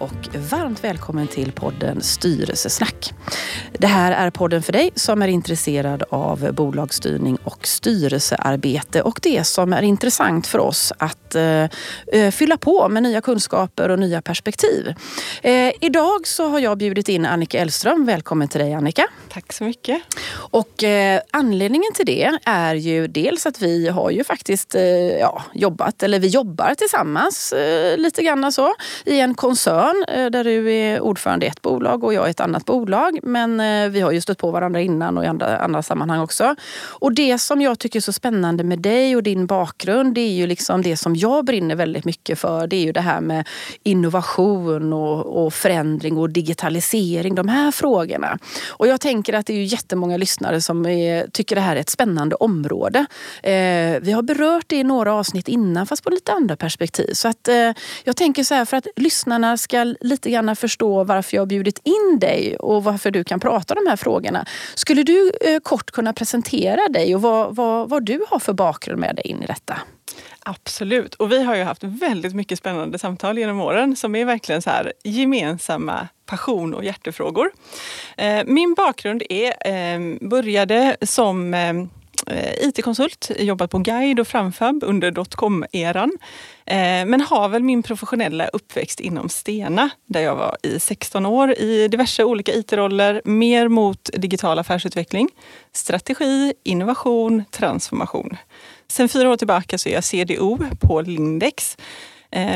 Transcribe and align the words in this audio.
Och 0.00 0.28
varmt 0.50 0.84
välkommen 0.84 1.26
till 1.26 1.52
podden 1.52 2.02
Styrelsesnack. 2.02 3.14
Det 3.72 3.86
här 3.86 4.12
är 4.12 4.30
podden 4.30 4.62
för 4.62 4.72
dig 4.72 4.90
som 4.94 5.22
är 5.22 5.28
intresserad 5.28 6.02
av 6.10 6.52
bolagsstyrning 6.52 7.36
och 7.44 7.66
styrelsearbete 7.66 9.02
och 9.02 9.20
det 9.22 9.44
som 9.44 9.72
är 9.72 9.82
intressant 9.82 10.46
för 10.46 10.58
oss 10.58 10.92
att 10.98 11.34
eh, 11.34 11.64
eh, 12.12 12.30
fylla 12.30 12.56
på 12.56 12.88
med 12.88 13.02
nya 13.02 13.20
kunskaper 13.20 13.88
och 13.88 13.98
nya 13.98 14.22
perspektiv. 14.22 14.94
Eh, 15.42 15.72
idag 15.80 16.26
så 16.26 16.48
har 16.48 16.58
jag 16.58 16.78
bjudit 16.78 17.08
in 17.08 17.26
Annika 17.26 17.58
Elström. 17.58 18.06
Välkommen 18.06 18.48
till 18.48 18.60
dig 18.60 18.74
Annika. 18.74 19.06
Tack 19.28 19.52
så 19.52 19.64
mycket. 19.64 20.02
Och 20.32 20.84
eh, 20.84 21.20
anledningen 21.30 21.92
till 21.94 22.06
det 22.06 22.38
är 22.44 22.74
ju 22.74 23.06
dels 23.06 23.46
att 23.46 23.62
vi 23.62 23.88
har 23.88 24.10
ju 24.10 24.24
faktiskt 24.24 24.74
eh, 24.74 24.82
ja, 25.18 25.42
jobbat, 25.54 26.02
eller 26.02 26.18
vi 26.18 26.28
jobbar 26.28 26.74
tillsammans 26.74 27.52
eh, 27.52 27.98
lite 27.98 28.22
grann 28.22 28.52
så 28.52 28.74
i 29.04 29.20
en 29.20 29.34
koncern 29.34 29.89
eh, 30.08 30.26
där 30.26 30.44
du 30.44 30.72
är 30.72 31.00
ordförande 31.00 31.46
i 31.46 31.48
ett 31.48 31.62
bolag 31.62 32.04
och 32.04 32.14
jag 32.14 32.26
i 32.26 32.30
ett 32.30 32.40
annat 32.40 32.64
bolag. 32.64 33.18
Men 33.22 33.60
eh, 33.60 33.88
vi 33.90 34.00
har 34.00 34.12
ju 34.12 34.20
stött 34.20 34.38
på 34.38 34.50
varandra 34.50 34.80
innan 34.80 35.18
och 35.18 35.24
i 35.24 35.26
andra, 35.26 35.58
andra 35.58 35.82
sammanhang 35.82 36.20
också. 36.20 36.54
Och 36.88 37.12
det 37.12 37.38
som 37.38 37.60
jag 37.60 37.78
tycker 37.78 37.98
är 37.98 38.00
så 38.00 38.12
spännande 38.12 38.64
med 38.64 38.78
dig 38.78 39.16
och 39.16 39.22
din 39.22 39.46
bakgrund, 39.46 40.14
det 40.14 40.20
är 40.20 40.32
ju 40.32 40.46
liksom 40.46 40.82
det 40.82 40.96
som 40.96 41.16
jag 41.16 41.44
brinner 41.44 41.74
väldigt 41.74 42.04
mycket 42.04 42.38
för. 42.38 42.66
Det 42.66 42.76
är 42.76 42.84
ju 42.84 42.92
det 42.92 43.00
här 43.00 43.20
med 43.20 43.48
innovation 43.82 44.92
och, 44.92 45.44
och 45.44 45.54
förändring 45.54 46.18
och 46.18 46.30
digitalisering, 46.30 47.34
de 47.34 47.48
här 47.48 47.70
frågorna. 47.70 48.38
Och 48.68 48.86
jag 48.86 49.00
tänker 49.00 49.32
att 49.32 49.46
det 49.46 49.52
är 49.52 49.56
ju 49.56 49.64
jättemånga 49.64 50.16
lyssnare 50.16 50.60
som 50.60 50.86
är, 50.86 51.26
tycker 51.26 51.56
det 51.56 51.62
här 51.62 51.76
är 51.76 51.80
ett 51.80 51.90
spännande 51.90 52.36
område. 52.36 53.06
Eh, 53.42 54.00
vi 54.02 54.12
har 54.12 54.22
berört 54.22 54.64
det 54.66 54.76
i 54.76 54.84
några 54.84 55.14
avsnitt 55.14 55.48
innan 55.48 55.86
fast 55.86 56.04
på 56.04 56.10
lite 56.10 56.32
andra 56.32 56.56
perspektiv. 56.56 57.12
Så 57.12 57.28
att, 57.28 57.48
eh, 57.48 57.72
jag 58.04 58.16
tänker 58.16 58.44
så 58.44 58.54
här 58.54 58.64
för 58.64 58.76
att 58.76 58.86
lyssnarna 58.96 59.56
ska 59.56 59.79
lite 59.84 60.30
grann 60.30 60.56
förstå 60.56 61.04
varför 61.04 61.36
jag 61.36 61.40
har 61.40 61.46
bjudit 61.46 61.80
in 61.84 62.18
dig 62.18 62.56
och 62.56 62.84
varför 62.84 63.10
du 63.10 63.24
kan 63.24 63.40
prata 63.40 63.74
om 63.74 63.84
de 63.84 63.90
här 63.90 63.96
frågorna. 63.96 64.46
Skulle 64.74 65.02
du 65.02 65.32
eh, 65.40 65.60
kort 65.60 65.90
kunna 65.90 66.12
presentera 66.12 66.88
dig 66.88 67.14
och 67.14 67.22
vad, 67.22 67.56
vad, 67.56 67.88
vad 67.88 68.04
du 68.04 68.24
har 68.28 68.38
för 68.38 68.52
bakgrund 68.52 69.00
med 69.00 69.16
dig 69.16 69.26
in 69.26 69.42
i 69.42 69.46
detta? 69.46 69.78
Absolut. 70.42 71.14
Och 71.14 71.32
vi 71.32 71.42
har 71.42 71.56
ju 71.56 71.62
haft 71.62 71.84
väldigt 71.84 72.34
mycket 72.34 72.58
spännande 72.58 72.98
samtal 72.98 73.38
genom 73.38 73.60
åren 73.60 73.96
som 73.96 74.14
är 74.14 74.24
verkligen 74.24 74.62
så 74.62 74.70
här 74.70 74.92
gemensamma 75.04 76.08
passion 76.26 76.74
och 76.74 76.84
hjärtefrågor. 76.84 77.50
Eh, 78.16 78.44
min 78.46 78.74
bakgrund 78.74 79.22
är, 79.28 79.68
eh, 79.68 80.28
började 80.28 80.96
som 81.02 81.54
Eh, 82.26 82.68
IT-konsult, 82.68 83.30
jobbat 83.38 83.70
på 83.70 83.78
Guide 83.78 84.20
och 84.20 84.28
Framfab 84.28 84.82
under 84.84 85.10
dotcom-eran. 85.10 86.10
Eh, 86.66 87.06
men 87.06 87.20
har 87.20 87.48
väl 87.48 87.62
min 87.62 87.82
professionella 87.82 88.46
uppväxt 88.48 89.00
inom 89.00 89.28
Stena 89.28 89.90
där 90.06 90.20
jag 90.20 90.36
var 90.36 90.56
i 90.62 90.80
16 90.80 91.26
år 91.26 91.52
i 91.58 91.88
diverse 91.88 92.24
olika 92.24 92.52
IT-roller, 92.52 93.22
mer 93.24 93.68
mot 93.68 94.10
digital 94.12 94.58
affärsutveckling, 94.58 95.28
strategi, 95.72 96.52
innovation, 96.64 97.44
transformation. 97.50 98.36
Sen 98.88 99.08
fyra 99.08 99.30
år 99.30 99.36
tillbaka 99.36 99.78
så 99.78 99.88
är 99.88 99.92
jag 99.92 100.04
CDO 100.04 100.58
på 100.80 101.00
Lindex 101.00 101.76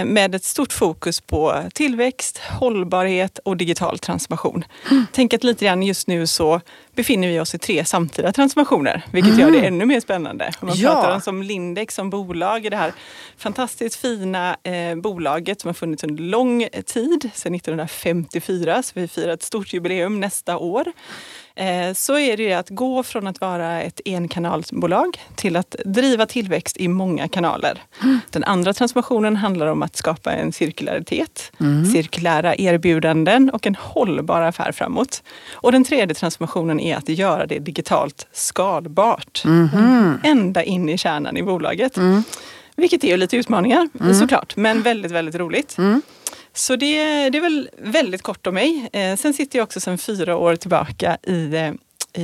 med 0.04 0.34
ett 0.34 0.44
stort 0.44 0.72
fokus 0.72 1.20
på 1.20 1.62
tillväxt, 1.74 2.38
hållbarhet 2.38 3.38
och 3.38 3.56
digital 3.56 3.98
transformation. 3.98 4.64
Mm. 4.90 5.06
Tänk 5.12 5.34
att 5.34 5.44
lite 5.44 5.64
grann 5.64 5.82
just 5.82 6.08
nu 6.08 6.26
så 6.26 6.60
befinner 6.94 7.28
vi 7.28 7.40
oss 7.40 7.54
i 7.54 7.58
tre 7.58 7.84
samtida 7.84 8.32
transformationer, 8.32 9.02
vilket 9.12 9.32
mm. 9.32 9.40
gör 9.40 9.60
det 9.60 9.66
ännu 9.66 9.84
mer 9.86 10.00
spännande. 10.00 10.50
Om 10.60 10.68
man 10.68 10.76
ja. 10.76 10.92
pratar 10.92 11.14
om 11.14 11.20
som 11.20 11.42
Lindex 11.42 11.94
som 11.94 12.10
bolag, 12.10 12.70
det 12.70 12.76
här 12.76 12.92
fantastiskt 13.36 13.96
fina 13.96 14.56
eh, 14.62 14.96
bolaget 14.96 15.60
som 15.60 15.68
har 15.68 15.74
funnits 15.74 16.04
under 16.04 16.22
lång 16.22 16.68
tid, 16.86 17.30
sedan 17.34 17.54
1954, 17.54 18.82
så 18.82 18.92
vi 18.94 19.08
firar 19.08 19.32
ett 19.32 19.42
stort 19.42 19.72
jubileum 19.72 20.20
nästa 20.20 20.58
år. 20.58 20.92
Eh, 21.56 21.94
så 21.94 22.18
är 22.18 22.36
det 22.36 22.52
att 22.52 22.70
gå 22.70 23.02
från 23.02 23.26
att 23.26 23.40
vara 23.40 23.82
ett 23.82 24.00
enkanalsbolag 24.04 25.18
till 25.34 25.56
att 25.56 25.76
driva 25.84 26.26
tillväxt 26.26 26.76
i 26.76 26.88
många 26.88 27.28
kanaler. 27.28 27.82
Mm. 28.02 28.20
Den 28.30 28.44
andra 28.44 28.72
transformationen 28.72 29.36
handlar 29.36 29.66
om 29.66 29.82
att 29.82 29.96
skapa 29.96 30.32
en 30.32 30.52
cirkularitet, 30.52 31.52
mm. 31.60 31.84
cirkulära 31.84 32.56
erbjudanden 32.56 33.50
och 33.50 33.66
en 33.66 33.74
hållbar 33.74 34.42
affär 34.42 34.72
framåt. 34.72 35.22
Och 35.52 35.72
den 35.72 35.84
tredje 35.84 36.14
transformationen 36.14 36.80
är 36.80 36.96
att 36.96 37.08
göra 37.08 37.46
det 37.46 37.58
digitalt 37.58 38.26
skalbart. 38.32 39.42
Mm. 39.44 40.18
Ända 40.24 40.64
in 40.64 40.88
i 40.88 40.98
kärnan 40.98 41.36
i 41.36 41.42
bolaget. 41.42 41.96
Mm. 41.96 42.24
Vilket 42.76 43.04
är 43.04 43.16
lite 43.16 43.36
utmaningar 43.36 43.88
mm. 44.00 44.14
såklart, 44.14 44.56
men 44.56 44.82
väldigt, 44.82 45.12
väldigt 45.12 45.34
roligt. 45.34 45.78
Mm. 45.78 46.02
Så 46.54 46.76
det, 46.76 47.30
det 47.30 47.38
är 47.38 47.42
väl 47.42 47.70
väldigt 47.78 48.22
kort 48.22 48.46
om 48.46 48.54
mig. 48.54 48.88
Eh, 48.92 49.16
sen 49.16 49.34
sitter 49.34 49.58
jag 49.58 49.64
också 49.64 49.80
sedan 49.80 49.98
fyra 49.98 50.36
år 50.36 50.56
tillbaka 50.56 51.18
i, 51.22 51.54
eh, 51.54 51.72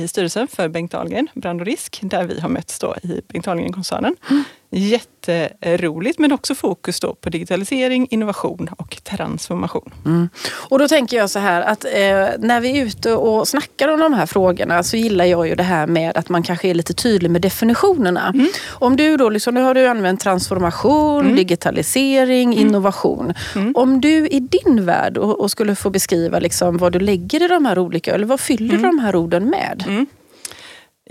i 0.01 0.07
styrelsen 0.07 0.47
för 0.47 0.67
Bengt 0.67 0.91
Dahlgren, 0.91 1.27
Brand 1.33 1.61
och 1.61 1.67
risk, 1.67 1.99
där 2.01 2.23
vi 2.23 2.39
har 2.39 2.49
mötts 2.49 2.79
då 2.79 2.95
i 3.03 3.21
Bengt 3.27 3.45
Dahlgren-koncernen. 3.45 4.15
Mm 4.29 4.43
jätteroligt 4.71 6.19
men 6.19 6.31
också 6.31 6.55
fokus 6.55 6.99
då 6.99 7.15
på 7.15 7.29
digitalisering, 7.29 8.07
innovation 8.09 8.69
och 8.77 8.97
transformation. 9.03 9.93
Mm. 10.05 10.29
Och 10.69 10.79
då 10.79 10.87
tänker 10.87 11.17
jag 11.17 11.29
så 11.29 11.39
här 11.39 11.61
att 11.61 11.85
eh, 11.85 11.91
när 12.39 12.61
vi 12.61 12.79
är 12.79 12.85
ute 12.85 13.13
och 13.13 13.47
snackar 13.47 13.87
om 13.87 13.99
de 13.99 14.13
här 14.13 14.25
frågorna 14.25 14.83
så 14.83 14.97
gillar 14.97 15.25
jag 15.25 15.47
ju 15.47 15.55
det 15.55 15.63
här 15.63 15.87
med 15.87 16.17
att 16.17 16.29
man 16.29 16.43
kanske 16.43 16.67
är 16.67 16.73
lite 16.73 16.93
tydlig 16.93 17.31
med 17.31 17.41
definitionerna. 17.41 18.31
Mm. 18.33 18.47
Om 18.69 18.95
du 18.95 19.17
då, 19.17 19.29
liksom, 19.29 19.53
nu 19.53 19.61
har 19.61 19.73
du 19.73 19.87
använt 19.87 20.19
transformation, 20.19 21.21
mm. 21.21 21.35
digitalisering, 21.35 22.53
mm. 22.53 22.67
innovation. 22.67 23.33
Mm. 23.55 23.73
Om 23.75 24.01
du 24.01 24.27
i 24.27 24.39
din 24.39 24.85
värld 24.85 25.17
och, 25.17 25.39
och, 25.39 25.51
skulle 25.51 25.75
få 25.75 25.89
beskriva 25.89 26.39
liksom 26.39 26.77
vad 26.77 26.91
du 26.91 26.99
lägger 26.99 27.43
i 27.43 27.47
de 27.47 27.65
här 27.65 27.79
olika, 27.79 28.15
eller 28.15 28.25
vad 28.25 28.39
fyller 28.39 28.69
du 28.69 28.79
mm. 28.79 28.97
de 28.97 28.99
här 28.99 29.15
orden 29.15 29.49
med? 29.49 30.07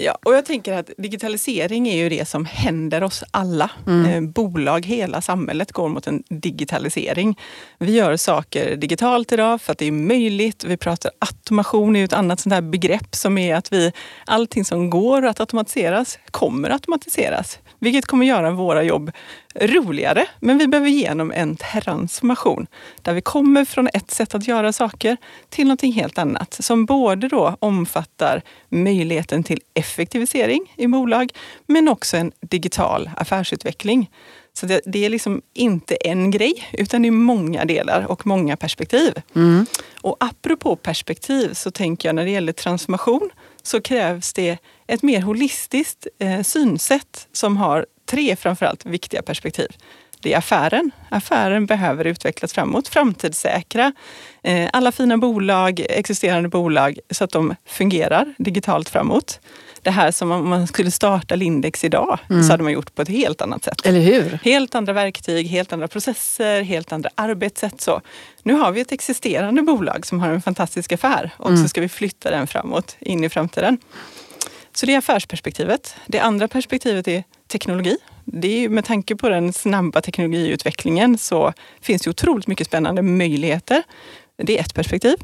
Ja, 0.02 0.18
och 0.22 0.34
jag 0.34 0.44
tänker 0.44 0.72
att 0.72 0.90
digitalisering 0.98 1.88
är 1.88 1.96
ju 1.96 2.08
det 2.08 2.28
som 2.28 2.44
händer 2.44 3.02
oss 3.02 3.24
alla. 3.30 3.70
Mm. 3.86 4.24
Eh, 4.24 4.30
bolag, 4.30 4.86
hela 4.86 5.20
samhället 5.20 5.72
går 5.72 5.88
mot 5.88 6.06
en 6.06 6.22
digitalisering. 6.28 7.38
Vi 7.78 7.92
gör 7.92 8.16
saker 8.16 8.76
digitalt 8.76 9.32
idag 9.32 9.62
för 9.62 9.72
att 9.72 9.78
det 9.78 9.86
är 9.86 9.92
möjligt. 9.92 10.64
Vi 10.64 10.76
pratar 10.76 11.10
automation, 11.18 11.96
är 11.96 12.04
ett 12.04 12.12
annat 12.12 12.40
sånt 12.40 12.52
här 12.52 12.60
begrepp 12.60 13.14
som 13.14 13.38
är 13.38 13.54
att 13.54 13.72
vi, 13.72 13.92
allting 14.26 14.64
som 14.64 14.90
går 14.90 15.26
att 15.26 15.40
automatiseras 15.40 16.18
kommer 16.30 16.70
att 16.70 16.74
automatiseras. 16.74 17.58
Vilket 17.80 18.06
kommer 18.06 18.26
göra 18.26 18.50
våra 18.50 18.82
jobb 18.82 19.10
roligare. 19.54 20.26
Men 20.40 20.58
vi 20.58 20.66
behöver 20.66 20.88
igenom 20.88 21.32
en 21.32 21.56
transformation 21.56 22.66
där 23.02 23.12
vi 23.12 23.20
kommer 23.20 23.64
från 23.64 23.88
ett 23.94 24.10
sätt 24.10 24.34
att 24.34 24.48
göra 24.48 24.72
saker 24.72 25.16
till 25.48 25.64
någonting 25.64 25.92
helt 25.92 26.18
annat 26.18 26.56
som 26.60 26.86
både 26.86 27.28
då 27.28 27.56
omfattar 27.58 28.42
möjligheten 28.68 29.42
till 29.42 29.60
effektivisering 29.74 30.74
i 30.76 30.86
bolag 30.86 31.32
men 31.66 31.88
också 31.88 32.16
en 32.16 32.32
digital 32.40 33.10
affärsutveckling. 33.16 34.10
Så 34.52 34.66
det, 34.66 34.80
det, 34.86 35.04
är 35.04 35.10
liksom 35.10 35.42
inte 35.54 35.94
en 35.94 36.30
grej, 36.30 36.68
utan 36.72 37.02
det 37.02 37.08
är 37.08 37.12
många 37.12 37.64
delar 37.64 38.06
och 38.10 38.26
många 38.26 38.56
perspektiv. 38.56 39.14
Mm. 39.34 39.66
Och 40.00 40.16
apropå 40.20 40.76
perspektiv 40.76 41.54
så 41.54 41.70
tänker 41.70 42.08
jag 42.08 42.14
när 42.16 42.24
det 42.24 42.30
gäller 42.30 42.52
transformation 42.52 43.30
så 43.62 43.80
krävs 43.80 44.32
det 44.32 44.58
ett 44.86 45.02
mer 45.02 45.20
holistiskt 45.20 46.06
eh, 46.18 46.42
synsätt 46.42 47.28
som 47.32 47.56
har 47.56 47.86
tre 48.06 48.36
framförallt 48.36 48.86
viktiga 48.86 49.22
perspektiv. 49.22 49.68
Det 50.22 50.32
är 50.32 50.38
affären. 50.38 50.90
Affären 51.08 51.66
behöver 51.66 52.04
utvecklas 52.04 52.52
framåt, 52.52 52.88
framtidssäkra 52.88 53.92
eh, 54.42 54.70
alla 54.72 54.92
fina 54.92 55.18
bolag, 55.18 55.86
existerande 55.88 56.48
bolag 56.48 56.98
så 57.10 57.24
att 57.24 57.30
de 57.30 57.54
fungerar 57.66 58.34
digitalt 58.38 58.88
framåt. 58.88 59.40
Det 59.82 59.90
här 59.90 60.10
som 60.10 60.30
om 60.30 60.48
man 60.48 60.66
skulle 60.66 60.90
starta 60.90 61.34
Lindex 61.34 61.84
idag 61.84 62.18
mm. 62.30 62.42
så 62.42 62.52
hade 62.52 62.62
man 62.62 62.72
gjort 62.72 62.94
på 62.94 63.02
ett 63.02 63.08
helt 63.08 63.40
annat 63.40 63.64
sätt. 63.64 63.86
Eller 63.86 64.00
hur? 64.00 64.38
Helt 64.42 64.74
andra 64.74 64.92
verktyg, 64.92 65.46
helt 65.46 65.72
andra 65.72 65.88
processer, 65.88 66.62
helt 66.62 66.92
andra 66.92 67.10
arbetssätt. 67.14 67.80
Så. 67.80 68.00
Nu 68.42 68.54
har 68.54 68.72
vi 68.72 68.80
ett 68.80 68.92
existerande 68.92 69.62
bolag 69.62 70.06
som 70.06 70.20
har 70.20 70.28
en 70.28 70.42
fantastisk 70.42 70.92
affär 70.92 71.30
och 71.36 71.48
mm. 71.48 71.62
så 71.62 71.68
ska 71.68 71.80
vi 71.80 71.88
flytta 71.88 72.30
den 72.30 72.46
framåt, 72.46 72.96
in 73.00 73.24
i 73.24 73.28
framtiden. 73.28 73.78
Så 74.72 74.86
det 74.86 74.94
är 74.94 74.98
affärsperspektivet. 74.98 75.94
Det 76.06 76.18
andra 76.18 76.48
perspektivet 76.48 77.08
är 77.08 77.24
teknologi. 77.48 77.96
Det 78.24 78.64
är 78.64 78.68
med 78.68 78.84
tanke 78.84 79.16
på 79.16 79.28
den 79.28 79.52
snabba 79.52 80.00
teknologiutvecklingen 80.00 81.18
så 81.18 81.52
finns 81.80 82.02
det 82.02 82.10
otroligt 82.10 82.46
mycket 82.46 82.66
spännande 82.66 83.02
möjligheter. 83.02 83.82
Det 84.36 84.58
är 84.58 84.60
ett 84.60 84.74
perspektiv. 84.74 85.16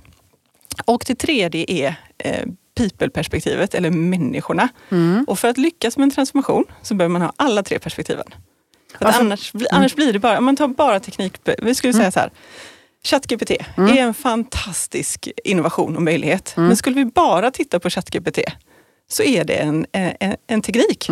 Och 0.85 1.05
det 1.07 1.15
tredje 1.15 1.65
är 1.69 1.95
eh, 2.19 2.47
people-perspektivet, 2.77 3.75
eller 3.75 3.91
människorna. 3.91 4.69
Mm. 4.91 5.25
Och 5.29 5.39
för 5.39 5.49
att 5.49 5.59
lyckas 5.59 5.97
med 5.97 6.05
en 6.05 6.11
transformation 6.11 6.65
så 6.83 6.95
behöver 6.95 7.13
man 7.13 7.23
ha 7.23 7.33
alla 7.37 7.63
tre 7.63 7.79
perspektiven. 7.79 8.25
Alltså, 8.99 9.21
annars, 9.21 9.55
mm. 9.55 9.67
annars 9.71 9.95
blir 9.95 10.13
det 10.13 10.19
bara, 10.19 10.39
om 10.39 10.45
man 10.45 10.57
tar 10.57 10.69
bara 10.69 11.01
teknik, 11.01 11.33
vi 11.63 11.75
skulle 11.75 11.93
säga 11.93 12.03
mm. 12.03 12.13
så 12.13 12.21
här, 12.21 12.31
ChatGPT 13.05 13.51
mm. 13.77 13.97
är 13.97 14.03
en 14.03 14.15
fantastisk 14.15 15.29
innovation 15.45 15.97
och 15.97 16.03
möjlighet. 16.03 16.55
Mm. 16.57 16.67
Men 16.67 16.77
skulle 16.77 16.97
vi 16.97 17.05
bara 17.05 17.51
titta 17.51 17.81
på 17.81 17.91
ChatGPT 17.91 18.39
så 19.09 19.23
är 19.23 19.45
det 19.45 19.55
en, 19.55 19.87
en, 19.93 20.37
en 20.47 20.63
teknik. 20.63 21.11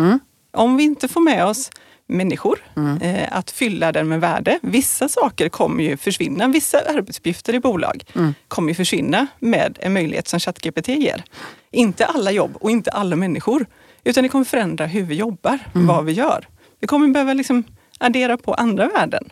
Om 0.53 0.77
vi 0.77 0.83
inte 0.83 1.07
får 1.07 1.21
med 1.21 1.45
oss 1.45 1.69
människor, 2.07 2.59
eh, 3.01 3.37
att 3.37 3.51
fylla 3.51 3.91
den 3.91 4.07
med 4.07 4.21
värde. 4.21 4.59
Vissa 4.61 5.09
saker 5.09 5.49
kommer 5.49 5.83
ju 5.83 5.97
försvinna. 5.97 6.47
Vissa 6.47 6.79
arbetsuppgifter 6.79 7.55
i 7.55 7.59
bolag 7.59 8.03
kommer 8.47 8.69
ju 8.69 8.75
försvinna 8.75 9.27
med 9.39 9.77
en 9.81 9.93
möjlighet 9.93 10.27
som 10.27 10.39
ChatGPT 10.39 10.87
ger. 10.87 11.23
Inte 11.71 12.05
alla 12.05 12.31
jobb 12.31 12.57
och 12.59 12.71
inte 12.71 12.91
alla 12.91 13.15
människor, 13.15 13.65
utan 14.03 14.23
det 14.23 14.29
kommer 14.29 14.45
förändra 14.45 14.85
hur 14.85 15.03
vi 15.03 15.15
jobbar, 15.15 15.59
vad 15.87 16.05
vi 16.05 16.11
gör. 16.11 16.47
Vi 16.79 16.87
kommer 16.87 17.07
behöva 17.07 17.33
liksom 17.33 17.63
addera 17.99 18.37
på 18.37 18.53
andra 18.53 18.87
värden. 18.87 19.29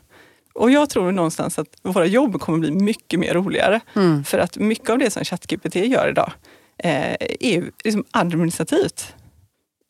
Och 0.54 0.72
jag 0.72 0.90
tror 0.90 1.12
någonstans 1.12 1.60
att 1.60 1.68
våra 1.84 2.06
jobb 2.06 2.40
kommer 2.40 2.60
bli 2.60 2.72
mycket 2.72 3.20
mer 3.20 3.34
roligare. 3.34 3.80
För 4.26 4.40
att 4.40 4.58
mycket 4.58 4.90
av 4.90 4.98
det 4.98 5.10
som 5.12 5.24
ChatGPT 5.24 5.76
gör 5.76 6.10
idag 6.10 6.32
eh, 6.78 7.14
är 7.40 7.72
liksom 7.84 8.04
administrativt. 8.12 9.16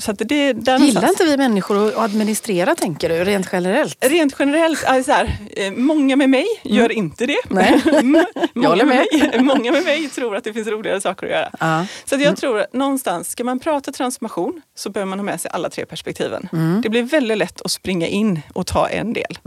Så 0.01 0.11
att 0.11 0.17
det, 0.19 0.53
där 0.53 0.79
Gillar 0.79 1.09
inte 1.09 1.25
vi 1.25 1.37
människor 1.37 1.87
att 1.87 1.97
administrera 1.97 2.75
tänker 2.75 3.09
du, 3.09 3.23
rent 3.23 3.49
generellt? 3.51 4.05
Rent 4.05 4.35
generellt, 4.39 4.83
är 4.83 4.97
det 4.97 5.03
så 5.03 5.11
här, 5.11 5.37
eh, 5.51 5.71
många 5.71 6.15
med 6.15 6.29
mig 6.29 6.45
gör 6.63 6.91
inte 6.91 7.25
det. 7.25 7.37
Nej. 7.49 7.81
många, 8.03 8.25
håller 8.67 8.85
med 8.85 9.05
mig, 9.11 9.39
många 9.43 9.71
med 9.71 9.83
mig 9.83 10.09
tror 10.09 10.35
att 10.35 10.43
det 10.43 10.53
finns 10.53 10.67
roligare 10.67 11.01
saker 11.01 11.25
att 11.25 11.31
göra. 11.31 11.49
Ja. 11.59 11.85
Så 12.05 12.15
att 12.15 12.21
jag 12.21 12.37
tror 12.37 12.59
att 12.59 12.73
någonstans, 12.73 13.29
ska 13.29 13.43
man 13.43 13.59
prata 13.59 13.91
transformation 13.91 14.61
så 14.75 14.89
behöver 14.89 15.09
man 15.09 15.19
ha 15.19 15.23
med 15.23 15.41
sig 15.41 15.51
alla 15.53 15.69
tre 15.69 15.85
perspektiven. 15.85 16.49
Mm. 16.53 16.81
Det 16.81 16.89
blir 16.89 17.03
väldigt 17.03 17.37
lätt 17.37 17.61
att 17.61 17.71
springa 17.71 18.07
in 18.07 18.41
och 18.53 18.67
ta 18.67 18.87
en 18.87 19.13
del. 19.13 19.37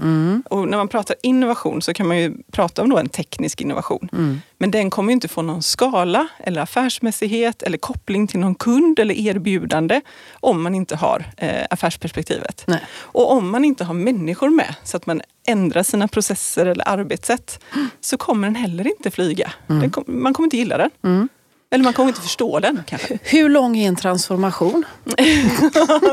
Och 0.51 0.69
när 0.69 0.77
man 0.77 0.89
pratar 0.89 1.17
innovation 1.23 1.83
så 1.83 1.95
kan 1.95 2.07
man 2.07 2.19
ju 2.19 2.35
prata 2.53 2.83
om 2.83 2.97
en 2.97 3.09
teknisk 3.09 3.61
innovation. 3.61 4.09
Mm. 4.13 4.41
Men 4.59 4.71
den 4.71 4.91
kommer 4.91 5.11
ju 5.11 5.13
inte 5.13 5.29
få 5.29 5.43
någon 5.43 5.63
skala 5.63 6.29
eller 6.39 6.61
affärsmässighet 6.61 7.63
eller 7.63 7.79
koppling 7.79 8.27
till 8.27 8.41
någon 8.41 8.55
kund 8.55 8.99
eller 8.99 9.15
erbjudande 9.15 10.01
om 10.47 10.63
man 10.63 10.75
inte 10.75 10.97
har 10.97 11.25
eh, 11.37 11.67
affärsperspektivet. 11.71 12.65
Nej. 12.67 12.81
Och 12.99 13.33
om 13.33 13.51
man 13.51 13.65
inte 13.65 13.85
har 13.85 13.95
människor 13.95 14.51
med 14.51 14.75
så 14.85 14.97
att 14.97 15.07
man 15.07 15.23
ändrar 15.47 15.83
sina 15.83 16.09
processer 16.09 16.67
eller 16.67 16.89
arbetssätt 16.89 17.61
så 18.01 18.17
kommer 18.17 18.49
den 18.49 18.55
heller 18.55 18.87
inte 18.87 19.11
flyga. 19.11 19.53
Den 19.67 19.91
kom, 19.91 20.05
man 20.07 20.35
kommer 20.35 20.47
inte 20.47 20.57
gilla 20.57 20.77
den. 20.79 21.29
Eller 21.71 21.85
man 21.85 21.93
kommer 21.93 22.09
inte 22.09 22.21
förstå 22.21 22.61
den 22.61 22.83
kanske. 22.87 23.19
Hur 23.23 23.49
lång 23.49 23.77
är 23.77 23.89
en 23.89 23.97
transformation? 23.97 24.85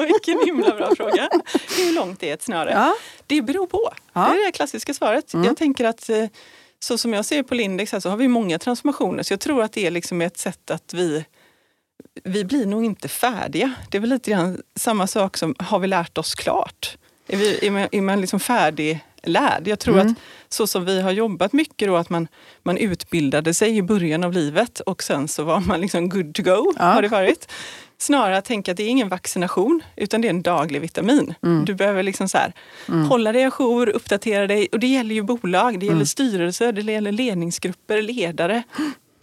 Vilken 0.07 0.45
himla 0.45 0.75
bra 0.75 0.95
fråga. 0.95 1.29
Hur 1.77 1.95
långt 1.95 2.23
är 2.23 2.33
ett 2.33 2.43
snöre? 2.43 2.71
Ja. 2.71 2.93
Det 3.27 3.41
beror 3.41 3.67
på. 3.67 3.93
Ja. 4.13 4.25
Mm. 4.25 4.37
Det 4.37 4.43
är 4.43 4.45
det 4.45 4.51
klassiska 4.51 4.93
svaret. 4.93 5.33
Jag 5.33 5.57
tänker 5.57 5.85
att 5.85 6.09
eh, 6.09 6.25
så 6.79 6.97
som 6.97 7.13
jag 7.13 7.25
ser 7.25 7.43
på 7.43 7.55
Lindex 7.55 7.91
här, 7.91 7.99
så 7.99 8.09
har 8.09 8.17
vi 8.17 8.27
många 8.27 8.59
transformationer. 8.59 9.23
Så 9.23 9.33
jag 9.33 9.39
tror 9.39 9.63
att 9.63 9.73
det 9.73 9.87
är 9.87 9.91
liksom 9.91 10.21
ett 10.21 10.37
sätt 10.37 10.71
att 10.71 10.93
vi 10.93 11.25
vi 12.23 12.45
blir 12.45 12.65
nog 12.65 12.85
inte 12.85 13.07
färdiga. 13.07 13.73
Det 13.89 13.97
är 13.97 14.01
väl 14.01 14.09
lite 14.09 14.31
grann 14.31 14.61
samma 14.75 15.07
sak 15.07 15.37
som, 15.37 15.55
har 15.59 15.79
vi 15.79 15.87
lärt 15.87 16.17
oss 16.17 16.35
klart? 16.35 16.97
Är, 17.27 17.37
vi, 17.37 17.67
är 17.67 17.71
man, 17.71 17.87
är 17.91 18.01
man 18.01 18.21
liksom 18.21 18.39
färdiglärd? 18.39 19.67
Jag 19.67 19.79
tror 19.79 19.95
Mm. 19.99 20.07
att 20.11 20.17
så 20.49 20.67
som 20.67 20.85
vi 20.85 21.01
har 21.01 21.11
jobbat 21.11 21.53
mycket 21.53 21.87
då, 21.87 21.95
att 21.95 22.09
man, 22.09 22.27
man 22.63 22.77
utbildade 22.77 23.53
sig 23.53 23.77
i 23.77 23.81
början 23.81 24.23
av 24.23 24.33
livet 24.33 24.79
och 24.79 25.03
sen 25.03 25.27
så 25.27 25.43
var 25.43 25.59
man 25.59 25.81
liksom 25.81 26.09
good 26.09 26.33
to 26.35 26.43
go, 26.43 26.73
Ja. 26.77 26.83
har 26.85 27.01
det 27.01 27.07
varit. 27.07 27.51
Snarare 27.97 28.37
att 28.37 28.45
tänka 28.45 28.71
att 28.71 28.77
det 28.77 28.83
är 28.83 28.87
ingen 28.89 29.09
vaccination, 29.09 29.81
utan 29.95 30.21
det 30.21 30.27
är 30.27 30.29
en 30.29 30.41
daglig 30.41 30.81
vitamin. 30.81 31.33
Mm. 31.43 31.65
Du 31.65 31.73
behöver 31.75 32.03
liksom 32.03 32.29
så 32.29 32.37
här, 32.37 32.53
hålla 33.09 33.31
dig 33.31 33.43
ajour, 33.43 33.89
uppdatera 33.89 34.47
dig. 34.47 34.67
Och 34.71 34.79
det 34.79 34.87
gäller 34.87 35.15
ju 35.15 35.21
bolag, 35.23 35.79
det 35.79 35.85
gäller 35.85 35.95
Mm. 35.95 36.05
styrelser, 36.05 36.71
det 36.71 36.91
gäller 36.91 37.11
ledningsgrupper, 37.11 38.01
ledare, 38.01 38.63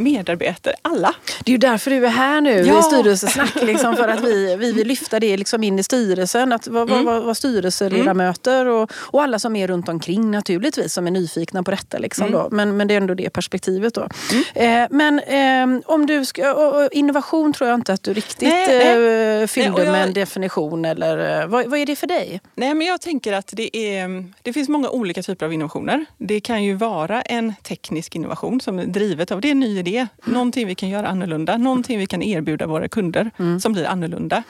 medarbetare, 0.02 0.74
alla. 0.82 1.14
Det 1.44 1.50
är 1.50 1.52
ju 1.52 1.58
därför 1.58 1.90
du 1.90 2.06
är 2.06 2.10
här 2.10 2.40
nu 2.40 2.60
Ja. 2.66 2.78
i 2.80 2.82
styrelsesnack. 2.82 3.54
Liksom, 3.62 3.96
för 3.96 4.08
att 4.08 4.20
vi, 4.24 4.56
vi 4.58 4.72
vill 4.72 4.88
lyfta 4.88 5.20
det 5.20 5.36
liksom 5.36 5.62
in 5.64 5.78
i 5.78 5.82
styrelsen. 5.82 6.52
Att 6.52 6.66
vara 6.68 6.82
Mm. 6.90 7.04
var, 7.04 7.20
var 7.20 7.34
styrelseledamöter 7.34 8.66
och, 8.66 8.90
och 8.94 9.22
alla 9.22 9.38
som 9.38 9.56
är 9.56 9.68
runt 9.68 9.88
omkring 9.88 10.30
naturligtvis 10.30 10.92
som 10.92 11.06
är 11.06 11.10
nyfikna 11.10 11.62
på 11.62 11.70
detta. 11.70 11.98
Liksom, 11.98 12.26
Mm. 12.26 12.38
då. 12.40 12.48
Men, 12.50 12.76
men 12.76 12.88
det 12.88 12.94
är 12.94 12.96
ändå 13.00 13.14
det 13.14 13.30
perspektivet. 13.30 13.94
Då. 13.94 14.08
Eh, 14.54 14.86
men 14.90 15.20
ehm, 15.26 15.82
om 15.86 16.06
du 16.06 16.24
ska, 16.24 16.54
och, 16.54 16.82
och 16.84 16.88
innovation 16.92 17.52
tror 17.52 17.70
jag 17.70 17.74
inte 17.78 17.92
att 17.92 18.02
du 18.02 18.12
riktigt 18.14 18.48
Nej, 18.48 18.66
nej. 18.96 19.42
eh, 19.42 19.46
fyllde 19.46 19.70
Nej, 19.70 19.84
jag- 19.84 19.92
med 19.92 20.02
en 20.02 20.12
definition. 20.12 20.84
Eller, 20.84 21.40
eh, 21.42 21.46
vad, 21.46 21.66
vad 21.66 21.78
är 21.78 21.86
det 21.86 21.96
för 21.96 22.06
dig? 22.06 22.40
Nej, 22.54 22.74
men 22.74 22.86
jag 22.86 23.00
tänker 23.00 23.32
att 23.32 23.50
det, 23.52 23.76
är, 23.76 24.24
det 24.42 24.52
finns 24.52 24.68
många 24.68 24.88
olika 24.90 25.22
typer 25.22 25.46
av 25.46 25.52
innovationer. 25.52 26.04
Det 26.18 26.40
kan 26.40 26.64
ju 26.64 26.74
vara 26.74 27.22
en 27.22 27.54
teknisk 27.62 28.14
innovation 28.16 28.60
som 28.60 28.78
är 28.78 28.84
drivet 28.86 29.30
av 29.32 29.40
det 29.40 29.48
är 29.48 29.52
en 29.52 29.60
ny 29.60 29.78
idé, 29.78 29.89
någonting 30.24 30.66
vi 30.66 30.74
kan 30.74 30.88
göra 30.88 31.08
annorlunda, 31.08 31.56
någonting 31.56 31.98
vi 31.98 32.06
kan 32.06 32.22
erbjuda 32.22 32.66
våra 32.66 32.88
kunder 32.88 33.30
som 33.60 33.72
blir 33.72 33.84
annorlunda. 33.84 34.42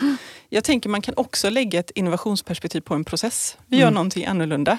Jag 0.48 0.64
tänker 0.64 0.88
man 0.88 1.02
kan 1.02 1.14
också 1.16 1.50
lägga 1.50 1.81
ett 1.81 1.90
innovationsperspektiv 1.94 2.81
på 2.81 2.94
en 2.94 3.04
process. 3.04 3.56
Vi 3.66 3.76
gör 3.78 3.90
någonting 3.90 4.26
annorlunda. 4.26 4.78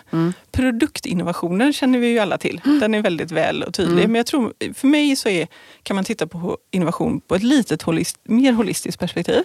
Produktinnovationer 0.52 1.72
känner 1.72 2.00
vi 2.00 2.08
ju 2.08 2.20
alla 2.20 2.38
till. 2.38 2.62
Den 2.82 2.94
är 2.94 3.02
väldigt 3.02 3.32
väl 3.32 3.64
och 3.64 3.74
tydlig. 3.74 4.04
Men 4.08 4.16
jag 4.16 4.26
tror, 4.26 4.54
för 4.74 4.88
mig 4.88 5.16
så 5.16 5.30
är, 5.30 5.48
kan 5.84 5.96
man 5.96 6.04
titta 6.04 6.28
på 6.28 6.58
innovation 6.72 7.22
på 7.22 7.36
ett 7.36 7.44
litet 7.44 7.82
holist, 7.82 8.18
mer 8.24 8.52
holistiskt 8.52 9.00
perspektiv. 9.00 9.44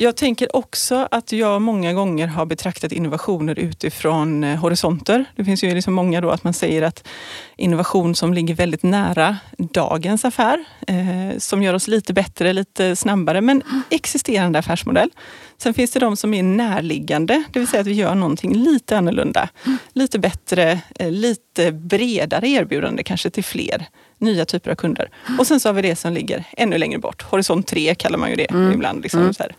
Jag 0.00 0.16
tänker 0.16 0.56
också 0.56 1.08
att 1.10 1.32
jag 1.32 1.62
många 1.62 1.92
gånger 1.92 2.26
har 2.26 2.46
betraktat 2.46 2.92
innovationer 2.92 3.58
utifrån 3.58 4.44
eh, 4.44 4.58
horisonter. 4.58 5.24
Det 5.36 5.44
finns 5.44 5.64
ju 5.64 5.74
liksom 5.74 5.94
många 5.94 6.20
då 6.20 6.30
att 6.30 6.44
man 6.44 6.52
säger 6.52 6.82
att 6.82 7.08
innovation 7.56 8.14
som 8.14 8.34
ligger 8.34 8.54
väldigt 8.54 8.82
nära 8.82 9.36
dagens 9.58 10.24
affär, 10.24 10.64
eh, 10.86 11.38
som 11.38 11.62
gör 11.62 11.74
oss 11.74 11.88
lite 11.88 12.12
bättre, 12.12 12.52
lite 12.52 12.96
snabbare, 12.96 13.40
men 13.40 13.62
existerande 13.90 14.58
affärsmodell. 14.58 15.10
Sen 15.62 15.74
finns 15.74 15.90
det 15.90 16.00
de 16.00 16.16
som 16.16 16.34
är 16.34 16.42
närliggande, 16.42 17.44
det 17.52 17.58
vill 17.58 17.68
säga 17.68 17.80
att 17.80 17.86
vi 17.86 17.92
gör 17.94 18.14
någonting 18.14 18.54
lite 18.54 18.98
annorlunda, 18.98 19.48
lite 19.92 20.18
bättre, 20.18 20.80
eh, 20.98 21.10
lite 21.10 21.72
bredare 21.72 22.48
erbjudande 22.48 23.02
kanske 23.02 23.30
till 23.30 23.44
fler 23.44 23.86
nya 24.18 24.44
typer 24.44 24.70
av 24.70 24.74
kunder. 24.74 25.10
Och 25.38 25.46
sen 25.46 25.60
så 25.60 25.68
har 25.68 25.74
vi 25.74 25.82
det 25.82 25.96
som 25.96 26.12
ligger 26.12 26.44
ännu 26.56 26.78
längre 26.78 26.98
bort. 26.98 27.22
Horisont 27.22 27.66
3 27.66 27.94
kallar 27.94 28.18
man 28.18 28.30
ju 28.30 28.36
det 28.36 28.46
ibland, 28.74 29.02
liksom 29.02 29.34
så 29.34 29.42
här, 29.42 29.54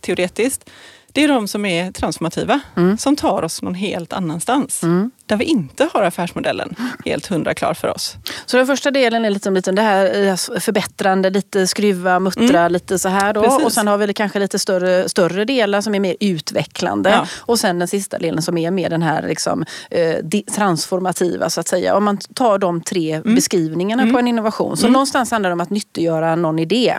teoretiskt. 0.00 0.70
Det 1.12 1.24
är 1.24 1.28
de 1.28 1.48
som 1.48 1.64
är 1.64 1.92
transformativa, 1.92 2.60
som 2.98 3.16
tar 3.16 3.42
oss 3.42 3.62
någon 3.62 3.74
helt 3.74 4.12
annanstans. 4.12 4.82
Där 5.28 5.36
vi 5.36 5.44
inte 5.44 5.88
har 5.92 6.02
affärsmodellen 6.02 6.74
helt 7.04 7.26
hundra 7.26 7.54
klar 7.54 7.74
för 7.74 7.88
oss. 7.88 8.16
Så 8.46 8.56
den 8.56 8.66
första 8.66 8.90
delen 8.90 9.24
är 9.24 9.30
liksom 9.30 9.54
lite 9.54 9.72
det 9.72 9.82
här 9.82 10.60
förbättrande, 10.60 11.30
lite 11.30 11.66
skruva, 11.66 12.20
muttra, 12.20 12.68
lite 12.68 12.98
så 12.98 13.08
här 13.08 13.32
då. 13.32 13.42
Precis. 13.42 13.64
Och 13.64 13.72
sen 13.72 13.86
har 13.86 13.98
vi 13.98 14.14
kanske 14.14 14.38
lite 14.38 14.58
större, 14.58 15.08
större 15.08 15.44
delar 15.44 15.80
som 15.80 15.94
är 15.94 16.00
mer 16.00 16.16
utvecklande. 16.20 17.10
Ja. 17.10 17.26
Och 17.38 17.58
sen 17.58 17.78
den 17.78 17.88
sista 17.88 18.18
delen 18.18 18.42
som 18.42 18.58
är 18.58 18.70
mer 18.70 18.90
den 18.90 19.02
här 19.02 19.22
liksom, 19.28 19.64
eh, 19.90 20.16
transformativa 20.56 21.50
så 21.50 21.60
att 21.60 21.68
säga. 21.68 21.96
Om 21.96 22.04
man 22.04 22.18
tar 22.18 22.58
de 22.58 22.80
tre 22.80 23.20
beskrivningarna 23.24 24.12
på 24.12 24.18
en 24.18 24.28
innovation. 24.28 24.76
Så 24.76 24.88
någonstans 24.88 25.30
handlar 25.30 25.50
det 25.50 25.54
om 25.54 25.60
att 25.60 25.70
nyttiggöra 25.70 26.36
någon 26.36 26.58
idé. 26.58 26.94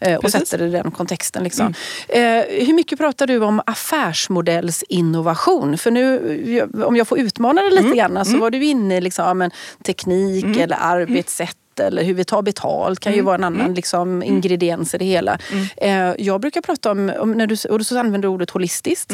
eh, 0.00 0.16
och 0.16 0.22
Precis. 0.22 0.48
sätter 0.48 0.58
det 0.64 0.68
i 0.68 0.70
den 0.70 0.90
kontexten. 0.90 1.44
Liksom. 1.44 1.74
Eh, 2.08 2.20
hur 2.66 2.74
mycket 2.74 2.98
pratar 2.98 3.26
du 3.26 3.38
om 3.38 3.62
affärsmodellsinnovation? 3.66 5.78
För 5.78 5.90
nu, 5.90 6.68
om 6.86 6.96
jag 6.96 7.08
får 7.08 7.18
utmana 7.18 7.62
det 7.62 7.70
lite 7.72 7.96
grann, 7.96 8.24
så 8.24 8.38
var 8.38 8.50
du 8.50 8.64
inne 8.64 8.96
i 8.96 9.00
liksom, 9.00 9.38
men, 9.38 9.50
teknik 9.84 10.56
eller 10.56 10.76
arbetssätt 10.80 11.58
eller 11.80 12.02
hur 12.04 12.14
vi 12.14 12.24
tar 12.24 12.42
betalt 12.42 13.00
kan 13.00 13.12
ju 13.12 13.22
vara 13.22 13.34
en 13.34 13.44
annan 13.44 13.74
liksom, 13.74 14.22
ingrediens 14.22 14.94
i 14.94 14.98
det 14.98 15.04
hela. 15.04 15.38
Eh, 15.76 16.12
jag 16.18 16.40
brukar 16.40 16.60
prata 16.60 16.90
om, 16.90 17.12
om 17.18 17.32
när 17.32 17.46
du, 17.46 17.56
och 17.68 17.86
så 17.86 17.98
använder 17.98 18.28
du 18.28 18.28
ordet 18.28 18.50
holistiskt. 18.50 19.12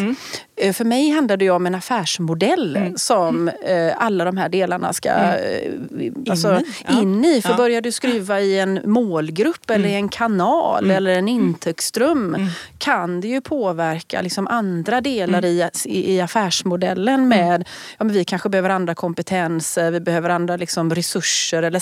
Eh, 0.56 0.72
för 0.72 0.84
mig 0.84 1.10
handlar 1.10 1.36
det 1.36 1.44
ju 1.44 1.50
om 1.50 1.66
en 1.66 1.74
affärsmodell 1.74 2.92
som 2.96 3.48
eh, 3.48 3.92
alla 3.96 4.24
de 4.24 4.36
här 4.36 4.48
delarna 4.48 4.92
ska 4.92 5.10
alltså, 6.30 6.60
i, 6.60 6.64
ja. 6.88 7.00
in 7.02 7.24
i. 7.24 7.42
För 7.42 7.50
Ja. 7.50 7.56
börjar 7.56 7.80
du 7.80 7.92
skruva 7.92 8.40
i 8.40 8.58
en 8.58 8.80
målgrupp 8.84 9.70
eller 9.70 9.88
i 9.88 9.94
en 9.94 10.08
kanal 10.08 10.90
eller 10.90 11.10
en 11.10 11.28
intäktsström 11.28 12.36
kan 12.78 13.20
det 13.20 13.28
ju 13.28 13.40
påverka 13.40 14.22
liksom 14.22 14.46
andra 14.46 15.00
delar 15.00 15.44
i, 15.44 15.70
i, 15.84 16.20
affärsmodellen 16.20 17.28
med, 17.28 17.64
ja, 17.98 18.04
men 18.04 18.12
vi 18.12 18.24
kanske 18.24 18.48
behöver 18.48 18.70
andra 18.70 18.94
kompetenser, 18.94 19.90
vi 19.90 20.00
behöver 20.00 20.30
andra 20.30 20.56
liksom, 20.56 20.94
resurser 20.94 21.62
eller 21.62 21.80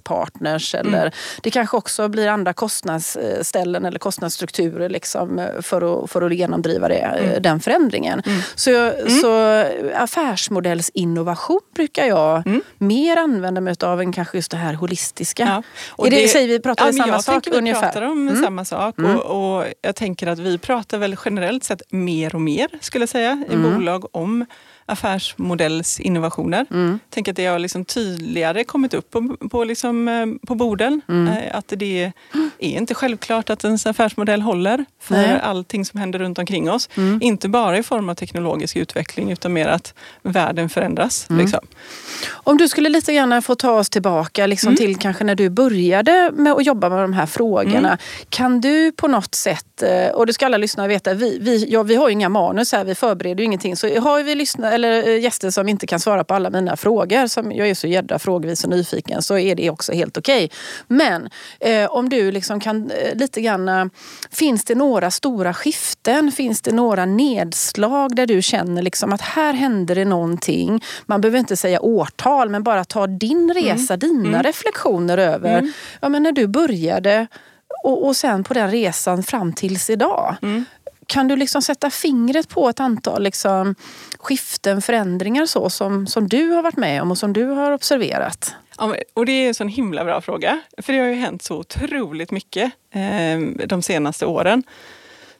samarbetspartners. 0.00 0.74
Eller, 0.74 1.14
det 1.42 1.50
kanske 1.50 1.76
också 1.76 2.08
blir 2.08 2.28
andra 2.28 2.52
kostnadsställen 2.52 3.84
eller 3.84 3.98
kostnadsstrukturer 3.98 4.88
liksom, 4.88 5.38
eh, 5.38 5.60
för, 5.62 6.04
att, 6.04 6.10
för 6.10 6.22
att 6.22 6.34
genomdriva 6.34 6.88
det, 6.88 6.98
eh, 6.98 7.40
den 7.40 7.60
förändringen. 7.60 8.22
Så, 8.54 8.92
så 9.22 9.64
affärsmodellsinnovation 9.94 11.60
brukar 11.74 12.04
jag 12.04 12.42
mer 12.78 13.16
använda 13.16 13.60
mig 13.60 13.74
av 13.82 14.00
än 14.00 14.12
kanske 14.12 14.38
just 14.38 14.50
det 14.50 14.56
här 14.56 14.74
holistiska. 14.74 15.42
Ja. 15.42 15.62
Och 15.90 16.06
är 16.06 16.10
det, 16.10 16.28
säger 16.28 16.48
vi, 16.48 16.60
pratar 16.60 16.86
vi 16.86 16.92
men 16.92 17.02
samma 17.02 17.12
jag 17.12 17.24
sak 17.24 17.34
tänker 17.34 17.50
vi 17.50 17.58
ungefär? 17.58 17.80
Mm. 17.80 17.92
pratar 17.92 18.06
om 18.36 18.42
samma 18.42 18.64
sak. 18.64 18.98
Och, 18.98 19.56
och 19.56 19.64
jag 19.82 19.96
tänker 19.96 20.26
att 20.26 20.38
vi 20.38 20.58
pratar 20.58 20.98
väl 20.98 21.16
generellt 21.24 21.64
sett 21.64 21.82
mer 21.90 22.34
och 22.34 22.40
mer, 22.40 22.68
skulle 22.80 23.02
jag 23.02 23.08
säga, 23.08 23.44
i 23.50 23.54
Mm. 23.60 23.74
bolag 23.74 24.16
om 24.16 24.46
affärsmodellsinnovationer. 24.90 26.66
Mm. 26.70 26.98
Tänk 27.10 27.28
att 27.28 27.36
det 27.36 27.46
har 27.46 27.58
liksom 27.58 27.84
tydligare 27.84 28.64
kommit 28.64 28.94
upp 28.94 29.10
på, 29.10 29.36
på, 29.50 29.64
liksom, 29.64 30.08
eh, 30.08 30.26
på 30.46 30.54
borden. 30.54 31.00
Mm. 31.08 31.28
Eh, 31.28 31.56
Att 31.56 31.72
det 31.76 32.04
är 32.04 32.12
inte 32.58 32.94
självklart 32.94 33.50
att 33.50 33.64
ens 33.64 33.86
affärsmodell 33.86 34.42
håller 34.42 34.84
för 35.02 35.14
Nej. 35.14 35.40
allting 35.42 35.84
som 35.84 36.00
händer 36.00 36.18
runt 36.18 36.38
omkring 36.38 36.70
oss. 36.70 36.88
Mm. 36.96 37.18
Inte 37.22 37.48
bara 37.48 37.78
i 37.78 37.82
form 37.82 38.08
av 38.08 38.14
teknologisk 38.14 38.76
utveckling 38.76 39.30
utan 39.30 39.52
mer 39.52 39.68
att 39.68 39.94
världen 40.22 40.68
förändras. 40.68 41.26
Mm. 41.30 41.42
Liksom. 41.42 41.60
Om 42.30 42.56
du 42.56 42.68
skulle 42.68 42.88
lite 42.88 43.12
grann 43.14 43.42
få 43.42 43.54
ta 43.54 43.70
oss 43.70 43.90
tillbaka 43.90 44.46
liksom 44.46 44.68
Mm. 44.70 44.76
till 44.76 44.96
kanske 44.96 45.24
när 45.24 45.34
du 45.34 45.50
började 45.50 46.30
med 46.34 46.52
att 46.52 46.66
jobba 46.66 46.88
med 46.88 46.98
de 46.98 47.12
här 47.12 47.26
frågorna. 47.26 47.78
Mm. 47.88 47.98
Kan 48.28 48.60
du 48.60 48.92
på 48.92 49.08
något 49.08 49.34
sätt, 49.34 49.82
eh, 49.82 50.08
och 50.14 50.26
det 50.26 50.32
ska 50.32 50.46
alla 50.46 50.56
lyssnare 50.56 50.88
veta, 50.88 51.14
vi, 51.14 51.38
vi, 51.40 51.66
ja, 51.70 51.82
vi 51.82 51.94
har 51.94 52.08
ju 52.08 52.12
inga 52.12 52.28
manus 52.28 52.72
här, 52.72 52.84
vi 52.84 52.94
förbereder 52.94 53.38
ju 53.38 53.44
ingenting. 53.44 53.76
Så 53.76 54.00
har 54.00 54.22
vi 54.22 54.34
lyssnare, 54.34 54.78
eller 54.84 55.08
eh, 55.08 55.20
gäster 55.20 55.50
som 55.50 55.68
inte 55.68 55.86
kan 55.86 56.00
svara 56.00 56.24
på 56.24 56.34
alla 56.34 56.50
mina 56.50 56.76
frågor, 56.76 57.26
som 57.26 57.52
jag 57.52 57.68
är 57.68 57.74
så 57.74 57.86
jädra 57.86 58.18
frågvis 58.18 58.64
och 58.64 58.70
nyfiken, 58.70 59.22
så 59.22 59.38
är 59.38 59.54
det 59.54 59.70
också 59.70 59.92
helt 59.92 60.16
okej. 60.18 60.50
Men 60.88 61.28
eh, 61.60 61.90
om 61.90 62.08
du 62.08 62.32
liksom 62.32 62.60
kan 62.60 62.90
eh, 62.90 63.14
lite 63.14 63.40
grann, 63.40 63.68
eh, 63.68 63.84
finns 64.30 64.64
det 64.64 64.74
några 64.74 65.10
stora 65.10 65.54
skiften? 65.54 66.32
Finns 66.32 66.60
det 66.62 66.72
några 66.72 67.04
nedslag 67.06 68.16
där 68.16 68.26
du 68.26 68.42
känner 68.42 68.82
liksom 68.82 69.12
att 69.12 69.20
här 69.20 69.52
händer 69.52 69.94
det 69.94 70.04
någonting? 70.04 70.84
Man 71.06 71.20
behöver 71.20 71.38
inte 71.38 71.56
säga 71.56 71.80
årtal, 71.80 72.48
men 72.48 72.62
bara 72.62 72.84
ta 72.84 73.06
din 73.06 73.54
resa, 73.54 73.96
dina 73.96 74.28
Mm. 74.28 74.42
reflektioner 74.42 75.18
över 75.18 75.58
Mm. 75.58 75.72
ja, 76.00 76.08
men 76.08 76.22
när 76.22 76.32
du 76.32 76.46
började 76.46 77.26
och, 77.84 78.06
och 78.06 78.16
sen 78.16 78.44
på 78.44 78.54
den 78.54 78.70
resan 78.70 79.22
fram 79.22 79.52
tills 79.52 79.90
idag. 79.90 80.36
Mm. 80.42 80.64
Kan 81.10 81.28
du 81.28 81.36
liksom 81.36 81.62
sätta 81.62 81.90
fingret 81.90 82.48
på 82.48 82.68
ett 82.68 82.80
antal 82.80 83.22
liksom 83.22 83.74
skiften, 84.18 84.82
förändringar 84.82 85.46
så, 85.46 85.70
som, 85.70 86.06
som 86.06 86.28
du 86.28 86.48
har 86.48 86.62
varit 86.62 86.76
med 86.76 87.02
om 87.02 87.10
och 87.10 87.18
som 87.18 87.32
du 87.32 87.44
har 87.44 87.72
observerat? 87.72 88.54
Ja, 88.78 88.94
och 89.14 89.26
det 89.26 89.32
är 89.32 89.48
en 89.48 89.54
sån 89.54 89.68
himla 89.68 90.04
bra 90.04 90.20
fråga. 90.20 90.60
För 90.78 90.92
det 90.92 90.98
har 90.98 91.06
ju 91.06 91.14
hänt 91.14 91.42
så 91.42 91.56
otroligt 91.56 92.30
mycket 92.30 92.72
eh, 92.94 93.66
de 93.66 93.82
senaste 93.82 94.26
åren. 94.26 94.62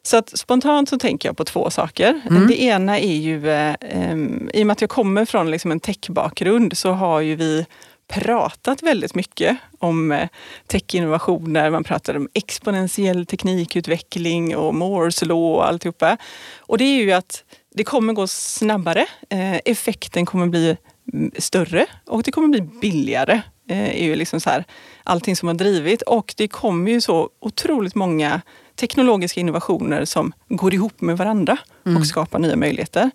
Så 0.02 0.16
att 0.16 0.38
spontant 0.38 0.88
så 0.88 0.98
tänker 0.98 1.28
jag 1.28 1.36
på 1.36 1.44
två 1.44 1.70
saker. 1.70 2.20
Mm. 2.30 2.46
Det 2.46 2.62
ena 2.62 2.98
är 2.98 3.16
ju, 3.16 3.50
eh, 3.50 3.74
em, 3.80 4.50
i 4.54 4.62
och 4.62 4.66
med 4.66 4.72
att 4.72 4.80
jag 4.80 4.90
kommer 4.90 5.24
från 5.24 5.50
liksom 5.50 5.70
en 5.70 5.80
techbakgrund 5.80 6.78
så 6.78 6.92
har 6.92 7.20
ju 7.20 7.36
vi 7.36 7.66
pratat 8.10 8.82
väldigt 8.82 9.14
mycket 9.14 9.56
om 9.78 10.12
eh, 10.12 10.28
techinnovationer. 10.66 11.70
Man 11.70 11.84
pratar 11.84 12.16
om 12.16 12.28
exponentiell 12.34 13.26
teknikutveckling 13.26 14.56
och 14.56 14.74
Moores 14.74 15.22
law 15.22 15.56
och 15.56 15.68
alltihopa. 15.68 16.16
Och 16.58 16.78
det 16.78 16.84
är 16.84 17.02
ju 17.02 17.12
att 17.12 17.44
det 17.74 17.84
kommer 17.84 18.12
gå 18.12 18.26
snabbare. 18.26 19.06
Eh, 19.28 19.56
effekten 19.64 20.26
kommer 20.26 20.46
bli 20.46 20.76
mm, 21.12 21.30
större 21.38 21.86
och 22.06 22.22
det 22.22 22.32
kommer 22.32 22.48
bli 22.48 22.60
billigare. 22.60 23.42
Eh, 23.68 23.88
är 23.88 24.04
ju 24.04 24.16
liksom 24.16 24.40
så 24.40 24.50
här, 24.50 24.64
allting 25.04 25.36
som 25.36 25.48
har 25.48 25.54
drivit. 25.54 26.02
Och 26.02 26.34
det 26.36 26.48
kommer 26.48 26.90
ju 26.90 27.00
så 27.00 27.30
otroligt 27.40 27.94
många 27.94 28.40
teknologiska 28.76 29.40
innovationer 29.40 30.04
som 30.04 30.32
går 30.48 30.74
ihop 30.74 31.00
med 31.00 31.16
varandra 31.16 31.58
och 31.98 32.06
skapar 32.06 32.38
nya 32.38 32.56
möjligheter. 32.56 33.10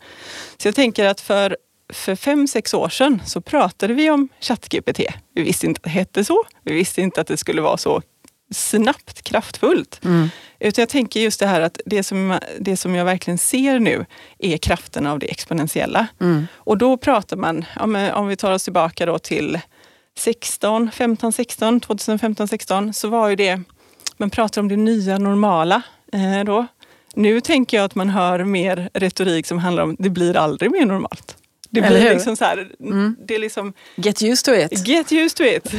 Så 0.57 0.67
jag 0.67 0.75
tänker 0.75 1.05
att 1.05 1.21
för, 1.21 1.57
för 1.93 2.15
fem, 2.15 2.47
sex 2.47 2.73
år 2.73 2.89
sedan 2.89 3.21
så 3.25 3.41
pratade 3.41 3.93
vi 3.93 4.09
om 4.09 4.29
ChatGPT. 4.39 4.99
Vi 5.35 5.43
visste 5.43 5.65
inte 5.65 5.79
att 5.79 5.83
det 5.83 5.89
hette 5.89 6.25
så. 6.25 6.43
Vi 6.63 6.73
visste 6.73 7.01
inte 7.01 7.21
att 7.21 7.27
det 7.27 7.37
skulle 7.37 7.61
vara 7.61 7.77
så 7.77 8.01
snabbt, 8.51 9.21
kraftfullt. 9.21 9.99
Utan 10.59 10.81
jag 10.81 10.89
tänker 10.89 11.19
just 11.19 11.39
det 11.39 11.47
här 11.47 11.61
att 11.61 11.79
det 11.85 12.03
som, 12.03 12.39
det 12.59 12.77
som 12.77 12.95
jag 12.95 13.05
verkligen 13.05 13.37
ser 13.37 13.79
nu 13.79 14.05
är 14.39 14.57
kraften 14.57 15.07
av 15.07 15.19
det 15.19 15.25
exponentiella. 15.25 16.07
Mm. 16.21 16.47
Och 16.53 16.77
då 16.77 16.97
pratar 16.97 17.37
man, 17.37 17.65
om, 17.79 18.09
om 18.13 18.27
vi 18.27 18.35
tar 18.35 18.51
oss 18.51 18.63
tillbaka 18.63 19.05
då 19.05 19.19
till 19.19 19.59
16, 20.17 20.91
15, 20.91 21.33
16, 21.33 21.79
2015, 21.79 22.47
16 22.47 22.93
så 22.93 23.07
var 23.07 23.29
ju 23.29 23.35
det, 23.35 23.61
man 24.17 24.29
pratar 24.29 24.61
om 24.61 24.67
det 24.67 24.77
nya 24.77 25.17
normala 25.17 25.81
eh, 26.13 26.43
då. 26.45 26.67
Nu 27.13 27.41
tänker 27.41 27.77
jag 27.77 27.85
att 27.85 27.95
man 27.95 28.09
hör 28.09 28.43
mer 28.43 28.89
retorik 28.93 29.47
som 29.47 29.59
handlar 29.59 29.83
om 29.83 29.95
det 29.99 30.09
blir 30.09 30.37
aldrig 30.37 30.71
mer 30.71 30.85
normalt. 30.85 31.37
Det 31.81 31.87
Eller 31.87 31.97
blir 31.99 32.07
hur? 32.07 32.13
liksom 32.13 32.35
så 32.35 32.45
här, 32.45 32.71
Mm. 32.79 33.15
det 33.27 33.35
är 33.35 33.39
liksom 33.39 33.73
Get 33.95 34.21
used 34.23 34.45
to 34.45 34.53
it. 34.75 34.87
Get 34.87 35.11
used 35.11 35.37
to 35.37 35.43
it! 35.43 35.73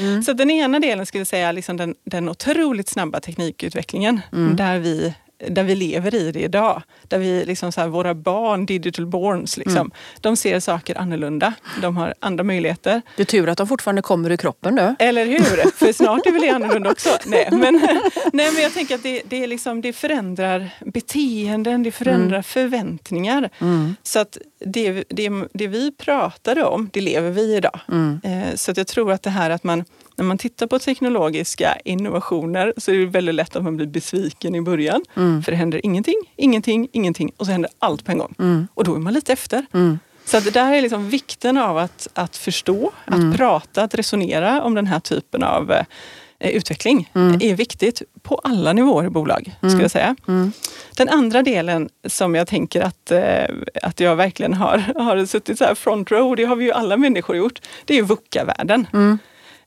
Mm. 0.00 0.22
Så 0.22 0.32
den 0.32 0.50
ena 0.50 0.80
delen 0.80 1.06
skulle 1.06 1.20
jag 1.20 1.26
säga 1.26 1.52
liksom 1.52 1.76
den, 1.76 1.94
den 2.04 2.28
otroligt 2.28 2.88
snabba 2.88 3.20
teknikutvecklingen 3.20 4.20
Mm. 4.32 4.56
där, 4.56 4.78
vi, 4.78 5.14
där 5.48 5.64
vi 5.64 5.74
lever 5.74 6.14
i 6.14 6.32
det 6.32 6.40
idag. 6.40 6.82
Där 7.08 7.18
vi 7.18 7.44
liksom 7.44 7.72
så 7.72 7.80
här, 7.80 7.88
våra 7.88 8.14
barn, 8.14 8.66
digital 8.66 9.06
borns, 9.06 9.56
liksom, 9.56 9.76
Mm. 9.76 9.90
de 10.20 10.36
ser 10.36 10.60
saker 10.60 10.98
annorlunda. 10.98 11.52
De 11.82 11.96
har 11.96 12.14
andra 12.20 12.44
möjligheter. 12.44 13.02
Det 13.16 13.22
är 13.22 13.26
tur 13.26 13.48
att 13.48 13.58
de 13.58 13.66
fortfarande 13.66 14.02
kommer 14.02 14.30
ur 14.30 14.36
kroppen 14.36 14.74
du. 14.74 14.94
Eller 14.98 15.26
hur? 15.26 15.70
För 15.78 15.92
snart 15.92 16.26
är 16.26 16.32
väl 16.32 16.42
det 16.42 16.48
annorlunda 16.50 16.90
också. 16.90 17.08
Nej, 17.26 17.48
men, 17.52 17.74
nej, 18.32 18.52
men 18.52 18.62
jag 18.62 18.74
tänker 18.74 18.94
att 18.94 19.02
det, 19.02 19.22
det, 19.28 19.42
är 19.42 19.46
liksom, 19.46 19.80
det 19.80 19.92
förändrar 19.92 20.70
beteenden, 21.12 21.82
det 21.82 21.90
förändrar 21.92 22.42
förväntningar. 22.42 23.50
Mm. 23.60 23.96
Så 24.02 24.18
att 24.18 24.38
det, 24.64 25.04
det, 25.08 25.30
det 25.52 25.66
vi 25.66 25.92
pratade 25.92 26.64
om, 26.64 26.90
det 26.92 27.00
lever 27.00 27.30
vi 27.30 27.54
idag. 27.56 27.80
Mm. 27.88 28.20
Eh, 28.24 28.54
Så 28.54 28.70
att 28.70 28.76
jag 28.76 28.86
tror 28.86 29.12
att 29.12 29.22
det 29.22 29.30
här 29.30 29.50
att 29.50 29.64
man, 29.64 29.84
när 30.18 30.24
man 30.24 30.38
tittar 30.38 30.66
på 30.66 30.78
teknologiska 30.78 31.76
innovationer 31.84 32.74
så 32.76 32.90
är 32.90 32.98
det 32.98 33.06
väldigt 33.06 33.34
lätt 33.34 33.56
att 33.56 33.64
man 33.64 33.76
blir 33.76 33.86
besviken 33.86 34.54
i 34.54 34.60
början. 34.60 35.02
Mm. 35.16 35.42
För 35.42 35.52
det 35.52 35.58
händer 35.58 35.80
ingenting, 35.86 36.14
ingenting, 36.36 36.88
ingenting 36.92 37.30
och 37.36 37.46
så 37.46 37.52
händer 37.52 37.70
allt 37.78 38.04
på 38.04 38.12
en 38.12 38.18
gång. 38.18 38.34
Mm. 38.38 38.68
Och 38.74 38.84
då 38.84 38.94
är 38.94 38.98
man 38.98 39.12
lite 39.14 39.32
efter. 39.32 39.66
Mm. 39.74 39.98
Så 40.24 40.40
det 40.40 40.50
där 40.50 40.72
är 40.72 40.82
liksom 40.82 41.08
vikten 41.10 41.58
av 41.58 41.78
att, 41.78 42.08
att 42.14 42.36
förstå, 42.36 42.90
att 43.04 43.14
Mm. 43.14 43.34
prata, 43.34 43.82
att 43.82 43.94
resonera 43.94 44.62
om 44.62 44.74
den 44.74 44.86
här 44.86 45.00
typen 45.00 45.42
av 45.42 45.72
eh, 45.72 46.50
utveckling 46.50 47.10
Mm. 47.14 47.38
är 47.42 47.54
viktigt 47.54 48.02
på 48.22 48.34
alla 48.44 48.72
nivåer 48.72 49.06
i 49.06 49.10
bolag. 49.10 49.54
Skulle 49.60 49.82
jag 49.82 49.90
säga. 49.90 50.16
Mm. 50.28 50.52
Den 50.96 51.08
andra 51.08 51.42
delen 51.42 51.88
som 52.06 52.34
jag 52.34 52.46
tänker 52.46 52.80
att, 52.82 53.10
eh, 53.10 53.44
att 53.82 54.00
jag 54.00 54.16
verkligen 54.16 54.54
har, 54.54 54.78
har 54.78 55.26
suttit 55.26 55.58
så 55.58 55.64
här 55.64 55.74
front 55.74 56.10
row, 56.10 56.36
det 56.36 56.44
har 56.44 56.56
vi 56.56 56.64
ju 56.64 56.72
alla 56.72 56.96
människor 56.96 57.36
gjort, 57.36 57.60
det 57.84 57.94
är 57.94 57.98
ju 57.98 58.04
VUCA-världen. 58.04 58.86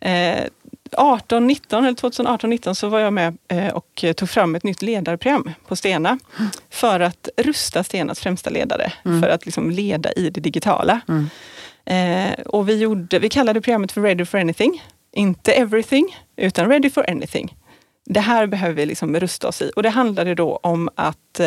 Mm. 0.01 0.37
Eh, 0.37 0.49
18, 0.97 1.47
19, 1.47 1.83
eller 1.85 1.95
2018, 1.95 2.49
19 2.49 2.75
så 2.75 2.89
var 2.89 2.99
jag 2.99 3.13
med 3.13 3.37
eh, 3.47 3.67
och 3.67 4.05
tog 4.17 4.29
fram 4.29 4.55
ett 4.55 4.63
nytt 4.63 4.81
ledarprogram 4.81 5.51
på 5.67 5.75
Stena 5.75 6.19
för 6.69 6.99
att 6.99 7.29
rusta 7.37 7.83
Stenas 7.83 8.19
främsta 8.19 8.49
ledare 8.49 8.93
Mm. 9.05 9.21
för 9.21 9.29
att 9.29 9.45
liksom 9.45 9.71
leda 9.71 10.11
i 10.11 10.29
det 10.29 10.41
digitala. 10.41 11.01
Mm. 11.07 11.29
Eh, 11.85 12.39
och 12.45 12.69
vi, 12.69 12.77
gjorde, 12.77 13.19
vi 13.19 13.29
kallade 13.29 13.61
programmet 13.61 13.91
för 13.91 14.01
Ready 14.01 14.25
for 14.25 14.37
anything. 14.37 14.83
Inte 15.13 15.51
everything, 15.51 16.17
utan 16.35 16.69
Ready 16.69 16.89
for 16.89 17.09
anything. 17.09 17.55
Det 18.05 18.19
här 18.19 18.47
behöver 18.47 18.73
vi 18.75 18.85
liksom 18.85 19.19
rusta 19.19 19.47
oss 19.47 19.61
i. 19.61 19.71
Och 19.75 19.83
det 19.83 19.89
handlade 19.89 20.35
då 20.35 20.59
om 20.63 20.89
att 20.95 21.39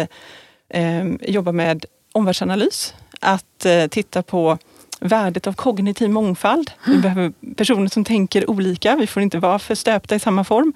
eh, 0.69 1.05
jobba 1.21 1.53
med 1.53 1.85
omvärldsanalys. 2.13 2.95
Att 3.21 3.65
eh, 3.67 3.87
titta 3.87 4.23
på 4.23 4.59
värdet 5.01 5.47
av 5.47 5.53
kognitiv 5.53 6.11
mångfald. 6.11 6.71
Vi 6.87 6.99
behöver 6.99 7.33
personer 7.57 7.89
som 7.89 8.05
tänker 8.05 8.51
olika. 8.51 8.97
Vi 8.97 9.07
får 9.07 9.23
inte 9.23 9.39
vara 9.39 9.59
för 9.59 9.75
stöpta 9.75 10.15
i 10.15 10.19
samma 10.19 10.45
form. 10.45 10.73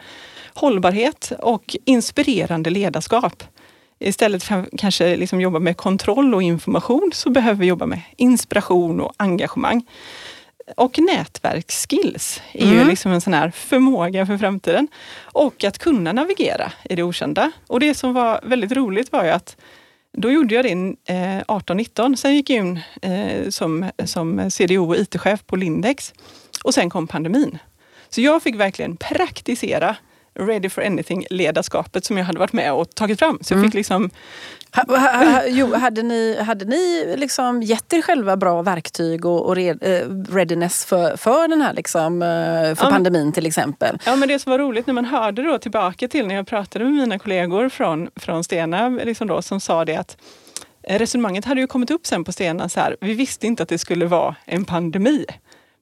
Hållbarhet 0.54 1.32
och 1.38 1.76
inspirerande 1.84 2.70
ledarskap. 2.70 3.42
Istället 3.98 4.42
för 4.42 4.54
att 4.54 4.68
kanske 4.78 5.16
liksom 5.16 5.40
jobba 5.40 5.58
med 5.58 5.76
kontroll 5.76 6.34
och 6.34 6.42
information 6.42 7.10
så 7.14 7.30
behöver 7.30 7.60
vi 7.60 7.66
jobba 7.66 7.86
med 7.86 8.00
inspiration 8.16 9.00
och 9.00 9.12
engagemang. 9.16 9.84
Och 10.76 10.98
nätverksskills 10.98 12.42
är 12.52 12.66
ju 12.66 12.74
Mm. 12.74 12.88
liksom 12.88 13.12
en 13.12 13.20
sån 13.20 13.34
här 13.34 13.50
förmåga 13.50 14.26
för 14.26 14.38
framtiden. 14.38 14.88
Och 15.22 15.64
att 15.64 15.78
kunna 15.78 16.12
navigera 16.12 16.72
i 16.84 16.94
det 16.94 17.02
okända. 17.02 17.50
Och 17.66 17.80
det 17.80 17.94
som 17.94 18.12
var 18.14 18.40
väldigt 18.42 18.72
roligt 18.72 19.12
var 19.12 19.24
ju 19.24 19.30
att 19.30 19.56
då 20.16 20.30
gjorde 20.30 20.54
jag 20.54 20.64
det 20.64 20.70
eh, 21.08 21.42
18-19. 21.44 22.14
Sen 22.16 22.34
gick 22.34 22.50
jag 22.50 22.58
in 22.58 22.80
eh, 23.02 23.48
som, 23.48 23.90
som 24.04 24.50
CDO 24.50 24.88
och 24.88 24.96
IT-chef 24.96 25.46
på 25.46 25.56
Lindex. 25.56 26.12
Och 26.64 26.74
sen 26.74 26.90
kom 26.90 27.06
pandemin. 27.06 27.58
Så 28.08 28.20
jag 28.20 28.42
fick 28.42 28.54
verkligen 28.54 28.96
praktisera 28.96 29.96
Ready 30.38 30.68
for 30.68 30.82
anything-ledarskapet 30.82 32.04
som 32.04 32.18
jag 32.18 32.24
hade 32.24 32.38
varit 32.38 32.52
med 32.52 32.72
och 32.72 32.94
tagit 32.94 33.18
fram. 33.18 33.38
Så 33.42 33.54
jag 33.54 33.64
fick 33.64 33.74
liksom 33.74 34.10
Ha, 34.72 34.84
ha, 34.98 35.24
ha, 35.24 35.42
jo, 35.46 35.74
hade 35.74 36.02
ni, 36.02 36.40
hade 36.40 36.64
ni 36.64 37.14
liksom 37.16 37.62
gett 37.62 37.92
er 37.92 38.02
själva 38.02 38.36
bra 38.36 38.62
verktyg 38.62 39.24
och, 39.24 39.46
och 39.46 39.56
red, 39.56 39.78
eh, 39.80 40.34
readiness 40.34 40.84
för, 40.84 41.16
för 41.16 41.48
den 41.48 41.60
här 41.60 41.72
liksom, 41.72 42.22
eh, 42.22 42.28
för 42.74 42.84
Ja, 42.84 42.90
pandemin 42.90 43.32
till 43.32 43.46
exempel? 43.46 43.98
Ja, 44.06 44.16
men 44.16 44.28
det 44.28 44.38
som 44.38 44.50
var 44.50 44.58
roligt 44.58 44.86
när 44.86 44.94
man 44.94 45.04
hörde 45.04 45.42
då 45.42 45.58
tillbaka 45.58 46.08
till 46.08 46.26
när 46.26 46.34
jag 46.34 46.46
pratade 46.46 46.84
med 46.84 46.94
mina 46.94 47.18
kollegor 47.18 47.68
från, 47.68 48.08
från 48.16 48.44
Stena 48.44 48.88
liksom 48.88 49.28
då, 49.28 49.42
som 49.42 49.60
sa 49.60 49.84
det 49.84 49.96
att 49.96 50.16
eh, 50.82 50.98
resonemanget 50.98 51.44
hade 51.44 51.60
ju 51.60 51.66
kommit 51.66 51.90
upp 51.90 52.06
sen 52.06 52.24
på 52.24 52.32
Stena 52.32 52.68
så 52.68 52.80
här, 52.80 52.96
vi 53.00 53.14
visste 53.14 53.46
inte 53.46 53.62
att 53.62 53.68
det 53.68 53.78
skulle 53.78 54.06
vara 54.06 54.36
en 54.44 54.64
pandemi. 54.64 55.24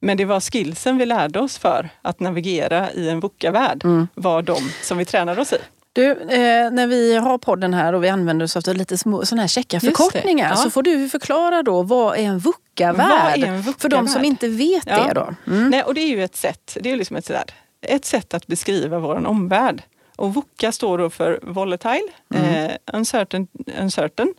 Men 0.01 0.17
det 0.17 0.25
var 0.25 0.41
skillsen 0.41 0.99
vi 0.99 1.07
lärde 1.07 1.41
oss 1.41 1.59
för 1.59 1.89
att 2.03 2.21
navigera 2.21 2.93
i 2.93 3.09
en 3.09 3.21
VUCA-värld 3.21 3.85
Mm. 3.85 4.09
var 4.15 4.43
de 4.43 4.71
som 4.83 4.99
vi 4.99 5.05
tränade 5.05 5.41
oss 5.41 5.53
i. 5.53 5.57
Du, 5.93 6.11
eh, 6.11 6.71
när 6.71 6.87
vi 6.87 7.17
har 7.17 7.39
podden 7.39 7.75
här 7.75 7.93
och 7.93 8.05
vi 8.05 8.09
använder 8.09 8.45
oss 8.45 8.57
av 8.57 8.75
lite 8.75 8.99
små 8.99 9.27
såna 9.27 9.43
här 9.43 9.49
checka 9.49 9.81
förkortningar 9.81 10.51
ja. 10.51 10.57
så 10.57 10.71
får 10.71 10.83
du 10.83 11.09
förklara 11.09 11.63
då 11.63 11.83
vad 11.83 12.19
är 12.19 12.23
en 12.23 12.39
VUCA-värld? 12.39 13.65
För 13.79 13.89
de 13.89 14.09
som 14.09 14.25
inte 14.25 14.49
vet 14.49 14.87
ja. 14.87 15.05
det 15.07 15.15
då. 15.15 15.35
Mm. 15.47 15.71
Nej, 15.71 15.83
och 15.83 15.95
det 15.95 16.01
är 16.01 16.09
ju 16.09 16.25
ett 16.25 16.37
sätt, 16.37 16.77
det 16.81 16.91
är 16.93 16.97
liksom 16.97 17.17
ett, 17.17 17.27
sådär, 17.27 17.45
ett 17.87 18.05
sätt 18.05 18.35
att 18.35 18.47
beskriva 18.47 18.99
vår 18.99 19.27
omvärld. 19.27 19.83
Och 20.17 20.35
VUCA 20.35 20.73
står 20.73 20.99
då 20.99 21.11
för 21.11 21.41
volatile, 21.43 22.09
mm. 22.35 22.55
eh, 22.55 22.73
uncertain, 22.93 23.49
uncertain, 23.81 24.35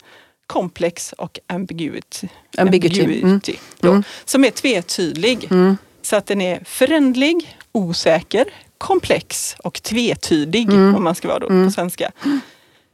complex 0.48 1.14
och 1.14 1.40
ambiguity. 1.48 2.28
Ambiguity. 2.58 3.02
ambiguity 3.02 3.52
mm. 3.52 3.62
då, 3.80 3.90
mm. 3.90 4.04
Som 4.26 4.44
är 4.44 4.52
tvetydig. 4.52 5.48
Mm. 5.52 5.78
Så 6.02 6.16
att 6.16 6.26
den 6.26 6.42
är 6.42 6.64
förändlig, 6.66 7.58
osäker, 7.72 8.46
komplex 8.78 9.56
och 9.60 9.84
tvetydig 9.84 10.70
mm. 10.70 10.96
om 10.96 11.04
man 11.04 11.16
ska 11.16 11.28
vara 11.28 11.40
då 11.40 11.48
på 11.48 11.72
svenska. 11.72 12.12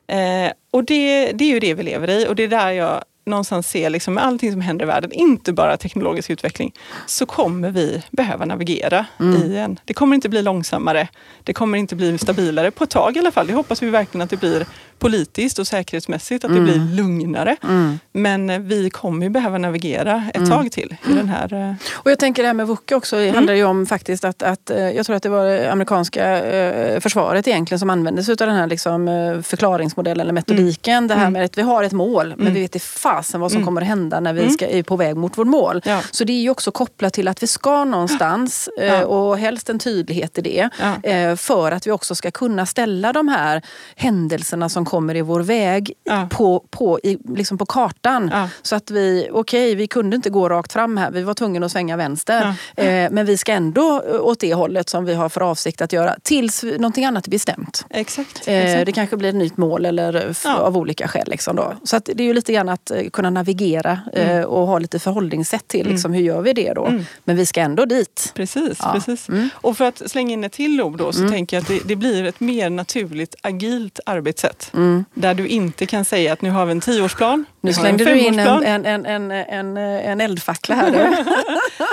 Eh, 0.07 0.51
och 0.72 0.83
det, 0.83 1.31
det 1.31 1.43
är 1.43 1.50
ju 1.50 1.60
det 1.60 1.74
vi 1.74 1.83
lever 1.83 2.10
i 2.10 2.27
och 2.27 2.36
det 2.36 2.43
är 2.43 2.48
där 2.48 2.72
jag 2.72 3.03
någonstans 3.25 3.69
se 3.69 3.89
liksom 3.89 4.13
med 4.13 4.25
allting 4.25 4.51
som 4.51 4.62
händer 4.62 4.86
i 4.86 4.88
världen, 4.88 5.12
inte 5.12 5.53
bara 5.53 5.77
teknologisk 5.77 6.29
utveckling, 6.29 6.74
så 7.07 7.25
kommer 7.25 7.72
vi 7.72 8.03
behöva 8.12 8.45
navigera 8.45 9.05
mm. 9.19 9.43
i 9.43 9.57
en... 9.57 9.79
Det 9.86 9.93
kommer 9.93 10.15
inte 10.15 10.29
bli 10.29 10.41
långsammare, 10.41 11.07
det 11.43 11.53
kommer 11.53 11.77
inte 11.77 11.95
bli 11.95 12.17
stabilare 12.17 12.72
på 12.72 12.83
ett 12.83 12.89
tag 12.89 13.15
i 13.15 13.19
alla 13.19 13.31
fall. 13.31 13.48
Det 13.48 13.53
hoppas 13.53 13.83
vi 13.83 13.89
verkligen 13.89 14.22
att 14.22 14.29
det 14.29 14.38
blir 14.38 14.65
politiskt 15.00 15.59
och 15.59 15.67
säkerhetsmässigt, 15.67 16.45
att 16.45 16.51
mm. 16.51 16.65
det 16.65 16.71
blir 16.71 16.95
lugnare. 16.95 17.55
Mm. 17.63 18.00
Men 18.12 18.50
eh, 18.50 18.59
vi 18.59 18.89
kommer 18.89 19.23
ju 19.23 19.29
behöva 19.29 19.57
navigera 19.57 20.23
ett 20.29 20.35
mm. 20.35 20.50
tag 20.50 20.71
till 20.71 20.95
i 21.09 21.13
den 21.13 21.29
här... 21.29 21.53
Eh, 21.53 21.73
och 21.93 22.12
jag 22.12 22.19
tänker 22.19 22.43
det 22.43 22.47
här 22.47 22.53
med 22.53 22.67
VUCA 22.67 22.95
också, 22.95 23.15
det 23.15 23.31
handlar 23.31 23.53
ju 23.53 23.63
om 23.63 23.85
faktiskt 23.85 24.25
att, 24.25 24.43
att 24.43 24.69
eh, 24.69 24.89
jag 24.89 25.05
tror 25.05 25.15
att 25.15 25.23
det 25.23 25.29
var 25.29 25.65
amerikanska 25.67 26.41
försvaret 27.01 27.47
egentligen 27.47 27.79
som 27.79 27.89
använde 27.89 28.23
sig 28.23 28.31
av 28.31 28.38
den 28.38 28.55
här 28.55 28.67
liksom 28.67 29.07
förklaringsmodellen 29.43 30.21
eller 30.21 30.33
metodiken. 30.33 30.97
Mm. 30.97 31.07
Det 31.07 31.13
här 31.13 31.21
mm. 31.21 31.33
med 31.33 31.45
att 31.45 31.57
vi 31.57 31.62
har 31.62 31.83
ett 31.83 31.91
mål 31.91 32.33
men 32.38 32.53
vi 32.53 32.62
vet 32.62 32.75
inte 32.75 32.88
fasen 32.88 33.41
vad 33.41 33.51
som 33.51 33.57
mm. 33.57 33.65
kommer 33.65 33.81
att 33.81 33.88
hända 33.88 34.19
när 34.19 34.33
vi 34.33 34.41
mm. 34.41 34.53
ska, 34.53 34.67
är 34.67 34.83
på 34.83 34.95
väg 34.95 35.15
mot 35.15 35.38
vårt 35.38 35.47
mål. 35.47 35.81
Ja. 35.85 36.00
Så 36.12 36.23
det 36.23 36.33
är 36.33 36.41
ju 36.41 36.50
också 36.50 36.71
kopplat 36.71 37.13
till 37.13 37.27
att 37.27 37.43
vi 37.43 37.47
ska 37.47 37.85
någonstans 37.85 38.69
ja. 38.77 39.05
och 39.05 39.38
helst 39.38 39.69
en 39.69 39.79
tydlighet 39.79 40.38
i 40.38 40.41
det. 40.41 40.69
Ja. 40.79 41.35
För 41.35 41.71
att 41.71 41.88
vi 41.88 41.91
också 41.91 42.15
ska 42.15 42.31
kunna 42.31 42.65
ställa 42.65 43.13
de 43.13 43.27
här 43.27 43.62
händelserna 43.95 44.69
som 44.69 44.82
kommer 44.85 45.15
i 45.15 45.21
vår 45.21 45.39
väg 45.39 45.93
på, 46.29 46.63
på, 46.69 46.99
i, 47.03 47.17
liksom 47.35 47.57
på 47.57 47.65
kartan. 47.65 48.31
Så 48.61 48.75
att 48.75 48.91
vi, 48.91 49.27
okej 49.31 49.39
okay, 49.67 49.75
vi 49.75 49.87
kunde 49.87 50.15
inte 50.15 50.29
gå 50.29 50.49
rakt 50.49 50.73
fram 50.73 50.97
här, 50.97 51.11
vi 51.11 51.23
var 51.23 51.33
tvungna 51.33 51.65
att 51.65 51.71
svänga 51.71 51.97
vänster. 51.97 52.55
Men 53.09 53.25
vi 53.25 53.37
ska 53.37 53.51
ändå 53.51 54.03
åt 54.21 54.39
det 54.39 54.53
hållet 54.53 54.89
som 54.89 55.05
vi 55.05 55.13
har 55.13 55.29
för 55.29 55.41
avsikt 55.41 55.81
att 55.81 55.93
göra 55.93 56.15
tills 56.23 56.63
någonting 56.63 57.05
annat 57.05 57.27
är 57.27 57.31
bestämt. 57.31 57.85
Exakt. 57.89 58.47
exakt. 58.47 58.85
Det 58.85 58.91
kanske 58.91 59.17
blir 59.17 59.29
ett 59.29 59.35
nytt 59.35 59.57
mål 59.57 59.85
eller 59.85 60.35
av 60.45 60.77
olika 60.77 61.07
skäl. 61.07 61.27
Liksom 61.27 61.55
då. 61.55 61.73
Så 61.83 61.95
att 61.95 62.09
det 62.15 62.23
är 62.23 62.27
ju 62.27 62.33
lite 62.33 62.53
grann 62.53 62.69
att 62.69 62.91
kunna 63.13 63.29
navigera 63.29 63.99
mm. 64.13 64.23
Eh, 64.23 64.43
och 64.43 64.67
ha 64.67 64.79
lite 64.79 64.99
förhållningssätt 64.99 65.67
till 65.67 65.87
liksom, 65.87 66.11
mm. 66.11 66.19
hur 66.19 66.27
gör 66.27 66.41
vi 66.41 66.53
det 66.53 66.73
då. 66.73 66.85
Mm. 66.85 67.05
Men 67.23 67.35
vi 67.35 67.45
ska 67.45 67.61
ändå 67.61 67.85
dit. 67.85 68.31
Precis. 68.35 68.77
Ja. 68.79 68.91
precis. 68.93 69.29
Mm. 69.29 69.49
Och 69.53 69.77
för 69.77 69.85
att 69.85 70.11
slänga 70.11 70.33
in 70.33 70.43
ett 70.43 70.51
till 70.51 70.81
ord 70.81 70.97
då 70.97 71.11
så 71.11 71.19
mm. 71.19 71.31
tänker 71.31 71.57
jag 71.57 71.61
att 71.61 71.67
det, 71.67 71.79
det, 71.85 71.95
blir 71.95 72.25
ett 72.25 72.39
mer 72.39 72.69
naturligt 72.69 73.35
agilt 73.41 73.99
arbetssätt. 74.05 74.69
Mm. 74.73 75.05
Där 75.13 75.33
du 75.33 75.47
inte 75.47 75.85
kan 75.85 76.05
säga 76.05 76.33
att 76.33 76.41
nu 76.41 76.49
har 76.49 76.65
vi 76.65 76.71
en 76.71 76.81
tioårsplan. 76.81 77.45
Nu 77.63 77.74
slängde 77.74 78.05
du 78.05 78.20
in 78.20 78.39
en, 78.39 78.63
en, 78.63 78.86
en, 78.86 79.05
en, 79.05 79.32
en, 79.32 79.77
en 79.77 80.22
eldfackla 80.22 80.75
här. 80.75 81.15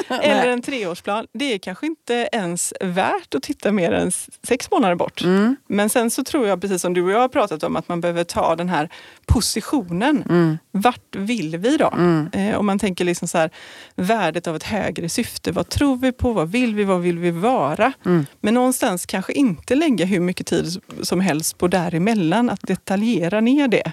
Eller 0.23 0.49
en 0.49 0.63
treårsplan. 0.63 1.27
Det 1.33 1.55
är 1.55 1.59
kanske 1.59 1.87
inte 1.87 2.29
ens 2.33 2.75
värt 2.81 3.35
att 3.35 3.43
titta 3.43 3.73
mer 3.73 3.93
än 3.93 4.13
sex 4.43 4.71
månader 4.71 4.95
bort. 4.95 5.23
Men 5.67 5.89
sen 5.91 6.11
så 6.11 6.25
tror 6.25 6.49
jag, 6.49 6.61
precis 6.61 6.83
som 6.83 6.95
du 6.95 7.03
och 7.03 7.11
jag 7.11 7.19
har 7.19 7.29
pratat 7.29 7.63
om, 7.63 7.77
att 7.77 7.89
man 7.89 8.01
behöver 8.01 8.25
ta 8.25 8.57
den 8.57 8.69
här 8.69 8.89
positionen. 9.27 10.25
Mm. 10.29 10.59
Vart 10.73 11.17
vill 11.17 11.57
vi 11.57 11.77
då? 11.77 11.93
Mm. 11.97 12.31
Eh, 12.33 12.59
om 12.59 12.67
man 12.67 12.79
tänker 12.79 13.05
liksom 13.05 13.29
så 13.29 13.39
här, 13.39 13.51
värdet 13.95 14.47
av 14.47 14.57
ett 14.57 14.63
högre 14.63 15.09
syfte. 15.09 15.53
Vad 15.53 15.69
tror 15.69 15.97
vi 15.97 16.13
på? 16.13 16.33
Vad 16.33 16.51
vill 16.51 16.75
vi? 16.75 16.85
Vad 16.85 17.01
vill 17.01 17.19
vi 17.19 17.31
vara? 17.31 17.93
Mm. 18.07 18.27
Men 18.41 18.55
någonstans 18.55 19.07
kanske 19.07 19.33
inte 19.33 19.75
lägga 19.75 20.05
hur 20.05 20.21
mycket 20.21 20.47
tid 20.47 20.81
som 21.03 21.21
helst 21.21 21.59
på 21.59 21.69
däremellan, 21.69 22.51
att 22.51 22.63
detaljera 22.63 23.41
ner 23.41 23.69
det. 23.69 23.93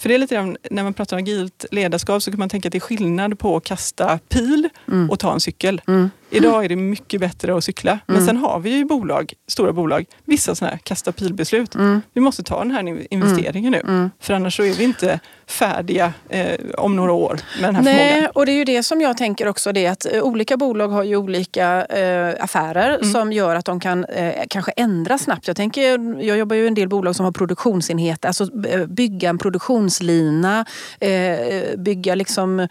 För 0.00 0.08
det 0.08 0.14
är 0.14 0.18
lite 0.18 0.34
grann, 0.34 0.56
när 0.70 0.82
man 0.82 0.94
pratar 0.94 1.16
om 1.16 1.22
agilt 1.22 1.64
ledarskap 1.70 2.22
så 2.22 2.30
kan 2.30 2.38
man 2.38 2.48
tänka 2.48 2.68
att 2.68 2.72
det 2.72 2.78
är 2.78 2.80
skillnad 2.80 3.38
på 3.38 3.56
att 3.56 3.64
kasta 3.64 4.18
pil 4.28 4.68
mm. 4.88 5.10
och 5.10 5.18
ta 5.18 5.32
en 5.32 5.40
cykel. 5.40 5.80
Mm. 5.88 6.10
Idag 6.30 6.64
är 6.64 6.68
det 6.68 6.76
mycket 6.76 7.20
bättre 7.20 7.56
att 7.56 7.64
cykla. 7.64 7.98
Men 8.06 8.16
mm. 8.16 8.26
sen 8.26 8.36
har 8.36 8.60
vi 8.60 8.70
ju 8.70 8.84
bolag, 8.84 9.32
stora 9.48 9.72
bolag, 9.72 10.04
vissa 10.24 10.54
sådana 10.54 10.70
här 10.70 10.78
kasta 10.78 11.12
pilbeslut. 11.12 11.74
Mm. 11.74 12.02
Vi 12.12 12.20
måste 12.20 12.42
ta 12.42 12.58
den 12.58 12.70
här 12.70 13.06
investeringen 13.14 13.72
nu. 13.72 13.80
Mm. 13.80 14.10
För 14.20 14.34
annars 14.34 14.56
så 14.56 14.62
är 14.62 14.74
vi 14.74 14.84
inte 14.84 15.20
färdiga 15.46 16.12
eh, 16.28 16.60
om 16.78 16.96
några 16.96 17.12
år 17.12 17.40
med 17.60 17.68
den 17.68 17.76
här 17.76 17.82
Nej, 17.82 18.08
förmågan. 18.08 18.30
Och 18.34 18.46
det 18.46 18.52
är 18.52 18.56
ju 18.56 18.64
det 18.64 18.82
som 18.82 19.00
jag 19.00 19.16
tänker 19.16 19.48
också, 19.48 19.72
det 19.72 19.86
att 19.86 20.12
eh, 20.12 20.22
olika 20.22 20.56
bolag 20.56 20.88
har 20.88 21.02
ju 21.02 21.16
olika 21.16 21.84
eh, 21.84 22.44
affärer 22.44 22.94
mm. 22.94 23.12
som 23.12 23.32
gör 23.32 23.56
att 23.56 23.64
de 23.64 23.80
kan 23.80 24.04
eh, 24.04 24.34
kanske 24.48 24.72
ändra 24.76 25.18
snabbt. 25.18 25.46
Jag, 25.46 25.56
tänker, 25.56 26.22
jag 26.22 26.38
jobbar 26.38 26.56
ju 26.56 26.64
i 26.64 26.68
en 26.68 26.74
del 26.74 26.88
bolag 26.88 27.16
som 27.16 27.24
har 27.24 27.32
produktionsenheter, 27.32 28.28
alltså 28.28 28.48
eh, 28.68 28.86
bygga 28.86 29.28
en 29.28 29.38
produktionslina, 29.38 30.64
eh, 31.00 31.78
bygga 31.78 32.14
liksom, 32.14 32.68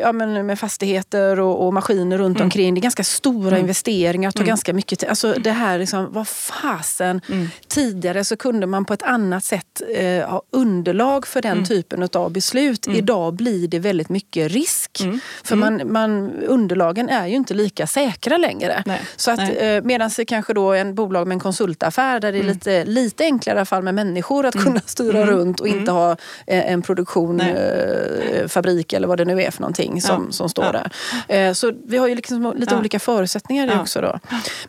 ja, 0.00 0.12
men 0.12 0.46
med 0.46 0.58
fastigheter 0.58 1.40
och, 1.40 1.66
och 1.66 1.74
maskiner 1.74 2.18
runt 2.18 2.36
mm. 2.36 2.46
Omkring. 2.58 2.74
Det 2.74 2.78
är 2.78 2.82
ganska 2.82 3.04
stora 3.04 3.48
mm. 3.48 3.60
investeringar, 3.60 4.30
tar 4.30 4.40
mm. 4.40 4.48
ganska 4.48 4.72
mycket 4.72 4.98
tid. 4.98 5.08
Alltså 5.08 5.32
det 5.32 5.50
här, 5.50 5.78
liksom, 5.78 6.12
vad 6.12 6.28
fasen. 6.28 7.20
Mm. 7.28 7.48
Tidigare 7.68 8.24
så 8.24 8.36
kunde 8.36 8.66
man 8.66 8.84
på 8.84 8.94
ett 8.94 9.02
annat 9.02 9.44
sätt 9.44 9.82
ha 10.26 10.42
underlag 10.50 11.26
för 11.26 11.42
den 11.42 11.64
typen 11.64 11.78
typen 11.98 12.08
av 12.20 12.32
beslut. 12.32 12.86
Mm. 12.86 12.98
Idag 12.98 13.34
blir 13.34 13.68
det 13.68 13.78
väldigt 13.78 14.08
mycket 14.08 14.52
risk. 14.52 15.00
Mm. 15.00 15.20
För 15.44 15.56
mm. 15.56 15.78
man, 15.78 15.92
man, 15.92 16.32
underlagen 16.42 17.08
är 17.08 17.26
ju 17.26 17.34
inte 17.34 17.54
lika 17.54 17.86
säkra 17.86 18.36
längre. 18.36 18.82
Nej. 18.86 19.00
Så 19.16 19.30
att, 19.30 19.40
eh, 19.40 19.82
Medan 19.82 20.10
det 20.16 20.24
kanske 20.24 20.54
då 20.54 20.72
en 20.72 20.94
bolag 20.94 21.26
med 21.26 21.34
en 21.34 21.40
konsultaffär 21.40 22.20
där 22.20 22.32
det 22.32 22.38
är 22.38 22.42
mm. 22.42 22.52
lite, 22.52 22.84
lite 22.84 23.24
enklare 23.24 23.56
i 23.56 23.58
alla 23.58 23.64
fall 23.64 23.82
med 23.82 23.94
människor 23.94 24.46
att 24.46 24.54
mm. 24.54 24.64
kunna 24.64 24.80
styra 24.86 25.22
mm. 25.22 25.34
runt 25.34 25.60
och 25.60 25.68
inte 25.68 25.92
ha 25.92 26.10
eh, 26.46 26.72
en 26.72 26.82
produktion, 26.82 27.40
eh, 27.40 28.46
fabrik 28.48 28.92
eller 28.92 29.08
vad 29.08 29.18
det 29.18 29.24
nu 29.24 29.42
är 29.42 29.50
för 29.50 29.60
någonting 29.60 30.02
som, 30.02 30.24
ja. 30.26 30.32
som 30.32 30.48
står 30.48 30.64
ja. 30.64 30.72
där. 30.72 30.90
Eh, 31.48 31.52
så 31.52 31.72
vi 31.86 31.96
har 31.96 32.08
ju 32.08 32.14
liksom 32.14 32.47
lite 32.56 32.74
ja. 32.74 32.78
olika 32.78 32.98
förutsättningar 32.98 33.66
ja. 33.66 33.80
också. 33.80 34.00
Då. 34.00 34.18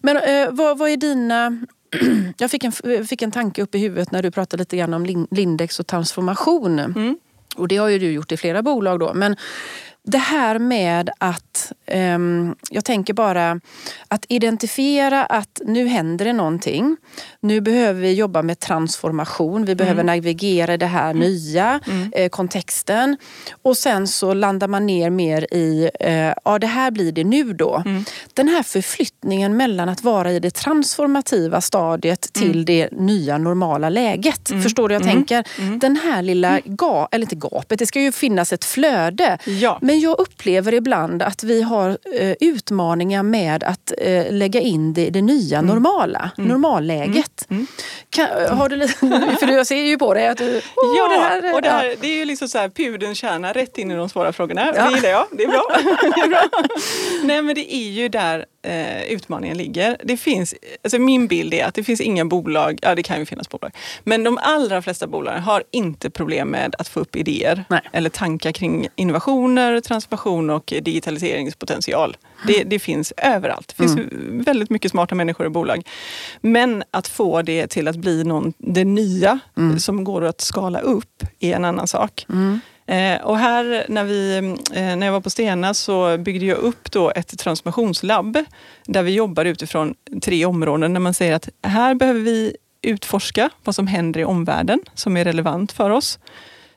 Men 0.02 0.18
eh, 0.18 0.52
vad, 0.52 0.78
vad 0.78 0.90
är 0.90 0.98
dina 0.98 1.58
jag 2.38 2.52
fick 2.52 2.64
en, 2.64 2.72
fick 3.08 3.22
en 3.22 3.32
tanke 3.32 3.62
upp 3.62 3.76
i 3.76 3.78
huvudet 3.80 4.12
när 4.12 4.24
du 4.24 4.32
pratade 4.32 4.62
lite 4.62 4.78
grann 4.78 4.94
om 4.94 5.28
Lindex 5.32 5.80
och 5.80 5.88
transformation. 5.88 6.80
Mm. 6.80 7.18
Och 7.56 7.68
det 7.68 7.78
har 7.78 7.88
ju 7.88 8.00
du 8.00 8.12
gjort 8.12 8.32
i 8.32 8.38
flera 8.38 8.62
bolag 8.62 9.00
då. 9.00 9.14
Men 9.14 9.36
det 10.10 10.18
här 10.18 10.60
med 10.60 11.10
att, 11.18 11.72
um, 11.94 12.56
jag 12.70 12.86
tänker 12.86 13.14
bara 13.14 13.60
att 14.08 14.26
identifiera 14.28 15.26
att 15.26 15.62
nu 15.66 15.88
händer 15.88 16.26
det 16.26 16.34
någonting. 16.34 16.98
Nu 17.42 17.62
behöver 17.62 18.02
vi 18.02 18.14
jobba 18.14 18.42
med 18.42 18.60
transformation, 18.60 19.66
vi 19.66 19.76
behöver 19.76 20.02
mm. 20.02 20.16
navigera 20.16 20.74
i 20.74 20.78
det 20.78 20.86
här 20.86 21.12
mm. 21.12 21.20
nya 21.20 21.80
mm. 21.88 22.12
Eh, 22.16 22.30
kontexten. 22.30 23.18
Och 23.62 23.78
sen 23.78 24.08
så 24.08 24.34
landar 24.34 24.68
man 24.68 24.86
ner 24.86 25.10
mer 25.10 25.54
i, 25.54 25.90
eh, 26.00 26.34
ja 26.46 26.60
det 26.60 26.68
här 26.68 26.92
blir 26.92 27.12
det 27.12 27.24
nu 27.24 27.54
då. 27.54 27.84
Mm. 27.86 28.06
Den 28.34 28.48
här 28.48 28.64
förflyttningen 28.64 29.58
mellan 29.58 29.90
att 29.90 30.04
vara 30.04 30.32
i 30.32 30.40
det 30.40 30.52
transformativa 30.52 31.62
stadiet 31.62 32.34
till 32.34 32.52
mm. 32.52 32.66
det 32.66 32.90
nya 32.92 33.38
normala 33.38 33.90
läget. 33.90 34.50
Mm. 34.50 34.64
Förstår 34.64 34.90
du 34.90 34.96
jag 34.96 35.04
tänker? 35.04 35.44
Den 35.80 35.96
här 35.96 36.22
lilla, 36.22 36.60
ga, 36.66 37.08
eller 37.12 37.26
inte 37.26 37.36
gapet, 37.36 37.80
det 37.80 37.86
ska 37.86 38.02
ju 38.02 38.12
finnas 38.12 38.54
ett 38.54 38.66
flöde. 38.66 39.38
Ja. 39.46 39.80
Men 39.82 39.99
jag 40.00 40.20
upplever 40.20 40.74
ibland 40.74 41.24
att 41.24 41.44
vi 41.44 41.62
har 41.62 41.90
eh, 41.90 42.36
utmaningar 42.40 43.24
med 43.24 43.64
att 43.64 43.94
eh, 43.98 44.32
lägga 44.32 44.60
in 44.60 44.94
det, 44.94 45.10
det 45.10 45.22
nya 45.22 45.58
mm. 45.58 45.68
normala, 45.68 46.32
mm. 46.38 46.50
normalläget. 46.50 47.46
Mm. 47.50 47.58
mm. 47.60 47.68
Kan, 48.10 48.58
har 48.58 48.70
du 48.70 48.76
lite, 48.76 48.94
för 49.40 49.48
jag 49.48 49.68
ser 49.68 49.82
ju 49.82 49.98
på 49.98 50.14
dig 50.14 50.28
att 50.28 50.38
du... 50.38 50.58
Oh, 50.58 50.98
ja, 50.98 51.08
det 51.08 51.20
här, 51.22 51.54
och 51.54 51.62
det, 51.62 51.70
här, 51.70 51.96
det 52.02 52.08
är 52.08 52.16
ju 52.16 52.26
liksom 52.26 52.48
så 52.48 52.58
här 52.58 52.70
pudelns 52.70 53.18
kärna 53.18 53.54
rätt 53.54 53.78
in 53.78 53.92
i 53.92 53.96
de 53.96 54.10
svåra 54.10 54.34
frågorna. 54.34 54.74
Ja. 54.76 54.90
Det 54.90 54.96
gillar 54.96 55.10
jag, 55.10 55.26
det 55.32 55.44
är 55.44 55.48
bra. 55.48 55.64
det 56.16 56.22
är 56.22 56.28
bra. 56.28 56.42
Nej 57.24 57.42
men 57.42 57.56
det 57.56 57.76
är 57.76 57.90
ju 57.90 58.10
där 58.10 58.46
eh, 58.62 59.04
utmaningen 59.04 59.58
ligger. 59.58 59.98
Det 60.04 60.18
finns, 60.18 60.56
alltså 60.84 61.00
min 61.00 61.28
bild 61.28 61.54
är 61.54 61.66
att 61.66 61.76
det 61.76 61.84
finns 61.84 62.02
inga 62.02 62.26
bolag, 62.26 62.80
ja 62.82 62.96
det 62.96 63.04
kan 63.04 63.20
ju 63.20 63.26
finnas 63.26 63.50
bolag, 63.50 63.72
men 64.04 64.24
de 64.24 64.38
allra 64.42 64.82
flesta 64.82 65.08
bolag 65.08 65.34
har 65.40 65.64
inte 65.72 66.10
problem 66.10 66.48
med 66.48 66.76
att 66.78 66.88
få 66.88 67.00
upp 67.00 67.16
idéer 67.16 67.64
Nej. 67.70 67.82
eller 67.94 68.10
tankar 68.10 68.52
kring 68.52 68.88
innovationer, 68.96 69.82
transformation 69.82 70.50
och 70.50 70.74
digitaliseringspotential. 70.82 72.18
Det, 72.48 72.64
det 72.64 72.80
finns 72.80 73.14
överallt. 73.18 73.68
Det 73.68 73.76
finns 73.76 73.96
mm. 73.96 74.44
väldigt 74.44 74.70
mycket 74.70 74.92
smarta 74.92 75.16
människor 75.16 75.46
i 75.46 75.50
bolag. 75.50 75.88
Men 76.42 76.84
att 76.92 77.08
få 77.08 77.42
det 77.42 77.68
till 77.68 77.88
att 77.88 77.96
bli 77.96 78.24
någon, 78.24 78.54
det 78.58 78.84
nya 78.84 79.40
mm. 79.58 79.80
som 79.80 80.04
går 80.04 80.26
att 80.26 80.42
skala 80.42 80.80
upp 80.80 81.24
är 81.40 81.56
en 81.56 81.66
annan 81.66 81.88
sak. 81.88 82.26
Mm. 82.30 82.60
Eh, 82.90 83.22
och 83.22 83.38
här 83.38 83.86
när, 83.90 84.04
vi, 84.04 84.38
eh, 84.74 84.96
när 84.96 85.06
jag 85.06 85.14
var 85.14 85.22
på 85.22 85.30
Stena 85.30 85.74
så 85.74 86.18
byggde 86.18 86.46
jag 86.46 86.58
upp 86.58 86.92
då 86.92 87.12
ett 87.12 87.40
transformationslabb 87.40 88.38
där 88.86 89.04
vi 89.04 89.12
jobbar 89.12 89.46
utifrån 89.46 89.96
tre 90.22 90.46
områden. 90.46 90.94
Där 90.94 91.00
man 91.00 91.14
säger 91.14 91.36
att 91.36 91.50
här 91.64 91.96
behöver 91.96 92.20
vi 92.20 92.58
utforska 92.82 93.50
vad 93.64 93.76
som 93.76 93.88
händer 93.88 94.20
i 94.20 94.26
omvärlden 94.26 94.80
som 94.94 95.18
är 95.18 95.26
relevant 95.26 95.72
för 95.72 95.90
oss. 95.90 96.20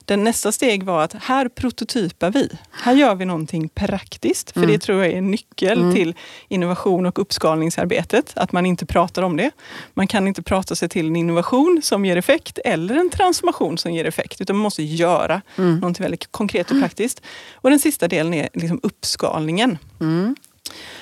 Den 0.04 0.24
nästa 0.24 0.52
steg 0.52 0.82
var 0.82 1.04
att 1.04 1.12
här 1.12 1.48
prototypar 1.48 2.30
vi. 2.30 2.48
Här 2.70 2.94
gör 2.94 3.14
vi 3.14 3.24
någonting 3.24 3.68
praktiskt. 3.68 4.50
För 4.50 4.60
mm. 4.60 4.72
det 4.72 4.78
tror 4.78 5.02
jag 5.02 5.12
är 5.12 5.18
en 5.18 5.30
nyckel 5.30 5.80
mm. 5.80 5.94
till 5.94 6.14
innovation 6.48 7.06
och 7.06 7.18
uppskalningsarbetet. 7.18 8.32
Att 8.36 8.52
man 8.52 8.66
inte 8.66 8.86
pratar 8.86 9.22
om 9.22 9.36
det. 9.36 9.50
Man 9.94 10.06
kan 10.06 10.28
inte 10.28 10.42
prata 10.42 10.74
sig 10.74 10.88
till 10.88 11.06
en 11.06 11.16
innovation 11.16 11.80
som 11.82 12.04
ger 12.04 12.16
effekt 12.16 12.58
eller 12.64 12.94
en 12.94 13.10
transformation 13.10 13.78
som 13.78 13.92
ger 13.92 14.04
effekt. 14.04 14.40
Utan 14.40 14.56
man 14.56 14.62
måste 14.62 14.82
göra 14.82 15.42
mm. 15.58 15.74
någonting 15.74 16.02
väldigt 16.02 16.32
konkret 16.32 16.70
och 16.70 16.80
praktiskt. 16.80 17.22
Och 17.54 17.70
den 17.70 17.78
sista 17.78 18.08
delen 18.08 18.34
är 18.34 18.48
liksom 18.52 18.80
uppskalningen. 18.82 19.78
Mm. 20.00 20.36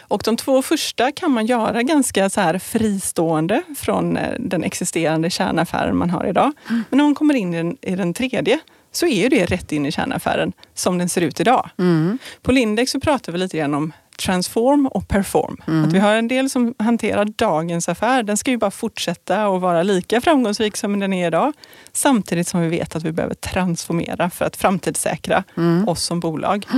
Och 0.01 0.23
de 0.25 0.37
två 0.37 0.63
första 0.63 1.13
kan 1.13 1.31
man 1.31 1.47
göra 1.47 1.83
ganska 1.83 2.31
så 2.31 2.41
här 2.41 2.59
fristående 2.59 3.63
från 3.77 4.17
eh, 4.17 4.35
den 4.39 4.65
existerande 4.65 5.31
kärnaffären 5.31 5.97
man 5.97 6.11
har 6.11 6.27
idag. 6.27 6.53
Mm. 6.69 6.85
Men 6.91 6.97
när 6.97 7.05
man 7.05 7.15
kommer 7.15 7.35
in 7.35 7.55
i 7.55 7.57
den, 7.57 7.77
i 7.81 7.97
den 7.97 8.15
tredje 8.15 8.59
så 8.93 9.07
är 9.07 9.31
det 9.31 9.45
rätt 9.45 9.73
in 9.73 9.87
i 9.87 9.93
kärnaffären 9.93 10.53
som 10.75 10.99
den 10.99 11.09
ser 11.09 11.21
ut 11.21 11.41
idag. 11.41 11.71
Mm. 11.79 12.19
På 12.43 12.53
Lindex 12.53 12.93
så 12.93 13.01
pratar 13.01 13.33
vi 13.33 13.39
lite 13.39 13.59
grann 13.59 13.75
om 13.75 13.93
transform 14.21 14.87
och 14.87 15.09
perform. 15.09 15.57
Mm. 15.67 15.85
Att 15.85 15.93
vi 15.93 15.99
har 15.99 16.15
en 16.15 16.29
del 16.29 16.51
som 16.51 16.75
hanterar 16.79 17.25
dagens 17.25 17.89
affär. 17.89 18.23
Den 18.23 18.37
ska 18.37 18.51
ju 18.51 18.57
bara 18.57 18.71
fortsätta 18.71 19.49
och 19.49 19.61
vara 19.61 19.83
lika 19.83 20.21
framgångsrik 20.21 20.77
som 20.77 21.01
den 21.01 21.13
är 21.13 21.27
idag. 21.27 21.53
Samtidigt 21.93 22.49
som 22.49 22.61
vi 22.61 22.69
vet 22.69 22.97
att 22.97 23.03
vi 23.03 23.13
behöver 23.13 23.35
transformera 23.35 24.31
för 24.31 24.45
att 24.45 24.57
framtidssäkra 24.57 25.45
mm. 25.57 25.89
oss 25.89 26.03
som 26.03 26.21
bolag. 26.21 26.67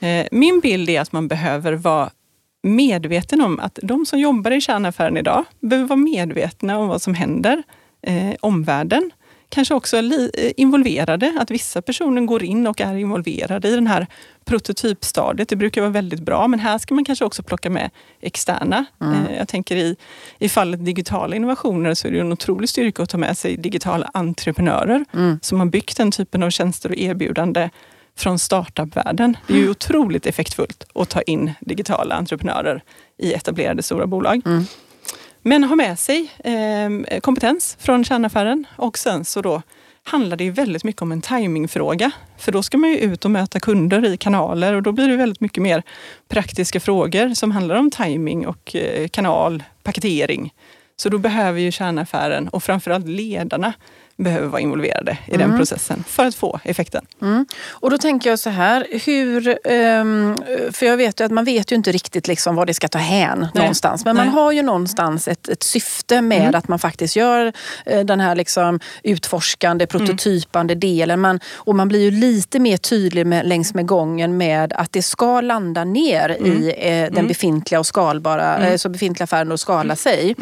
Eh, 0.00 0.26
min 0.32 0.60
bild 0.60 0.90
är 0.90 1.00
att 1.00 1.12
man 1.12 1.28
behöver 1.28 1.72
vara 1.72 2.10
medveten 2.62 3.40
om 3.40 3.60
att 3.60 3.78
de 3.82 4.06
som 4.06 4.18
jobbar 4.18 4.50
i 4.50 4.60
kärnaffären 4.60 5.16
idag 5.16 5.44
behöver 5.60 5.88
vara 5.88 5.96
medvetna 5.96 6.78
om 6.78 6.88
vad 6.88 7.02
som 7.02 7.14
händer 7.14 7.62
eh, 8.02 8.34
omvärlden 8.40 9.10
kanske 9.48 9.74
också 9.74 9.96
eh, 9.96 10.52
involverade. 10.56 11.34
Att 11.40 11.50
vissa 11.50 11.82
personer 11.82 12.22
går 12.22 12.42
in 12.42 12.66
och 12.66 12.80
är 12.80 12.96
involverade 12.96 13.68
i 13.68 13.74
den 13.74 13.86
här 13.86 14.06
prototypstadiet. 14.44 15.48
Det 15.48 15.56
brukar 15.56 15.80
vara 15.80 15.90
väldigt 15.90 16.20
bra, 16.20 16.48
men 16.48 16.60
här 16.60 16.78
ska 16.78 16.94
man 16.94 17.04
kanske 17.04 17.24
också 17.24 17.42
plocka 17.42 17.70
med 17.70 17.90
externa. 18.20 18.84
Mm. 19.00 19.26
Eh, 19.26 19.36
jag 19.36 19.48
tänker 19.48 19.76
i, 19.76 19.96
i 20.38 20.48
fallet 20.48 20.84
digitala 20.84 21.36
innovationer 21.36 21.94
så 21.94 22.08
är 22.08 22.12
det 22.12 22.20
en 22.20 22.32
otrolig 22.32 22.68
styrka 22.68 23.02
att 23.02 23.10
ta 23.10 23.18
med 23.18 23.38
sig 23.38 23.56
digitala 23.56 24.10
entreprenörer 24.14 25.04
mm. 25.14 25.38
som 25.42 25.58
har 25.58 25.66
byggt 25.66 25.96
den 25.96 26.10
typen 26.10 26.42
av 26.42 26.50
tjänster 26.50 26.88
och 26.88 26.96
erbjudande 26.96 27.70
från 28.16 28.38
startupvärlden. 28.38 29.36
Det 29.46 29.52
är 29.52 29.56
ju 29.56 29.62
mm. 29.62 29.70
otroligt 29.70 30.26
effektfullt 30.26 30.84
att 30.94 31.08
ta 31.08 31.22
in 31.22 31.52
digitala 31.60 32.14
entreprenörer 32.14 32.82
i 33.18 33.32
etablerade 33.34 33.82
stora 33.82 34.06
bolag. 34.06 34.42
Mm. 34.46 34.64
Men 35.42 35.64
ha 35.64 35.76
med 35.76 35.98
sig 35.98 36.32
eh, 36.38 37.20
kompetens 37.20 37.76
från 37.80 38.04
kärnaffären 38.04 38.66
och 38.76 38.98
sen 38.98 39.24
så 39.24 39.42
då 39.42 39.62
handlar 40.02 40.36
det 40.36 40.44
ju 40.44 40.50
väldigt 40.50 40.84
mycket 40.84 41.02
om 41.02 41.12
en 41.12 41.20
timingfråga. 41.20 42.10
För 42.38 42.52
då 42.52 42.62
ska 42.62 42.78
man 42.78 42.90
ju 42.90 42.98
ut 42.98 43.24
och 43.24 43.30
möta 43.30 43.60
kunder 43.60 44.04
i 44.04 44.16
kanaler 44.16 44.74
och 44.74 44.82
då 44.82 44.92
blir 44.92 45.08
det 45.08 45.16
väldigt 45.16 45.40
mycket 45.40 45.62
mer 45.62 45.82
praktiska 46.28 46.80
frågor 46.80 47.34
som 47.34 47.50
handlar 47.50 47.76
om 47.76 47.90
timing 47.90 48.46
och 48.46 48.76
eh, 48.76 49.08
kanal, 49.08 49.62
paketering. 49.82 50.54
Så 50.96 51.08
då 51.08 51.18
behöver 51.18 51.60
ju 51.60 51.72
kärnaffären 51.72 52.48
och 52.48 52.62
framförallt 52.62 53.06
ledarna 53.06 53.72
behöver 54.18 54.46
vara 54.46 54.60
involverade 54.60 55.18
i 55.26 55.34
mm. 55.34 55.48
den 55.48 55.58
processen 55.58 56.04
för 56.08 56.26
att 56.26 56.34
få 56.34 56.60
effekten. 56.64 57.04
Mm. 57.22 57.46
Och 57.70 57.90
då 57.90 57.98
tänker 57.98 58.30
jag 58.30 58.38
så 58.38 58.50
här, 58.50 58.86
hur, 59.06 59.48
um, 59.48 60.36
för 60.72 60.86
jag 60.86 60.96
vet 60.96 61.20
ju 61.20 61.24
att 61.24 61.32
man 61.32 61.44
vet 61.44 61.72
ju 61.72 61.76
inte 61.76 61.92
riktigt 61.92 62.28
liksom 62.28 62.56
vad 62.56 62.66
det 62.66 62.74
ska 62.74 62.88
ta 62.88 62.98
hän 62.98 63.38
Nej. 63.38 63.50
någonstans. 63.54 64.04
Men 64.04 64.16
Nej. 64.16 64.24
man 64.24 64.34
har 64.34 64.52
ju 64.52 64.62
någonstans 64.62 65.28
ett, 65.28 65.48
ett 65.48 65.62
syfte 65.62 66.22
med 66.22 66.40
mm. 66.40 66.54
att 66.54 66.68
man 66.68 66.78
faktiskt 66.78 67.16
gör 67.16 67.46
uh, 67.92 68.00
den 68.04 68.20
här 68.20 68.34
liksom 68.36 68.80
utforskande, 69.02 69.86
mm. 69.90 70.06
prototypande 70.06 70.74
delen. 70.74 71.20
Man, 71.20 71.40
och 71.54 71.74
man 71.74 71.88
blir 71.88 72.00
ju 72.00 72.10
lite 72.10 72.58
mer 72.58 72.76
tydlig 72.76 73.26
med, 73.26 73.46
längs 73.46 73.74
med 73.74 73.86
gången 73.86 74.36
med 74.36 74.72
att 74.72 74.92
det 74.92 75.02
ska 75.02 75.40
landa 75.40 75.84
ner 75.84 76.30
i 76.30 76.68
uh, 76.68 76.82
den 76.82 77.12
mm. 77.12 77.28
befintliga 77.28 77.78
och 77.78 77.86
skalbara, 77.86 78.70
uh, 78.70 78.76
så 78.76 78.88
befintliga 78.88 79.24
affären 79.24 79.52
och 79.52 79.60
skala 79.60 79.96
sig. 79.96 80.36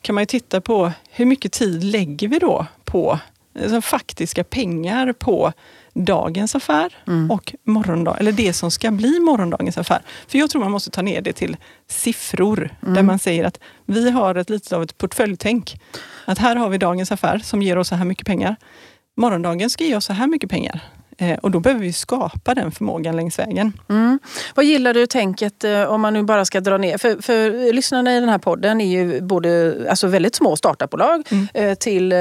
kan 0.02 0.14
man 0.14 0.22
ju 0.22 0.26
titta 0.26 0.60
på 0.60 0.92
hur 1.10 1.24
mycket 1.24 1.52
tid 1.52 1.84
lägger 1.84 2.28
vi 2.28 2.38
då 2.38 2.66
på 2.84 3.18
alltså 3.62 3.80
faktiska 3.80 4.44
pengar 4.44 5.12
på 5.12 5.52
dagens 5.94 6.54
affär 6.54 6.96
mm. 7.06 7.30
och 7.30 7.54
morgondag, 7.64 8.16
eller 8.20 8.32
det 8.32 8.52
som 8.52 8.70
ska 8.70 8.90
bli 8.90 9.20
morgondagens 9.20 9.78
affär. 9.78 10.02
För 10.28 10.38
jag 10.38 10.50
tror 10.50 10.62
man 10.62 10.72
måste 10.72 10.90
ta 10.90 11.02
ner 11.02 11.20
det 11.20 11.32
till 11.32 11.56
siffror 11.88 12.70
mm. 12.82 12.94
där 12.94 13.02
man 13.02 13.18
säger 13.18 13.44
att 13.44 13.60
vi 13.86 14.10
har 14.10 14.34
ett 14.34 14.50
litet 14.50 14.72
av 14.72 14.82
ett 14.82 14.98
portföljtänk. 14.98 15.80
Att 16.24 16.38
här 16.38 16.56
har 16.56 16.68
vi 16.68 16.78
dagens 16.78 17.12
affär 17.12 17.38
som 17.38 17.62
ger 17.62 17.78
oss 17.78 17.88
så 17.88 17.94
här 17.94 18.04
mycket 18.04 18.26
pengar. 18.26 18.56
Morgondagen 19.16 19.70
ska 19.70 19.84
ge 19.84 19.96
oss 19.96 20.04
så 20.04 20.12
här 20.12 20.26
mycket 20.26 20.50
pengar. 20.50 20.80
Eh, 21.18 21.38
och 21.38 21.50
då 21.50 21.60
behöver 21.60 21.82
vi 21.82 21.92
skapa 21.92 22.54
den 22.54 22.70
förmågan 22.72 23.16
längs 23.16 23.38
vägen. 23.38 23.72
Mm. 23.88 24.18
Vad 24.54 24.64
gillar 24.64 24.94
du 24.94 25.06
tänket 25.06 25.64
eh, 25.64 25.82
om 25.82 26.00
man 26.00 26.14
nu 26.14 26.22
bara 26.22 26.44
ska 26.44 26.60
dra 26.60 26.78
ner? 26.78 26.98
För, 26.98 27.22
för 27.22 27.72
lyssnarna 27.72 28.16
i 28.16 28.20
den 28.20 28.28
här 28.28 28.38
podden 28.38 28.80
är 28.80 28.86
ju 28.86 29.20
både 29.20 29.76
alltså 29.90 30.06
väldigt 30.06 30.34
små 30.34 30.56
startupbolag 30.56 31.22
mm. 31.30 31.46
Eh, 31.54 31.74
till 31.74 32.14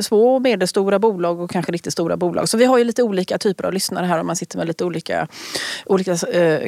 små 0.00 0.34
och 0.34 0.42
medelstora 0.42 0.98
bolag 0.98 1.40
och 1.40 1.50
kanske 1.50 1.72
riktigt 1.72 1.92
stora 1.92 2.16
bolag. 2.16 2.48
Så 2.48 2.56
vi 2.56 2.64
har 2.64 2.78
ju 2.78 2.84
lite 2.84 3.02
olika 3.02 3.38
typer 3.38 3.64
av 3.64 3.72
lyssnare 3.72 4.06
här 4.06 4.18
och 4.18 4.26
man 4.26 4.36
sitter 4.36 4.58
med 4.58 4.66
lite 4.66 4.84
olika, 4.84 5.28
olika 5.86 6.16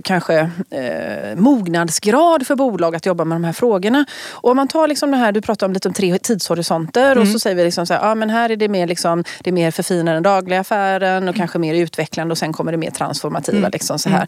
kanske 0.05 0.51
eh, 0.71 1.37
mognadsgrad 1.37 2.47
för 2.47 2.57
bolag 2.57 2.97
att 2.97 3.07
jobba 3.07 3.25
med 3.25 3.37
de 3.37 3.45
här 3.45 3.53
frågorna. 3.53 4.07
Och 4.31 4.51
om 4.51 4.57
man 4.57 4.69
tar 4.69 4.89
liksom 4.89 5.11
det 5.11 5.17
här, 5.17 5.33
du 5.33 5.41
pratar 5.41 5.67
om 5.67 5.73
lite 5.73 5.89
om 5.89 5.95
tre 5.95 6.19
tidshorisonter 6.19 7.13
mm. 7.13 7.23
och 7.23 7.29
så 7.29 7.39
säger 7.39 7.57
vi 7.57 7.65
liksom 7.65 7.87
så 7.87 7.95
här, 7.95 8.09
ja 8.09 8.15
men 8.15 8.31
här 8.31 8.51
är 8.51 8.57
det 8.57 8.69
mer, 8.69 8.87
liksom, 8.87 9.25
det 9.41 9.51
är 9.51 9.55
mer 9.55 9.71
förfina 9.71 10.13
den 10.13 10.23
dagliga 10.23 10.61
affären 10.61 11.29
och 11.29 11.37
kanske 11.37 11.59
mer 11.63 11.75
utvecklande 11.75 12.33
och 12.33 12.39
sen 12.39 12.53
kommer 12.53 12.73
det 12.73 12.79
mer 12.79 12.91
transformativa. 12.91 13.59
Mm. 13.59 13.71
Liksom 13.73 13.99
så 13.99 14.09
här. 14.09 14.27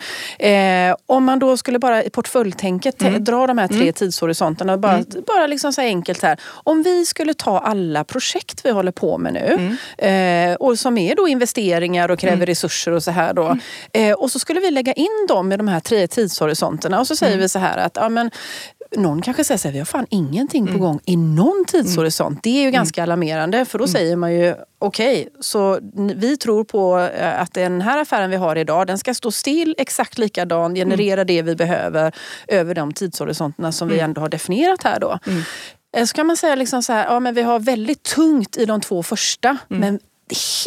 Eh, 0.91 0.97
om 1.07 1.25
man 1.25 1.39
då 1.39 1.57
skulle 1.57 1.79
bara 1.79 2.05
i 2.05 2.11
portföljtänket 2.11 3.03
mm. 3.03 3.25
dra 3.25 3.47
de 3.47 3.59
här 3.59 3.69
tre 3.69 3.81
mm. 3.83 3.93
tidshorisonterna. 3.93 4.79
Bara, 4.79 4.93
mm. 4.93 5.07
bara 5.27 5.47
liksom 5.47 5.73
så 5.73 5.81
enkelt 5.81 6.23
här. 6.23 6.41
Om 6.45 6.83
vi 6.83 7.07
skulle 7.07 7.35
ta 7.35 7.59
alla 7.59 8.05
projekt 8.05 8.61
vi 8.65 8.71
håller 8.71 8.93
på 8.93 9.19
med 9.19 9.33
nu 9.33 9.77
mm. 9.99 10.51
eh, 10.53 10.57
och 10.57 10.79
som 10.79 10.99
är 10.99 11.15
då 11.15 11.29
investeringar 11.29 12.11
och 12.11 12.19
kräver 12.19 12.37
mm. 12.37 12.47
resurser 12.47 12.93
och 12.93 13.03
så 13.03 13.11
här 13.11 13.35
då. 13.35 13.57
Eh, 13.93 14.13
och 14.13 14.31
så 14.31 14.39
skulle 14.39 14.61
vi 14.61 14.71
lägga 14.71 14.93
in 14.93 15.27
dem 15.29 15.53
i 15.53 15.57
de 15.57 15.69
här 15.69 15.81
tre 15.81 16.07
tidshorisonterna 16.07 17.01
och 17.01 17.07
så 17.07 17.17
säger 17.17 17.39
vi 17.39 17.49
så 17.49 17.59
här 17.59 17.79
att 17.79 17.97
ja, 17.97 18.09
men, 18.09 18.31
någon 18.97 19.23
kanske 19.23 19.45
säger 19.45 19.69
att 19.69 19.75
vi 19.75 19.79
har 19.79 19.87
fan 19.87 20.07
ingenting 20.11 20.67
på 20.67 20.79
gång 20.79 21.01
i 21.05 21.17
någon 21.17 21.65
tidshorisont. 21.69 22.43
Det 22.43 22.51
är 22.51 22.65
ju 22.65 22.71
ganska 22.71 23.03
alarmerande 23.03 23.65
för 23.65 23.79
då 23.79 23.87
säger 23.87 24.17
man 24.17 24.35
ju 24.35 24.55
okej, 24.79 25.21
okay, 25.21 25.31
så 25.41 25.79
vi 26.15 26.37
tror 26.37 26.65
på 26.65 26.99
eh, 26.99 27.41
att 27.41 27.55
den 27.55 27.81
här 27.81 27.99
affären 27.99 28.31
vi 28.31 28.37
har 28.37 28.57
idag 28.57 28.87
den 28.87 28.99
ska 28.99 29.15
stå 29.15 29.31
still 29.31 29.75
exakt 29.79 30.19
likadan, 30.19 30.75
generera 30.75 31.21
mm. 31.21 31.27
det 31.27 31.43
vi 31.43 31.57
behöver 31.57 32.13
över 32.49 32.75
de 32.75 32.93
tidshorisonterna 32.93 33.73
som 33.73 33.89
mm. 33.89 33.97
vi 33.97 34.03
ändå 34.05 34.21
har 34.21 34.29
definierat 34.29 34.83
här 34.83 35.01
då. 35.01 35.19
Mm. 35.27 35.43
Eh, 35.97 36.05
så 36.05 36.15
kan 36.15 36.27
man 36.27 36.37
säga 36.37 36.55
liksom 36.55 36.83
så 36.83 36.93
här, 36.93 37.05
ja 37.05 37.21
men 37.21 37.35
vi 37.35 37.43
har 37.43 37.61
väldigt 37.61 38.03
tungt 38.03 38.57
i 38.57 38.65
de 38.65 38.81
två 38.81 39.03
första 39.03 39.49
mm. 39.49 39.81
men 39.81 40.01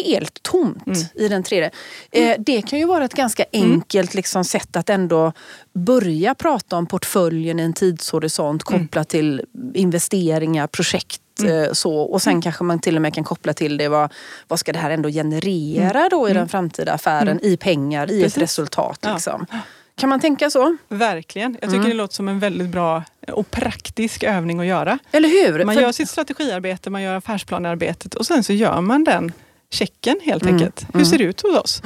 helt 0.03 0.43
tomt 0.43 0.87
mm. 0.87 0.99
i 1.15 1.27
den 1.27 1.43
tredje. 1.43 1.71
Eh, 2.11 2.35
det 2.39 2.61
kan 2.61 2.79
ju 2.79 2.85
vara 2.85 3.05
ett 3.05 3.13
ganska 3.13 3.45
enkelt 3.53 4.13
liksom, 4.13 4.43
sätt 4.45 4.75
att 4.75 4.89
ändå 4.89 5.33
börja 5.73 6.35
prata 6.35 6.77
om 6.77 6.85
portföljen 6.85 7.59
i 7.59 7.63
en 7.63 7.73
tidshorisont 7.73 8.63
kopplat 8.63 9.09
till 9.09 9.41
investeringar, 9.73 10.67
projekt 10.67 11.21
Mm. 11.39 11.75
Så, 11.75 11.95
och 11.99 12.21
sen 12.21 12.31
mm. 12.31 12.41
kanske 12.41 12.63
man 12.63 12.79
till 12.79 12.95
och 12.95 13.01
med 13.01 13.13
kan 13.13 13.23
koppla 13.23 13.53
till 13.53 13.77
det 13.77 13.87
vad, 13.87 14.13
vad 14.47 14.59
ska 14.59 14.73
det 14.73 14.79
här 14.79 14.89
ändå 14.89 15.09
generera 15.09 15.99
mm. 15.99 16.09
då 16.09 16.29
i 16.29 16.33
den 16.33 16.49
framtida 16.49 16.93
affären 16.93 17.39
i 17.43 17.57
pengar, 17.57 18.11
i 18.11 18.21
Precis. 18.21 18.37
ett 18.37 18.43
resultat. 18.43 19.07
Liksom. 19.13 19.45
Ja. 19.51 19.57
Kan 19.95 20.09
man 20.09 20.19
tänka 20.19 20.49
så? 20.49 20.77
Verkligen. 20.87 21.57
Jag 21.61 21.69
tycker 21.69 21.75
mm. 21.75 21.89
det 21.89 21.95
låter 21.95 22.15
som 22.15 22.27
en 22.27 22.39
väldigt 22.39 22.67
bra 22.67 23.03
och 23.27 23.51
praktisk 23.51 24.23
övning 24.23 24.59
att 24.59 24.65
göra. 24.65 24.99
Eller 25.11 25.29
hur? 25.29 25.65
Man 25.65 25.75
För... 25.75 25.81
gör 25.81 25.91
sitt 25.91 26.09
strategiarbete, 26.09 26.89
man 26.89 27.03
gör 27.03 27.15
affärsplanearbetet 27.15 28.13
och 28.13 28.25
sen 28.25 28.43
så 28.43 28.53
gör 28.53 28.81
man 28.81 29.03
den 29.03 29.31
checken 29.73 30.19
helt 30.23 30.43
mm. 30.43 30.55
enkelt. 30.55 30.85
Hur 30.93 31.05
ser 31.05 31.17
det 31.17 31.23
ut 31.23 31.41
hos 31.41 31.57
oss? 31.57 31.81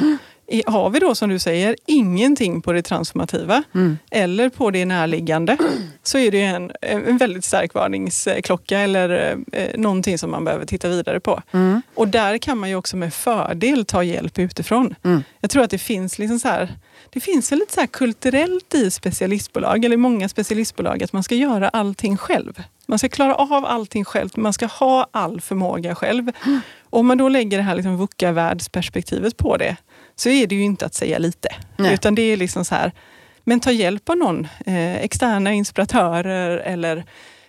har 0.65 0.89
vi 0.89 0.99
då 0.99 1.15
som 1.15 1.29
du 1.29 1.39
säger 1.39 1.75
ingenting 1.85 2.61
på 2.61 2.73
det 2.73 2.81
transformativa 2.81 3.63
mm. 3.73 3.97
eller 4.11 4.49
på 4.49 4.71
det 4.71 4.85
närliggande 4.85 5.57
så 6.03 6.17
är 6.17 6.31
det 6.31 6.41
en, 6.41 6.71
en 6.81 7.17
väldigt 7.17 7.45
stark 7.45 7.73
varningsklocka 7.73 8.79
eller 8.79 9.37
eh, 9.51 9.67
någonting 9.77 10.17
som 10.17 10.31
man 10.31 10.45
behöver 10.45 10.65
titta 10.65 10.89
vidare 10.89 11.19
på. 11.19 11.41
Mm. 11.51 11.81
Och 11.95 12.07
där 12.07 12.37
kan 12.37 12.57
man 12.57 12.69
ju 12.69 12.75
också 12.75 12.97
med 12.97 13.13
fördel 13.13 13.85
ta 13.85 14.03
hjälp 14.03 14.39
utifrån. 14.39 14.95
Mm. 15.03 15.23
Jag 15.39 15.49
tror 15.49 15.63
att 15.63 15.69
det 15.69 15.77
finns 15.77 16.19
liksom 16.19 16.39
så 16.39 16.47
här, 16.47 16.75
det 17.09 17.19
finns 17.19 17.51
väl 17.51 17.59
lite 17.59 17.73
så 17.73 17.87
kulturellt 17.87 18.73
i 18.73 18.91
specialistbolag, 18.91 19.85
eller 19.85 19.97
många 19.97 20.29
specialistbolag, 20.29 21.03
att 21.03 21.13
man 21.13 21.23
ska 21.23 21.35
göra 21.35 21.69
allting 21.69 22.17
själv. 22.17 22.63
Man 22.85 22.99
ska 22.99 23.09
klara 23.09 23.35
av 23.35 23.65
allting 23.65 24.05
själv, 24.05 24.29
man 24.35 24.53
ska 24.53 24.65
ha 24.65 25.07
all 25.11 25.41
förmåga 25.41 25.95
själv. 25.95 26.31
Mm. 26.45 26.61
Om 26.91 27.07
man 27.07 27.17
då 27.17 27.29
lägger 27.29 27.57
det 27.57 27.63
här 27.63 27.75
liksom 27.75 27.97
VUCA-världsperspektivet 27.97 29.37
på 29.37 29.57
det, 29.57 29.75
så 30.15 30.29
är 30.29 30.47
det 30.47 30.55
ju 30.55 30.63
inte 30.63 30.85
att 30.85 30.93
säga 30.93 31.17
lite. 31.17 31.49
Nej. 31.77 31.93
Utan 31.93 32.15
det 32.15 32.21
är 32.21 32.37
liksom 32.37 32.65
så 32.65 32.75
här, 32.75 32.91
men 33.43 33.59
ta 33.59 33.71
hjälp 33.71 34.09
av 34.09 34.17
någon, 34.17 34.47
eh, 34.65 34.95
externa 34.95 35.53
inspiratörer 35.53 36.57
eller 36.57 37.05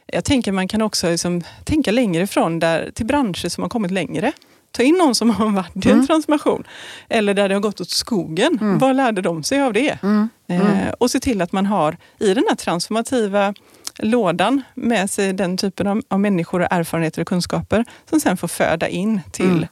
jag 0.07 0.24
tänker 0.24 0.52
man 0.52 0.68
kan 0.68 0.83
också 0.83 1.11
liksom 1.11 1.42
tänka 1.64 1.90
längre 1.90 2.22
ifrån 2.22 2.59
där, 2.59 2.90
till 2.94 3.07
branscher 3.07 3.48
som 3.48 3.62
har 3.62 3.68
kommit 3.68 3.90
längre. 3.90 4.33
Ta 4.70 4.83
in 4.83 4.94
någon 4.94 5.14
som 5.14 5.31
har 5.31 5.50
varit 5.50 5.87
i 5.87 5.88
en 5.88 5.94
mm. 5.94 6.07
transformation. 6.07 6.64
Eller 7.09 7.35
där 7.35 7.48
det 7.48 7.55
har 7.55 7.61
gått 7.61 7.81
åt 7.81 7.90
skogen. 7.90 8.59
Mm. 8.61 8.78
Vad 8.78 8.96
lärde 8.96 9.22
de 9.22 9.42
sig 9.42 9.62
av 9.62 9.72
det? 9.72 9.98
Mm. 10.02 10.28
Mm. 10.48 10.66
Eh, 10.66 10.92
och 10.98 11.11
se 11.11 11.20
till 11.20 11.42
att 11.42 11.52
man 11.52 11.66
har 11.66 11.96
i 12.18 12.35
den 12.35 12.44
här 12.48 12.57
transformativa 12.57 13.55
lådan 13.98 14.62
med 14.74 15.11
sig 15.11 15.33
den 15.33 15.57
typen 15.57 15.87
av, 15.87 16.02
av 16.09 16.20
människor, 16.20 16.61
och 16.61 16.68
erfarenheter 16.70 17.20
och 17.20 17.28
kunskaper 17.28 17.85
som 18.11 18.20
sen 18.20 18.37
får 18.37 18.48
föda 18.48 18.88
in 18.88 19.20
till 19.33 19.46
mm 19.46 19.68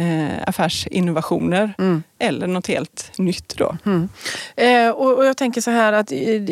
eh, 0.00 0.42
affärsinnovationer 0.46 1.74
mm. 1.78 2.02
Eller 2.20 2.46
något 2.46 2.66
helt 2.66 3.12
nytt. 3.16 3.56
Då. 3.56 3.76
Mm. 3.86 4.08
Eh, 4.56 4.90
och, 4.90 5.18
och, 5.18 5.26
jag 5.26 5.36
tänker 5.36 5.60
så 5.60 5.70
här 5.70 5.92
att 5.92 6.10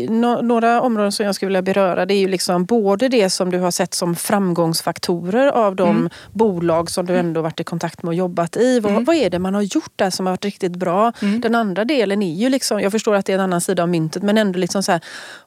no, 0.08 0.42
några 0.42 0.80
områden 0.80 1.12
som 1.12 1.26
jag 1.26 1.34
skulle 1.34 1.48
vilja 1.48 1.62
beröra 1.62 2.06
det 2.06 2.14
är 2.14 2.18
ju 2.18 2.28
liksom 2.28 2.64
både 2.64 3.08
det 3.08 3.30
som 3.30 3.50
du 3.50 3.58
har 3.58 3.70
sett 3.70 3.94
som 3.94 4.16
framgångsfaktorer 4.16 5.46
av 5.46 5.76
de 5.76 5.88
mm. 5.88 6.10
bolag 6.32 6.90
som 6.90 7.06
du 7.06 7.12
mm. 7.12 7.26
ändå 7.26 7.42
varit 7.42 7.60
i 7.60 7.64
kontakt 7.64 8.02
med 8.02 8.08
och 8.08 8.14
jobbat 8.14 8.56
i. 8.56 8.80
Vad, 8.80 8.92
mm. 8.92 9.04
vad 9.04 9.16
är 9.16 9.30
det 9.30 9.38
man 9.38 9.54
har 9.54 9.62
gjort 9.62 9.92
där 9.96 10.10
som 10.10 10.26
har 10.26 10.32
varit 10.32 10.44
riktigt 10.44 10.76
bra? 10.76 11.12
Mm. 11.22 11.40
Den 11.40 11.54
andra 11.54 11.84
delen 11.84 12.22
är 12.22 12.34
ju 12.34 12.48
liksom, 12.48 12.80
jag 12.80 12.92
förstår 12.92 13.14
att 13.14 13.26
det 13.26 13.32
är 13.32 13.34
en 13.34 13.40
annan 13.40 13.60
sida 13.60 13.82
av 13.82 13.88
myntet, 13.88 14.22
men 14.22 14.38
ändå 14.38 14.58
liksom 14.58 14.82
så 14.82 14.92
här, 14.92 15.00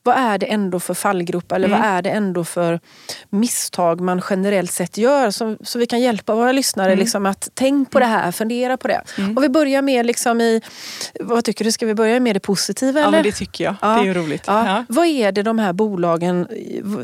vad 0.04 0.16
är 0.16 0.38
det 0.38 0.46
ändå 0.46 0.80
för 0.80 0.94
fallgrop 0.94 1.52
eller 1.52 1.68
vad 1.68 1.80
är 1.80 2.02
det 2.02 2.10
ändå 2.10 2.44
för 2.44 2.80
misstag 3.30 4.02
man 4.02 4.22
generellt 4.30 4.72
sett 4.72 4.98
gör? 4.98 5.32
Så, 5.32 5.58
så 5.64 5.80
vi 5.80 5.86
kan 5.86 6.02
hjälpa 6.02 6.36
våra 6.36 6.52
lyssnare 6.52 6.96
liksom 6.96 7.26
att 7.26 7.50
tänk 7.54 7.92
på 7.92 8.00
det 8.00 8.06
här, 8.06 8.32
fundera 8.32 8.78
på 8.78 8.88
det. 8.88 9.02
Mm. 9.18 9.38
Och 9.38 9.44
vi 9.44 9.50
börjar 9.50 9.82
med 9.82 10.06
liksom 10.12 10.42
i, 10.42 10.62
vad 11.20 11.46
tycker 11.46 11.66
du, 11.66 11.72
ska 11.72 11.86
vi 11.86 11.96
börja 11.96 12.20
med 12.20 12.36
det 12.36 12.40
positiva? 12.40 13.00
Eller? 13.00 13.02
Ja, 13.02 13.12
men 13.12 13.24
det 13.24 13.32
tycker 13.32 13.64
jag. 13.64 13.76
Ja. 13.82 13.88
Det 13.88 14.02
är 14.02 14.06
ju 14.06 14.14
roligt. 14.14 14.44
Ja. 14.48 14.68
Ja. 14.68 14.86
Vad 14.90 15.06
är 15.08 15.32
det 15.32 15.44
de 15.44 15.60
här 15.60 15.74
bolagen 15.74 16.48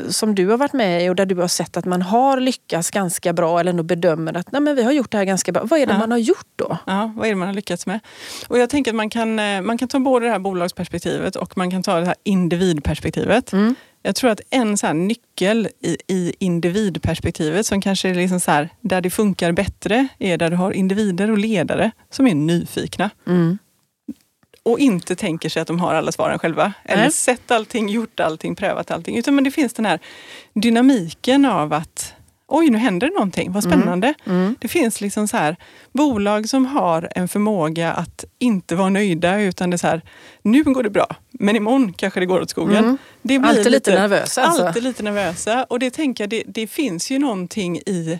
som 0.08 0.34
du 0.34 0.46
har 0.48 0.56
varit 0.56 0.72
med 0.72 1.04
i 1.04 1.08
och 1.08 1.16
där 1.16 1.26
du 1.26 1.34
har 1.34 1.48
sett 1.48 1.76
att 1.76 1.84
man 1.84 2.02
har 2.02 2.40
lyckats 2.40 2.90
ganska 2.90 3.32
bra 3.32 3.60
eller 3.60 3.70
ändå 3.70 3.82
bedömer 3.82 4.36
att 4.36 4.52
Nej, 4.52 4.60
men 4.60 4.76
vi 4.76 4.82
har 4.82 4.92
gjort 4.92 5.10
det 5.10 5.18
här 5.18 5.24
ganska 5.24 5.52
bra. 5.52 5.62
Vad 5.64 5.80
är 5.80 5.86
det 5.86 5.98
man 5.98 6.10
har 6.10 6.18
gjort 6.18 6.46
då? 6.56 6.78
Ja, 6.84 7.12
vad 7.16 7.26
är 7.26 7.30
det 7.30 7.36
man 7.36 7.48
har 7.48 7.54
lyckats 7.54 7.86
med? 7.86 8.00
Och 8.48 8.58
jag 8.58 8.70
tänker 8.70 8.90
att 8.90 8.96
man 8.96 9.10
kan, 9.10 9.38
eh, 9.38 9.60
man 9.60 9.78
kan 9.78 9.88
ta 9.88 9.98
både 9.98 10.26
det 10.26 10.32
här 10.32 10.38
bolagsperspektivet 10.38 11.36
och 11.36 11.56
man 11.56 11.70
kan 11.70 11.82
ta 11.82 12.00
det 12.00 12.06
här 12.06 12.14
individperspektivet. 12.24 13.52
Mm. 13.52 13.74
Jag 14.02 14.16
tror 14.16 14.30
att 14.30 14.40
en 14.50 14.78
så 14.78 14.92
nyckel 14.92 15.68
i, 15.80 15.96
i, 16.06 16.34
individperspektivet 16.38 17.66
som 17.66 17.80
kanske 17.80 18.08
är 18.08 18.14
liksom 18.14 18.40
så 18.40 18.50
här, 18.50 18.68
där 18.80 19.00
det 19.00 19.10
funkar 19.10 19.52
bättre 19.52 20.08
är 20.18 20.38
där 20.38 20.50
du 20.50 20.56
har 20.56 20.72
individer 20.72 21.30
och 21.30 21.38
ledare 21.38 21.90
som 22.10 22.26
är 22.26 22.34
nyfikna. 22.34 23.10
Mm. 23.26 23.58
Och 24.62 24.78
inte 24.78 25.16
tänker 25.16 25.48
sig 25.48 25.62
att 25.62 25.68
de 25.68 25.80
har 25.80 25.94
alla 25.94 26.12
svaren 26.12 26.38
själva. 26.38 26.72
Eller 26.84 27.02
Nej. 27.02 27.12
sett 27.12 27.50
allting, 27.50 27.88
gjort 27.88 28.20
allting, 28.20 28.54
prövat 28.54 28.90
allting. 28.90 29.16
Utan 29.16 29.34
men 29.34 29.44
det 29.44 29.50
finns 29.50 29.72
den 29.72 29.86
här 29.86 30.00
dynamiken 30.54 31.44
av 31.44 31.72
att 31.72 32.14
oj 32.48 32.70
nu 32.70 32.78
händer 32.78 33.06
det 33.06 33.14
någonting, 33.14 33.52
vad 33.52 33.64
mm. 33.64 33.78
spännande. 33.78 34.14
Mm. 34.24 34.38
Mm. 34.38 34.56
Det 34.60 34.68
finns 34.68 35.00
liksom 35.00 35.28
så 35.28 35.36
här, 35.36 35.56
bolag 35.92 36.48
som 36.48 36.66
har 36.66 37.08
en 37.14 37.28
förmåga 37.28 37.92
att 37.92 38.24
inte 38.38 38.74
vara 38.74 38.88
nöjda 38.88 39.40
utan 39.40 39.70
det 39.70 39.74
är 39.74 39.78
så 39.78 39.86
här, 39.86 40.02
nu 40.42 40.62
går 40.62 40.82
det 40.82 40.90
bra, 40.90 41.16
men 41.30 41.56
imorgon 41.56 41.92
kanske 41.92 42.20
det 42.20 42.26
går 42.26 42.40
åt 42.40 42.50
skogen. 42.50 42.84
Mm. 42.84 42.98
Det 43.22 43.38
blir 43.38 43.48
alltid 43.48 43.64
lite, 43.64 43.90
lite 43.90 44.00
nervösa. 44.00 44.42
Alltså. 44.42 44.64
Alltid 44.64 44.82
lite 44.82 45.02
nervösa 45.02 45.64
och 45.64 45.78
det 45.78 45.90
tänker 45.90 46.24
jag, 46.24 46.30
det, 46.30 46.42
det 46.46 46.66
finns 46.66 47.10
ju 47.10 47.18
någonting 47.18 47.78
i 47.86 48.18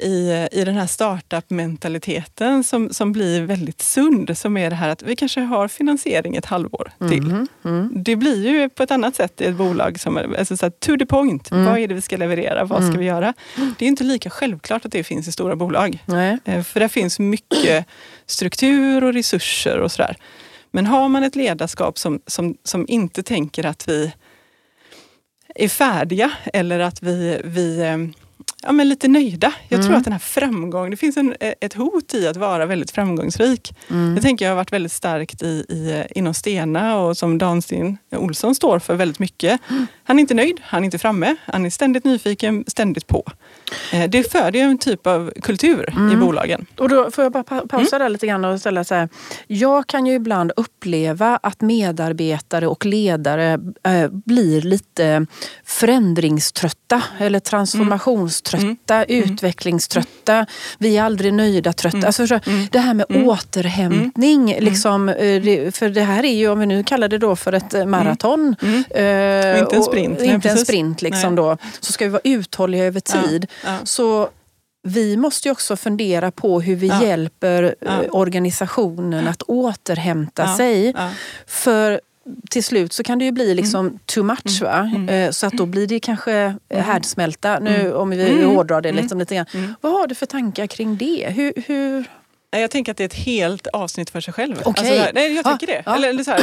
i, 0.00 0.48
i 0.52 0.64
den 0.64 0.74
här 0.74 0.86
startup-mentaliteten 0.86 2.64
som, 2.64 2.92
som 2.92 3.12
blir 3.12 3.42
väldigt 3.42 3.82
sund. 3.82 4.38
Som 4.38 4.56
är 4.56 4.70
det 4.70 4.76
här 4.76 4.88
att 4.88 5.02
vi 5.02 5.16
kanske 5.16 5.40
har 5.40 5.68
finansiering 5.68 6.36
ett 6.36 6.46
halvår 6.46 6.92
till. 6.98 7.30
Mm, 7.30 7.48
mm. 7.64 7.90
Det 7.94 8.16
blir 8.16 8.48
ju 8.48 8.68
på 8.68 8.82
ett 8.82 8.90
annat 8.90 9.16
sätt 9.16 9.40
i 9.40 9.44
ett 9.44 9.54
bolag 9.54 10.00
som 10.00 10.16
alltså 10.16 10.56
så 10.56 10.66
här, 10.66 10.70
to 10.70 10.96
the 10.96 11.06
point. 11.06 11.50
Mm. 11.50 11.64
Vad 11.64 11.78
är 11.78 11.88
det 11.88 11.94
vi 11.94 12.00
ska 12.00 12.16
leverera? 12.16 12.64
Vad 12.64 12.78
ska 12.78 12.88
mm. 12.88 12.98
vi 12.98 13.04
göra? 13.04 13.34
Det 13.78 13.84
är 13.84 13.88
inte 13.88 14.04
lika 14.04 14.30
självklart 14.30 14.84
att 14.84 14.92
det 14.92 15.04
finns 15.04 15.28
i 15.28 15.32
stora 15.32 15.56
bolag. 15.56 15.98
Nej. 16.06 16.38
Eh, 16.44 16.62
för 16.62 16.80
det 16.80 16.88
finns 16.88 17.18
mycket 17.18 17.86
struktur 18.26 19.04
och 19.04 19.12
resurser 19.12 19.78
och 19.78 19.92
sådär. 19.92 20.16
Men 20.70 20.86
har 20.86 21.08
man 21.08 21.22
ett 21.22 21.36
ledarskap 21.36 21.98
som, 21.98 22.20
som, 22.26 22.56
som 22.64 22.84
inte 22.88 23.22
tänker 23.22 23.66
att 23.66 23.88
vi 23.88 24.12
är 25.54 25.68
färdiga 25.68 26.30
eller 26.52 26.80
att 26.80 27.02
vi, 27.02 27.40
vi 27.44 27.80
eh, 27.80 27.96
ja, 28.62 28.72
men 28.72 28.88
lite 28.88 29.08
nöjda. 29.08 29.52
Jag 29.68 29.78
mm. 29.78 29.86
tror 29.86 29.98
att 29.98 30.04
den 30.04 30.12
här 30.12 30.20
framgången, 30.20 30.90
det 30.90 30.96
finns 30.96 31.16
en, 31.16 31.34
ett 31.40 31.74
hot 31.74 32.14
i 32.14 32.26
att 32.28 32.36
vara 32.36 32.66
väldigt 32.66 32.90
framgångsrik. 32.90 33.74
Mm. 33.90 34.14
Det 34.14 34.20
tänker 34.20 34.44
jag 34.44 34.52
har 34.52 34.56
varit 34.56 34.72
väldigt 34.72 34.92
starkt 34.92 35.42
i, 35.42 35.46
i, 35.46 36.04
inom 36.14 36.34
Stena 36.34 36.98
och 36.98 37.16
som 37.16 37.38
Dansten 37.38 37.98
Olsson 38.16 38.54
står 38.54 38.78
för 38.78 38.94
väldigt 38.94 39.18
mycket. 39.18 39.60
Mm. 39.70 39.86
Han 40.04 40.18
är 40.18 40.20
inte 40.20 40.34
nöjd, 40.34 40.60
han 40.62 40.82
är 40.82 40.84
inte 40.84 40.98
framme, 40.98 41.36
han 41.44 41.66
är 41.66 41.70
ständigt 41.70 42.04
nyfiken, 42.04 42.64
ständigt 42.66 43.06
på. 43.06 43.24
Eh, 43.92 44.10
det 44.10 44.32
föder 44.32 44.58
ju 44.58 44.64
en 44.64 44.78
typ 44.78 45.06
av 45.06 45.32
kultur 45.42 45.88
i 45.90 45.96
mm. 45.96 46.20
bolagen. 46.20 46.66
Och 46.78 46.88
då 46.88 47.10
får 47.10 47.24
jag 47.24 47.32
bara 47.32 47.44
pa 47.44 47.60
pausa 47.68 47.96
mm. 47.96 48.04
där 48.04 48.08
lite 48.08 48.26
grann 48.26 48.44
och 48.44 48.60
ställa 48.60 48.84
så 48.84 48.94
här. 48.94 49.08
Jag 49.46 49.86
kan 49.86 50.06
ju 50.06 50.14
ibland 50.14 50.52
uppleva 50.56 51.36
att 51.42 51.60
medarbetare 51.60 52.66
och 52.66 52.86
ledare 52.86 53.60
äh, 53.82 54.10
blir 54.10 54.60
lite 54.60 55.26
förändringströtta 55.64 57.02
eller 57.18 57.40
transformationströtta 57.40 58.49
trötta, 58.50 59.04
mm. 59.04 59.18
mm. 59.18 59.32
utvecklingströtta, 59.32 60.46
vi 60.78 60.96
är 60.96 61.02
aldrig 61.02 61.34
nöjda 61.34 61.72
trötta. 61.72 61.96
Mm. 61.96 62.06
Alltså, 62.06 62.22
mm. 62.46 62.66
Det 62.70 62.78
här 62.78 62.94
med 62.94 63.06
mm. 63.08 63.28
återhämtning, 63.28 64.56
liksom, 64.60 65.08
eh, 65.08 65.70
för 65.70 65.88
det 65.88 66.02
här 66.02 66.24
är 66.24 66.34
ju, 66.34 66.48
om 66.48 66.58
vi 66.58 66.66
nu 66.66 66.84
kallar 66.84 67.08
det 67.08 67.18
då 67.18 67.36
för 67.36 67.52
ett 67.52 67.74
eh, 67.74 67.86
maraton. 67.86 68.56
Eh, 68.90 69.52
och 69.52 69.58
inte 69.58 69.76
en 69.76 69.82
sprint. 69.82 70.20
Och, 70.20 70.26
inte 70.26 70.50
en 70.50 70.58
sprint 70.58 71.02
liksom 71.02 71.34
då. 71.34 71.56
Så 71.80 71.92
ska 71.92 72.04
vi 72.04 72.10
vara 72.10 72.22
uthålliga 72.24 72.84
över 72.84 73.00
tid. 73.00 73.46
Ja. 73.64 73.70
Ja. 73.70 73.78
Så 73.84 74.28
vi 74.82 75.16
måste 75.16 75.48
ju 75.48 75.52
också 75.52 75.76
fundera 75.76 76.30
på 76.30 76.60
hur 76.60 76.76
vi 76.76 76.86
Ja. 76.86 77.02
hjälper 77.02 77.62
eh, 77.62 77.70
Ja. 77.80 78.10
organisationen 78.10 79.28
att 79.28 79.42
återhämta 79.42 80.56
sig. 80.56 80.94
För 81.46 82.00
till 82.50 82.64
slut 82.64 82.92
så 82.92 83.02
kan 83.02 83.18
det 83.18 83.24
ju 83.24 83.32
bli 83.32 83.54
liksom 83.54 83.98
too 84.06 84.24
much. 84.24 84.62
Va? 84.62 84.90
Mm. 84.96 85.08
Eh, 85.08 85.30
Så 85.30 85.46
att 85.46 85.52
då 85.52 85.66
blir 85.66 85.86
det 85.86 86.00
kanske 86.00 86.54
eh, 86.68 86.84
härdsmälta. 86.84 87.58
Nu 87.58 87.80
Mm. 87.80 87.92
om 87.96 88.10
vi 88.10 88.30
Mm. 88.30 88.48
hårdrar 88.50 88.80
det 88.80 88.88
Mm. 88.88 89.00
liksom 89.02 89.18
lite 89.18 89.34
grann. 89.34 89.46
Mm. 89.54 89.74
Vad 89.80 89.92
har 89.92 90.06
du 90.06 90.14
för 90.14 90.26
tankar 90.26 90.66
kring 90.66 90.96
det? 90.96 91.26
Hur, 91.30 91.52
hur... 91.66 92.04
Nej, 92.52 92.62
Jag 92.62 92.70
tänker 92.70 92.92
att 92.92 92.98
det 92.98 93.04
är 93.04 93.06
ett 93.06 93.14
helt 93.14 93.66
avsnitt 93.66 94.10
för 94.10 94.20
sig 94.20 94.34
själv. 94.34 94.56
Okej. 94.64 94.90
Alltså, 95.00 95.10
nej, 95.14 95.34
jag 95.36 95.46
Ja, 95.46 95.52
tycker 95.58 95.72
det. 95.72 95.82
ja. 95.86 95.94
Eller, 95.96 96.08
eller 96.08 96.24
så 96.24 96.30
här, 96.30 96.40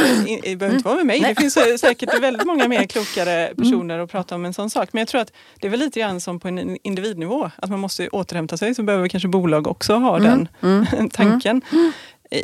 i- 0.48 0.56
behöver 0.56 0.76
inte 0.78 0.88
vara 0.88 0.98
med 0.98 1.06
mig. 1.06 1.22
Nej. 1.22 1.34
Det 1.34 1.42
finns 1.42 1.58
eh, 1.58 1.76
säkert 1.76 2.20
väldigt 2.22 2.46
många 2.46 2.68
mer 2.68 2.84
klokare 2.88 3.54
personer 3.58 4.00
att 4.00 4.12
prata 4.12 4.36
om 4.36 4.46
en 4.46 4.54
sån 4.54 4.70
sak. 4.70 4.90
Men 4.92 5.00
jag 5.02 5.08
tror 5.08 5.22
att 5.22 5.32
det 5.60 5.68
är 5.68 5.72
väl 5.72 5.80
lite 5.80 6.00
grann 6.00 6.22
som 6.22 6.40
på 6.40 6.48
en 6.48 6.78
individnivå. 6.84 7.52
Att 7.56 7.70
man 7.70 7.80
måste 7.80 8.08
återhämta 8.10 8.58
sig. 8.58 8.76
Så 8.76 8.84
behöver 8.84 9.08
kanske 9.08 9.28
bolag 9.30 9.68
också 9.68 9.94
ha 9.96 10.20
den 10.20 10.48
Mm. 10.64 11.10
tanken. 11.14 11.62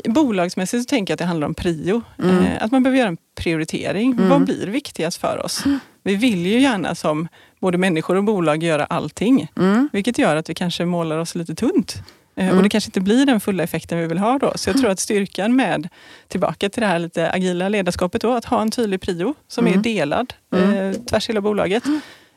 Bolagsmässigt 0.06 0.84
så 0.84 0.88
tänker 0.90 1.12
jag 1.12 1.16
att 1.16 1.20
det 1.20 1.26
handlar 1.26 1.48
om 1.48 1.54
prio. 1.54 2.02
Mm. 2.20 2.38
Eh, 2.46 2.64
Att 2.64 2.72
man 2.72 2.84
behöver 2.84 2.98
göra 3.00 3.08
en 3.10 3.18
prioritering. 3.36 4.12
Mm. 4.12 4.30
Vad 4.30 4.46
blir 4.46 4.68
viktigast 4.68 5.18
för 5.18 5.46
oss? 5.46 5.64
Vi 6.04 6.16
vill 6.16 6.46
ju 6.46 6.60
gärna 6.60 6.96
som 6.96 7.28
både 7.60 7.78
människor 7.78 8.16
och 8.16 8.24
bolag 8.24 8.64
göra 8.64 8.86
allting. 8.86 9.48
Mm. 9.58 9.90
Vilket 9.94 10.18
gör 10.18 10.36
att 10.36 10.50
vi 10.50 10.54
kanske 10.56 10.86
målar 10.86 11.18
oss 11.18 11.36
lite 11.36 11.56
tunt. 11.56 11.96
Eh, 11.96 12.04
Mm. 12.46 12.58
Och 12.58 12.64
det 12.64 12.70
kanske 12.70 12.88
inte 12.88 13.00
blir 13.02 13.26
den 13.26 13.40
fulla 13.40 13.64
effekten 13.64 13.98
vi 14.00 14.08
vill 14.08 14.18
ha 14.18 14.38
då. 14.40 14.52
Så 14.56 14.70
jag 14.70 14.78
tror 14.78 14.90
att 14.90 15.00
styrkan 15.00 15.56
med, 15.56 15.90
tillbaka 16.28 16.70
till 16.70 16.82
det 16.82 16.88
här 16.88 17.00
lite 17.00 17.32
agila 17.32 17.70
ledarskapet 17.70 18.22
då, 18.22 18.32
att 18.34 18.46
ha 18.46 18.62
en 18.62 18.72
tydlig 18.72 19.02
prio 19.02 19.34
som 19.48 19.68
Mm. 19.68 19.80
är 19.80 19.84
delad 19.84 20.34
eh, 20.56 20.92
tvärs 21.10 21.30
hela 21.30 21.42
bolaget. 21.42 21.84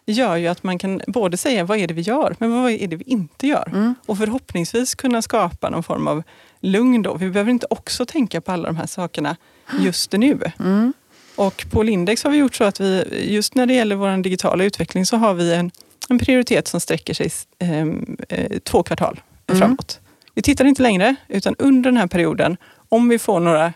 gör 0.07 0.37
ju 0.37 0.47
att 0.47 0.63
man 0.63 0.79
kan 0.79 1.01
både 1.07 1.37
säga 1.37 1.65
vad 1.65 1.79
är 1.79 1.87
det 1.87 1.95
vi 1.95 2.03
gör, 2.03 2.37
men 2.39 2.63
vad 2.63 2.71
är 2.73 2.87
det 2.89 2.97
vi 2.97 3.05
inte 3.05 3.47
gör? 3.47 3.69
Mm. 3.69 3.95
Och 4.07 4.19
förhoppningsvis 4.19 4.95
kunna 4.95 5.23
skapa 5.23 5.71
någon 5.71 5.83
form 5.83 6.07
av 6.09 6.23
lugn 6.61 7.03
då. 7.03 7.15
Vi 7.15 7.31
behöver 7.31 7.51
inte 7.51 7.67
också 7.71 8.07
tänka 8.07 8.41
på 8.41 8.53
alla 8.53 8.67
de 8.67 8.77
här 8.77 8.87
sakerna 8.87 9.37
just 9.81 10.13
nu. 10.13 10.41
Mm. 10.61 10.93
Och 11.37 11.67
på 11.71 11.83
Lindex 11.83 12.25
har 12.25 12.31
vi 12.31 12.37
gjort 12.39 12.55
så 12.55 12.65
att 12.65 12.81
vi, 12.81 13.05
just 13.33 13.55
när 13.55 13.67
det 13.67 13.75
gäller 13.75 13.97
vår 13.97 14.23
digitala 14.23 14.65
utveckling, 14.65 15.07
så 15.07 15.17
har 15.17 15.35
vi 15.35 15.55
en, 15.55 15.71
en 16.09 16.19
prioritet 16.19 16.69
som 16.69 16.81
sträcker 16.81 17.15
sig 17.15 17.31
ehm, 17.59 18.17
eh, 18.29 18.59
två 18.59 18.83
kvartal 18.83 19.21
Mm. 19.49 19.61
framåt. 19.61 20.01
Vi 20.35 20.43
tittar 20.43 20.65
inte 20.65 20.83
längre, 20.83 21.17
utan 21.29 21.55
under 21.59 21.91
den 21.91 21.97
här 21.97 22.07
perioden, 22.07 22.57
om 22.89 23.09
vi 23.09 23.19
får 23.19 23.41
några 23.41 23.73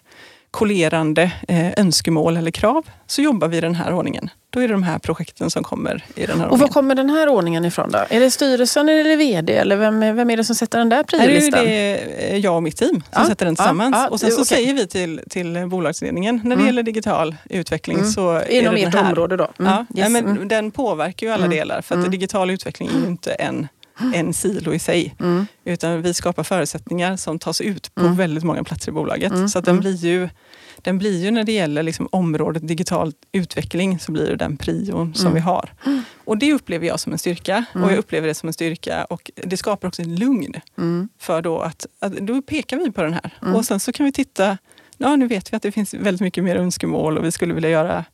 kollerande 0.50 1.32
eh, 1.48 1.72
önskemål 1.76 2.36
eller 2.36 2.50
krav, 2.50 2.86
så 3.06 3.22
jobbar 3.22 3.48
vi 3.48 3.56
i 3.56 3.60
den 3.60 3.74
här 3.74 3.92
ordningen. 3.92 4.30
Då 4.52 4.60
är 4.60 4.68
det 4.68 4.74
de 4.74 4.82
här 4.82 4.98
projekten 4.98 5.50
som 5.50 5.62
kommer 5.62 6.04
i 6.14 6.26
den 6.26 6.40
här 6.40 6.46
Och 6.46 6.52
ordningen. 6.52 6.60
var 6.60 6.68
kommer 6.68 6.94
den 6.94 7.10
här 7.10 7.28
ordningen 7.28 7.64
ifrån 7.64 7.90
då? 7.90 7.98
Är 8.10 8.20
det 8.20 8.30
styrelsen 8.30 8.88
eller 8.88 9.00
är 9.00 9.04
det 9.04 9.16
VD? 9.16 9.56
Eller 9.56 9.76
vem, 9.76 10.02
är- 10.02 10.12
vem 10.12 10.30
är 10.30 10.36
det 10.36 10.44
som 10.44 10.54
sätter 10.54 10.78
den 10.78 10.88
där 10.88 10.96
är 10.98 11.02
det 11.02 11.18
priolistan? 11.18 11.66
eh, 11.66 12.36
jag 12.36 12.56
och 12.56 12.62
mitt 12.62 12.76
team 12.76 12.94
som 12.94 13.02
Ja, 13.10 13.26
sätter 13.26 13.44
den 13.46 13.54
ja, 13.58 13.62
tillsammans. 13.64 13.96
ja, 13.98 14.08
och 14.08 14.20
sen 14.20 14.30
så 14.30 14.36
okej. 14.36 14.46
säger 14.46 14.74
vi 14.74 14.86
till, 14.86 15.20
till 15.30 15.66
bolagsledningen, 15.66 16.36
när 16.44 16.50
det 16.50 16.54
Mm. 16.54 16.66
gäller 16.66 16.82
digital 16.82 17.36
utveckling 17.50 17.96
Mm. 17.98 18.10
så 18.10 18.30
är 18.30 18.50
Inom 18.50 18.74
det 18.74 18.82
ert 18.82 18.92
den 18.92 19.04
här. 19.04 19.10
område 19.12 19.36
då? 19.36 19.48
Mm. 19.58 19.72
Ja, 19.72 19.86
Yes. 20.02 20.10
men 20.10 20.24
Mm. 20.26 20.48
Den 20.48 20.70
påverkar 20.70 21.26
ju 21.26 21.32
alla 21.32 21.44
Mm. 21.44 21.56
delar 21.58 21.82
för 21.82 21.94
att 21.94 21.98
Mm. 21.98 22.10
digital 22.10 22.50
utveckling 22.50 22.88
är 22.88 23.00
ju 23.00 23.06
inte 23.06 23.32
en, 23.32 23.68
en 24.14 24.32
silo 24.34 24.74
i 24.74 24.78
sig. 24.78 25.14
Mm. 25.20 25.46
Utan 25.64 26.02
vi 26.02 26.14
skapar 26.14 26.42
förutsättningar 26.42 27.16
som 27.16 27.38
tas 27.38 27.60
ut 27.60 27.94
på 27.94 28.00
Mm. 28.00 28.16
väldigt 28.16 28.44
många 28.44 28.64
platser 28.64 28.88
i 28.88 28.92
bolaget. 28.94 29.32
Mm. 29.32 29.48
Så 29.48 29.60
den, 29.60 29.70
Mm. 29.74 29.80
blir 29.80 29.96
ju, 29.96 30.28
den 30.76 30.98
blir 30.98 31.24
ju 31.24 31.30
när 31.30 31.44
det 31.44 31.52
gäller 31.52 31.82
liksom 31.82 32.08
området 32.12 32.68
digital 32.68 33.12
utveckling 33.32 33.98
så 33.98 34.12
blir 34.12 34.26
det 34.26 34.36
den 34.36 34.56
prion 34.56 35.14
som 35.14 35.26
Mm. 35.26 35.34
vi 35.34 35.40
har. 35.40 35.72
Och 36.24 36.38
det 36.38 36.52
upplever 36.52 36.86
jag 36.86 37.00
som 37.00 37.12
en 37.12 37.18
styrka 37.18 37.64
Mm. 37.74 37.84
och 37.84 37.92
jag 37.92 37.98
upplever 37.98 38.28
det 38.28 38.34
som 38.34 38.46
en 38.46 38.52
styrka 38.52 39.04
och 39.04 39.30
det 39.34 39.56
skapar 39.56 39.88
också 39.88 40.02
en 40.02 40.16
lugn. 40.16 40.54
Mm. 40.78 41.08
För 41.18 41.42
då 41.42 41.58
att, 41.58 41.86
att 41.98 42.12
då 42.12 42.42
pekar 42.42 42.76
vi 42.76 42.92
på 42.92 43.02
den 43.02 43.12
här 43.12 43.30
Mm. 43.42 43.54
och 43.54 43.64
sen 43.64 43.80
så 43.80 43.92
kan 43.92 44.06
vi 44.06 44.12
titta, 44.12 44.58
ja 44.98 45.16
nu 45.16 45.26
vet 45.26 45.52
vi 45.52 45.56
att 45.56 45.62
det 45.62 45.72
finns 45.72 45.94
väldigt 45.94 46.20
mycket 46.20 46.44
mer 46.44 46.56
önskemål 46.56 47.18
och 47.18 47.24
vi 47.24 47.32
skulle 47.32 47.54
vilja 47.54 47.70
göra 47.70 48.04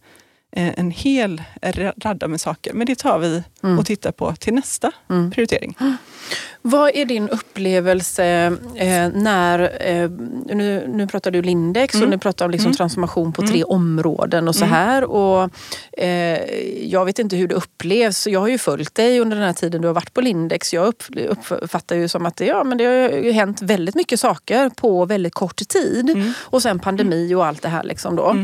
en 0.53 0.91
hel 0.91 1.43
radda 2.03 2.29
med 2.29 2.41
saker. 2.41 2.73
Men 2.73 2.87
det 2.87 2.95
tar 2.99 3.19
vi 3.19 3.43
Mm. 3.63 3.79
och 3.79 3.87
tittar 3.87 4.13
på 4.13 4.35
till 4.35 4.55
nästa 4.55 4.93
Mm. 5.11 5.31
prioritering. 5.31 5.77
Vad 6.63 6.91
är 6.95 7.05
din 7.05 7.29
upplevelse 7.29 8.25
eh, 8.77 9.09
när, 9.15 9.83
eh, 9.89 10.11
nu, 10.57 10.87
nu 10.89 11.07
pratar 11.07 11.31
du 11.31 11.43
Lindex 11.43 11.95
och 11.95 11.99
Mm. 12.01 12.11
nu 12.11 12.19
pratar 12.19 12.45
om 12.45 12.51
liksom 12.51 12.67
Mm. 12.69 12.77
transformation 12.77 13.33
på 13.33 13.43
Mm. 13.43 13.53
tre 13.53 13.65
områden 13.65 14.49
och 14.49 14.55
så 14.55 14.65
Mm. 14.65 14.75
här. 14.75 15.05
Och, 15.05 15.51
eh, 15.99 16.39
jag 16.85 17.05
vet 17.05 17.19
inte 17.19 17.37
hur 17.37 17.49
det 17.49 17.55
upplevs. 17.55 18.27
Jag 18.27 18.41
har 18.41 18.49
ju 18.49 18.59
följt 18.59 18.95
dig 18.95 19.21
under 19.21 19.37
den 19.37 19.47
här 19.47 19.53
tiden 19.53 19.83
du 19.83 19.89
har 19.89 19.95
varit 19.95 20.15
på 20.15 20.21
Lindex. 20.21 20.73
Jag 20.75 20.87
upp, 20.87 21.03
uppfattar 21.51 21.97
ju 21.97 22.09
som 22.09 22.27
att 22.27 22.37
det, 22.37 22.47
ja, 22.47 22.65
men 22.65 22.79
det 22.79 22.85
har 22.85 23.33
hänt 23.33 23.63
väldigt 23.63 23.95
mycket 23.95 24.21
saker 24.21 24.69
på 24.71 25.05
väldigt 25.05 25.35
kort 25.35 25.69
tid. 25.69 26.35
Och 26.39 26.63
sen 26.63 26.79
pandemi 26.79 27.35
och 27.35 27.47
allt 27.47 27.63
det 27.63 27.69
här. 27.69 27.83
Liksom 27.83 28.17
då. 28.17 28.37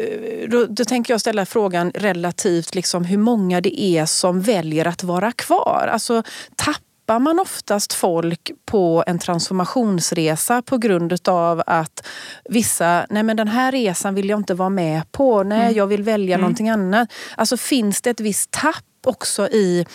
Eh, 0.00 0.48
då, 0.48 0.66
då 0.66 0.84
tänker 0.84 1.12
jag 1.14 1.20
ställa 1.20 1.46
frågan 1.46 1.90
relativt 1.94 2.74
liksom 2.74 3.04
hur 3.04 3.18
många 3.18 3.60
det 3.60 3.80
är 3.82 4.06
som 4.06 4.40
väljer 4.40 4.86
att 4.86 5.02
vara 5.04 5.32
kvar. 5.32 5.88
Alltså 5.92 6.22
tappar 6.56 7.18
man 7.18 7.40
oftast 7.40 7.92
folk 7.92 8.50
på 8.66 9.04
en 9.06 9.18
transformationsresa 9.18 10.62
på 10.62 10.78
grund 10.78 11.28
av 11.28 11.62
att 11.66 12.06
vissa, 12.44 13.06
nej 13.10 13.22
men 13.22 13.36
den 13.36 13.48
här 13.48 13.72
resan 13.72 14.14
vill 14.14 14.28
jag 14.28 14.40
inte 14.40 14.54
vara 14.54 14.68
med 14.68 15.12
på, 15.12 15.42
nej 15.42 15.60
Mm. 15.62 15.74
jag 15.74 15.86
vill 15.86 16.02
välja 16.02 16.34
Mm. 16.34 16.40
någonting 16.40 16.68
annat. 16.70 17.08
Alltså 17.36 17.56
finns 17.56 18.02
det 18.02 18.10
ett 18.10 18.20
visst 18.20 18.50
tapp 18.50 18.84
också 19.06 19.48
i, 19.48 19.86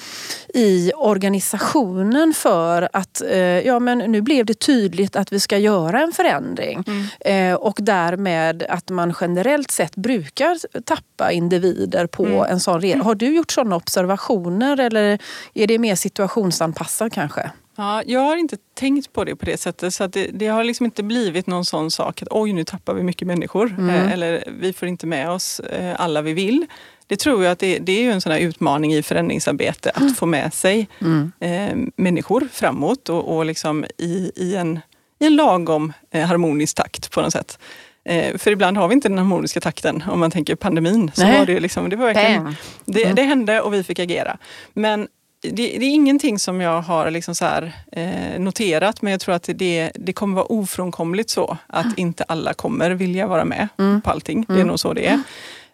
i 0.54 0.92
organisationen 0.96 2.34
för 2.34 2.90
att 2.94 3.22
eh, 3.22 3.38
ja, 3.40 3.80
men 3.80 3.98
nu 3.98 4.22
blev 4.22 4.46
det 4.46 4.54
tydligt 4.60 5.16
att 5.16 5.34
vi 5.34 5.40
ska 5.40 5.58
göra 5.58 6.02
en 6.02 6.12
förändring. 6.12 6.84
Mm. 6.88 7.52
Eh, 7.52 7.56
och 7.56 7.78
därmed 7.80 8.64
att 8.70 8.90
man 8.90 9.14
generellt 9.22 9.72
sett 9.72 9.96
brukar 9.96 10.82
tappa 10.82 11.32
individer 11.32 12.08
på 12.08 12.26
Mm. 12.26 12.42
en 12.52 12.60
sån 12.60 12.82
resa. 12.82 13.04
Har 13.04 13.16
du 13.16 13.36
gjort 13.36 13.52
sådana 13.52 13.76
observationer 13.76 14.80
eller 14.80 15.20
är 15.54 15.68
det 15.68 15.80
mer 15.80 15.96
situationsanpassat 15.96 17.14
kanske? 17.14 17.52
Ja, 17.76 18.04
jag 18.06 18.20
har 18.20 18.38
inte 18.38 18.58
tänkt 18.74 19.14
på 19.14 19.24
det 19.24 19.36
på 19.36 19.46
det 19.46 19.58
sättet. 19.60 19.94
Så 19.94 20.08
det, 20.08 20.30
det 20.34 20.48
har 20.48 20.64
liksom 20.64 20.86
inte 20.86 21.04
blivit 21.04 21.48
någon 21.48 21.66
sån 21.66 21.92
sak 21.92 22.22
att 22.22 22.28
oj, 22.32 22.54
nu 22.54 22.64
tappar 22.64 22.94
vi 22.94 23.04
mycket 23.04 23.28
människor. 23.28 23.76
Mm. 23.78 23.90
Eh, 23.90 24.12
eller 24.14 24.44
vi 24.60 24.74
får 24.74 24.88
inte 24.88 25.08
med 25.08 25.30
oss 25.32 25.60
eh, 25.60 25.96
alla 26.02 26.22
vi 26.22 26.34
vill. 26.34 26.66
Det 27.10 27.16
tror 27.20 27.44
jag 27.44 27.52
att 27.52 27.60
det, 27.60 27.80
det 27.80 27.92
är 27.92 28.02
ju 28.04 28.12
en 28.12 28.22
sån 28.22 28.32
utmaning 28.32 28.94
i 28.94 29.04
förändringsarbete 29.04 29.92
att 29.96 30.18
få 30.18 30.26
med 30.26 30.54
sig 30.54 30.88
Mm. 31.02 31.32
eh, 31.40 31.92
människor 31.96 32.48
framåt 32.52 33.10
och, 33.10 33.36
och 33.38 33.46
liksom 33.46 33.86
i, 33.98 34.32
i, 34.36 34.56
en, 34.56 34.80
i 35.20 35.26
en 35.26 35.36
lagom 35.36 35.94
eh, 36.12 36.26
harmonisk 36.28 36.76
takt 36.76 37.12
på 37.12 37.22
något 37.22 37.32
sätt. 37.34 37.60
Eh, 38.06 38.38
för 38.38 38.52
ibland 38.52 38.78
har 38.78 38.88
vi 38.88 38.94
inte 38.94 39.10
den 39.10 39.18
harmoniska 39.18 39.62
takten. 39.62 40.04
Om 40.12 40.20
man 40.20 40.32
tänker 40.32 40.56
pandemin. 40.56 41.12
Så 41.16 41.24
Nej. 41.24 41.40
var 41.40 41.46
det, 41.46 41.60
liksom, 41.60 41.90
det 41.90 41.96
var 41.96 42.06
verkligen 42.14 42.56
det, 42.86 43.04
Mm. 43.04 43.16
det 43.16 43.24
hände 43.24 43.62
och 43.62 43.74
vi 43.74 43.84
fick 43.84 44.00
agera. 44.00 44.38
Men 44.74 45.08
det, 45.42 45.50
det 45.52 45.86
är 45.86 45.94
ingenting 45.94 46.40
som 46.40 46.62
jag 46.62 46.82
har 46.82 47.12
liksom 47.12 47.36
så 47.36 47.46
här, 47.46 47.72
eh, 47.92 48.40
noterat, 48.40 49.02
men 49.02 49.12
jag 49.12 49.22
tror 49.22 49.36
att 49.36 49.50
det, 49.56 49.92
det 49.96 50.14
kommer 50.14 50.36
vara 50.36 50.46
ofrånkomligt 50.46 51.30
så 51.30 51.58
att 51.68 51.98
inte 51.98 52.24
alla 52.24 52.54
kommer 52.54 52.92
vilja 52.92 53.28
vara 53.28 53.46
med 53.46 53.68
Mm. 53.80 54.02
på 54.02 54.10
allting. 54.10 54.46
Det 54.48 54.54
är 54.54 54.56
Mm. 54.56 54.68
nog 54.68 54.80
så 54.80 54.94
det 54.94 55.08
är. 55.08 55.22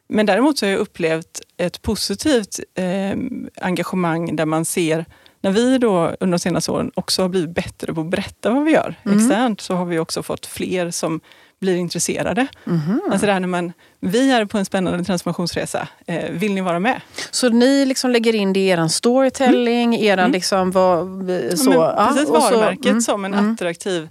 Men 0.08 0.26
däremot 0.26 0.58
så 0.58 0.66
har 0.66 0.72
jag 0.72 0.80
upplevt 0.80 1.42
ett 1.58 1.82
positivt 1.82 2.60
eh, 2.76 3.18
engagemang 3.62 4.36
där 4.36 4.46
man 4.46 4.66
ser 4.66 5.06
när 5.42 5.52
vi 5.52 5.78
då 5.78 5.98
under 6.20 6.38
de 6.38 6.40
senaste 6.40 6.72
åren 6.72 6.92
också 6.96 7.22
har 7.22 7.30
blivit 7.30 7.50
bättre 7.56 7.94
på 7.94 8.02
att 8.02 8.08
berätta 8.10 8.50
vad 8.50 8.64
vi 8.64 8.72
gör 8.72 8.96
Mm. 9.06 9.18
externt 9.18 9.62
så 9.62 9.76
har 9.76 9.86
vi 9.86 10.00
också 10.00 10.24
fått 10.24 10.46
fler 10.46 10.92
som 10.92 11.20
blir 11.60 11.76
intresserade. 11.76 12.48
Mhm. 12.64 13.02
Alltså 13.12 13.26
det 13.26 13.34
här 13.34 13.40
när 13.40 13.48
man, 13.48 13.74
vi 14.00 14.32
är 14.32 14.46
på 14.46 14.58
en 14.58 14.66
spännande 14.66 15.04
transformationsresa, 15.04 15.88
eh, 16.08 16.32
vill 16.32 16.54
ni 16.54 16.62
vara 16.62 16.80
med? 16.80 17.02
Så 17.32 17.50
ni 17.50 17.86
liksom 17.86 18.12
lägger 18.12 18.36
in 18.36 18.54
det 18.54 18.60
i 18.60 18.68
er 18.68 18.88
storytelling, 18.88 19.96
eran 19.96 20.20
Mm. 20.20 20.32
liksom 20.32 20.72
vad, 20.72 21.08
så. 21.58 21.72
Ja, 21.74 22.08
precis, 22.14 22.30
och 22.30 22.36
så- 22.36 22.50
varumärket 22.52 22.86
mm, 22.86 23.02
som 23.02 23.26
en 23.26 23.34
mm. 23.34 23.54
attraktiv 23.54 24.10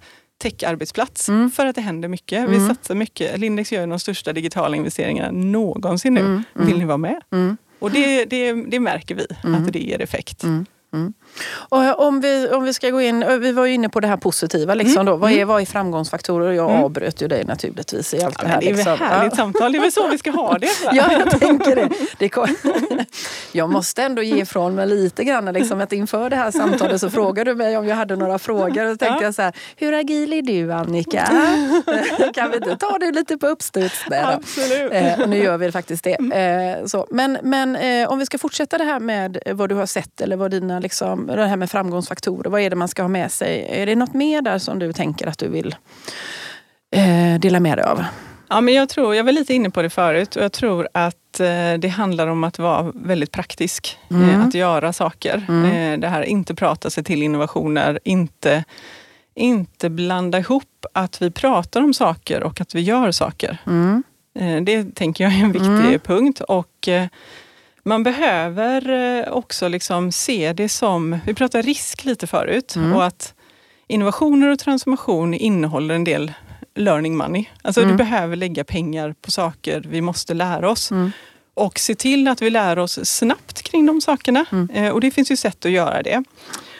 techarbetsplats. 0.50 1.28
Mm. 1.28 1.50
För 1.50 1.66
att 1.66 1.74
det 1.74 1.80
händer 1.80 2.08
mycket. 2.08 2.48
Vi 2.50 2.56
Mm. 2.56 2.68
satsar 2.68 2.94
mycket. 2.94 3.38
Lindex 3.40 3.72
gör 3.72 3.86
de 3.86 3.98
största 3.98 4.32
digitala 4.32 4.76
investeringarna 4.76 5.30
någonsin 5.30 6.14
nu. 6.14 6.20
Mm, 6.20 6.42
mm. 6.56 6.66
Vill 6.66 6.78
ni 6.78 6.84
vara 6.84 6.96
med? 6.96 7.20
Mm. 7.32 7.56
Och 7.78 7.90
det, 7.90 8.24
det, 8.24 8.52
det 8.52 8.80
märker 8.80 9.14
vi 9.14 9.26
Mm. 9.44 9.54
att 9.64 9.72
det 9.72 9.78
ger 9.78 10.00
effekt. 10.02 10.42
Mm. 10.42 10.66
Och 11.68 12.06
om, 12.06 12.20
vi, 12.20 12.48
om 12.48 12.64
vi 12.64 12.74
ska 12.74 12.90
gå 12.90 13.00
in, 13.00 13.40
vi 13.40 13.52
var 13.52 13.66
ju 13.66 13.74
inne 13.74 13.88
på 13.88 14.00
det 14.00 14.06
här 14.06 14.16
positiva. 14.16 14.74
Liksom 14.74 15.00
mm. 15.00 15.06
då. 15.06 15.16
Vad, 15.16 15.30
är, 15.30 15.34
mm. 15.34 15.48
vad 15.48 15.62
är 15.62 15.66
framgångsfaktorer? 15.66 16.52
Jag 16.52 16.70
mm. 16.70 16.84
avbröt 16.84 17.22
ju 17.22 17.28
dig 17.28 17.44
naturligtvis 17.44 18.14
i 18.14 18.22
allt 18.22 18.36
ja, 18.38 18.44
det 18.44 18.50
här. 18.50 18.60
Det 18.60 18.70
är 18.70 18.74
liksom. 18.74 18.92
väl 18.92 19.08
härligt 19.08 19.32
ja. 19.32 19.36
samtal, 19.36 19.72
det 19.72 19.78
är 19.78 19.80
väl 19.80 19.92
så 19.92 20.08
vi 20.08 20.18
ska 20.18 20.30
ha 20.30 20.58
det. 20.58 20.66
ja, 20.92 21.12
jag 21.12 21.40
tänker 21.40 21.76
det. 21.76 21.88
det 22.18 22.28
kom... 22.28 22.56
jag 23.52 23.70
måste 23.70 24.02
ändå 24.02 24.22
ge 24.22 24.42
ifrån 24.42 24.74
mig 24.74 24.86
lite 24.86 25.24
grann. 25.24 25.44
Liksom, 25.44 25.80
att 25.80 25.92
inför 25.92 26.30
det 26.30 26.36
här 26.36 26.50
samtalet 26.50 27.00
så 27.00 27.10
frågade 27.10 27.50
du 27.50 27.54
mig 27.56 27.76
om 27.76 27.86
jag 27.86 27.96
hade 27.96 28.16
några 28.16 28.38
frågor. 28.38 28.92
Och 28.92 28.98
tänkte 28.98 29.06
ja. 29.06 29.22
jag 29.22 29.34
så 29.34 29.42
här, 29.42 29.52
hur 29.76 29.92
agil 29.92 30.32
är 30.32 30.42
du 30.42 30.72
Annika? 30.72 31.24
kan 32.34 32.50
vi 32.50 32.56
inte 32.56 32.76
ta 32.76 32.98
det 32.98 33.10
lite 33.10 33.38
på 33.38 33.46
uppstuds? 33.46 34.04
Absolut. 34.10 34.92
Eh, 34.92 35.26
nu 35.28 35.36
gör 35.36 35.58
vi 35.58 35.72
faktiskt 35.72 36.04
det. 36.04 36.14
Mm. 36.14 36.78
Eh, 36.80 36.86
så. 36.86 37.06
Men, 37.10 37.38
men 37.42 37.76
eh, 37.76 38.08
om 38.08 38.18
vi 38.18 38.26
ska 38.26 38.38
fortsätta 38.38 38.78
det 38.78 38.84
här 38.84 39.00
med 39.00 39.38
vad 39.52 39.68
du 39.68 39.74
har 39.74 39.86
sett 39.86 40.20
eller 40.20 40.36
vad 40.36 40.50
dina 40.50 40.80
liksom, 40.80 41.23
det 41.26 41.46
här 41.46 41.56
med 41.56 41.70
framgångsfaktorer. 41.70 42.50
Vad 42.50 42.60
är 42.60 42.70
det 42.70 42.76
man 42.76 42.88
ska 42.88 43.02
ha 43.02 43.08
med 43.08 43.32
sig? 43.32 43.66
Är 43.70 43.86
det 43.86 43.94
något 43.94 44.14
mer 44.14 44.42
där 44.42 44.58
som 44.58 44.78
du 44.78 44.92
tänker 44.92 45.26
att 45.26 45.38
du 45.38 45.48
vill 45.48 45.76
eh, 46.96 47.40
dela 47.40 47.60
med 47.60 47.78
dig 47.78 47.84
av? 47.84 48.04
Ja, 48.48 48.60
men 48.60 48.74
jag, 48.74 48.88
tror, 48.88 49.14
jag 49.14 49.24
var 49.24 49.32
lite 49.32 49.54
inne 49.54 49.70
på 49.70 49.82
det 49.82 49.90
förut 49.90 50.36
och 50.36 50.42
jag 50.42 50.52
tror 50.52 50.88
att 50.94 51.40
eh, 51.40 51.74
det 51.78 51.88
handlar 51.88 52.26
om 52.26 52.44
att 52.44 52.58
vara 52.58 52.92
väldigt 52.94 53.30
praktisk. 53.30 53.98
Mm. 54.10 54.30
Eh, 54.30 54.46
att 54.46 54.54
göra 54.54 54.92
saker. 54.92 55.46
Mm. 55.48 55.92
Eh, 55.92 56.00
det 56.00 56.08
här 56.08 56.22
inte 56.22 56.54
prata 56.54 56.90
sig 56.90 57.04
till 57.04 57.22
innovationer, 57.22 57.98
inte, 58.04 58.64
inte 59.34 59.90
blanda 59.90 60.38
ihop 60.38 60.86
att 60.92 61.22
vi 61.22 61.30
pratar 61.30 61.82
om 61.82 61.94
saker 61.94 62.42
och 62.42 62.60
att 62.60 62.74
vi 62.74 62.80
gör 62.80 63.10
saker. 63.10 63.58
Mm. 63.66 64.02
Eh, 64.38 64.62
det 64.62 64.94
tänker 64.94 65.24
jag 65.24 65.32
är 65.32 65.44
en 65.44 65.52
viktig 65.52 65.68
mm. 65.68 66.00
punkt. 66.00 66.40
Och 66.40 66.88
eh, 66.88 67.06
man 67.84 68.02
behöver 68.02 68.90
eh, 68.90 69.32
också 69.32 69.68
liksom 69.68 70.12
se 70.12 70.52
det 70.52 70.68
som, 70.68 71.18
vi 71.26 71.34
pratade 71.34 71.62
risk 71.62 72.04
lite 72.04 72.26
förut, 72.26 72.76
mm. 72.76 72.92
och 72.92 73.04
att 73.04 73.34
innovationer 73.86 74.48
och 74.48 74.58
transformation 74.58 75.34
innehåller 75.34 75.94
en 75.94 76.04
del 76.04 76.32
learning 76.74 77.16
money. 77.16 77.44
Alltså 77.62 77.80
mm. 77.80 77.92
du 77.92 77.98
behöver 77.98 78.36
lägga 78.36 78.64
pengar 78.64 79.14
på 79.22 79.30
saker 79.30 79.84
vi 79.88 80.00
måste 80.00 80.34
lära 80.34 80.70
oss. 80.70 80.90
Mm. 80.90 81.10
Och 81.54 81.78
se 81.78 81.94
till 81.94 82.28
att 82.28 82.42
vi 82.42 82.50
lär 82.50 82.78
oss 82.78 82.98
snabbt 83.04 83.62
kring 83.62 83.86
de 83.86 84.00
sakerna. 84.00 84.44
Mm. 84.52 84.70
Eh, 84.70 84.92
och 84.92 85.00
det 85.00 85.10
finns 85.10 85.30
ju 85.30 85.36
sätt 85.36 85.64
att 85.64 85.70
göra 85.70 86.02
det. 86.02 86.24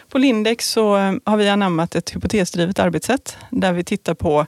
På 0.09 0.19
Lindex 0.19 0.71
så 0.71 0.97
eh, 0.97 1.13
har 1.25 1.37
vi 1.37 1.49
anammat 1.49 1.95
ett 1.95 2.17
hypotesdrivet 2.17 2.79
arbetssätt 2.79 3.37
där 3.51 3.73
vi 3.73 3.85
tittar 3.85 4.15
på 4.15 4.47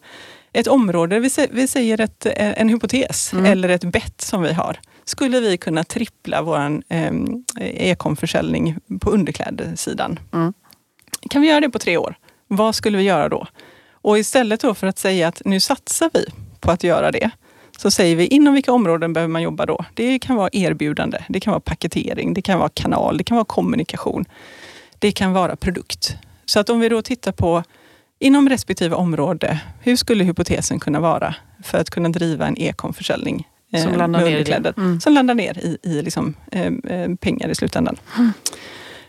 ett 0.53 0.67
område, 0.67 1.21
vi 1.51 1.69
säger 1.69 2.01
ett, 2.01 2.27
en 2.37 2.69
hypotes 2.69 3.33
mm. 3.33 3.45
eller 3.45 3.69
ett 3.69 3.85
bett 3.85 4.21
som 4.21 4.43
vi 4.43 4.53
har 4.53 4.77
skulle 5.09 5.41
vi 5.41 5.59
kunna 5.59 5.85
trippla 5.85 6.43
vår 6.43 6.83
ehm, 6.89 7.45
e-comförsäljning 7.61 8.77
på 9.01 9.11
underklädessidan. 9.11 10.19
Mm. 10.33 10.53
Kan 11.31 11.43
vi 11.43 11.49
göra 11.49 11.61
det 11.61 11.71
på 11.71 11.79
tre 11.79 11.97
år? 11.97 12.19
Vad 12.49 12.75
skulle 12.75 12.99
vi 12.99 13.05
göra 13.05 13.29
då? 13.29 13.47
Och 13.91 14.19
istället 14.19 14.61
då 14.61 14.75
för 14.75 14.87
att 14.87 14.99
säga 14.99 15.29
att 15.29 15.43
nu 15.45 15.61
satsar 15.61 16.11
vi 16.15 16.27
på 16.61 16.71
att 16.71 16.85
göra 16.85 17.11
det, 17.11 17.31
så 17.79 17.91
säger 17.91 18.17
vi 18.17 18.27
inom 18.27 18.55
vilka 18.55 18.73
områden 18.73 19.13
behöver 19.13 19.33
man 19.33 19.43
jobba 19.43 19.67
då? 19.67 19.85
Det 19.95 20.19
kan 20.19 20.37
vara 20.37 20.49
erbjudande, 20.53 21.19
det 21.29 21.41
kan 21.41 21.51
vara 21.51 21.61
paketering, 21.61 22.35
det 22.35 22.43
kan 22.43 22.59
vara 22.59 22.69
kanal, 22.69 23.19
det 23.19 23.25
kan 23.25 23.37
vara 23.37 23.45
kommunikation. 23.45 24.25
Det 24.99 25.13
kan 25.13 25.33
vara 25.33 25.57
produkt. 25.57 26.17
Så 26.45 26.61
att 26.61 26.71
om 26.71 26.81
vi 26.81 26.89
då 26.89 27.03
tittar 27.03 27.33
på 27.33 27.63
inom 28.19 28.49
respektive 28.49 28.95
område, 28.95 29.61
hur 29.81 29.97
skulle 29.97 30.25
hypotesen 30.25 30.81
kunna 30.81 31.01
vara 31.01 31.35
för 31.65 31.79
att 31.79 31.91
kunna 31.91 32.09
driva 32.09 32.47
en 32.47 32.59
e-comförsäljning 32.59 33.49
som 33.71 33.93
eh, 33.93 33.99
landar 33.99 34.21
ner, 34.21 34.51
i 34.51 34.73
mm. 34.77 35.01
som 35.01 35.13
landar 35.13 35.35
ner 35.35 35.59
i, 35.59 35.79
i 35.83 36.03
liksom, 36.03 36.35
eh, 36.53 36.73
eh, 36.85 37.15
pengar 37.15 37.49
i 37.49 37.55
slutändan. 37.55 37.97
Mm. 38.17 38.33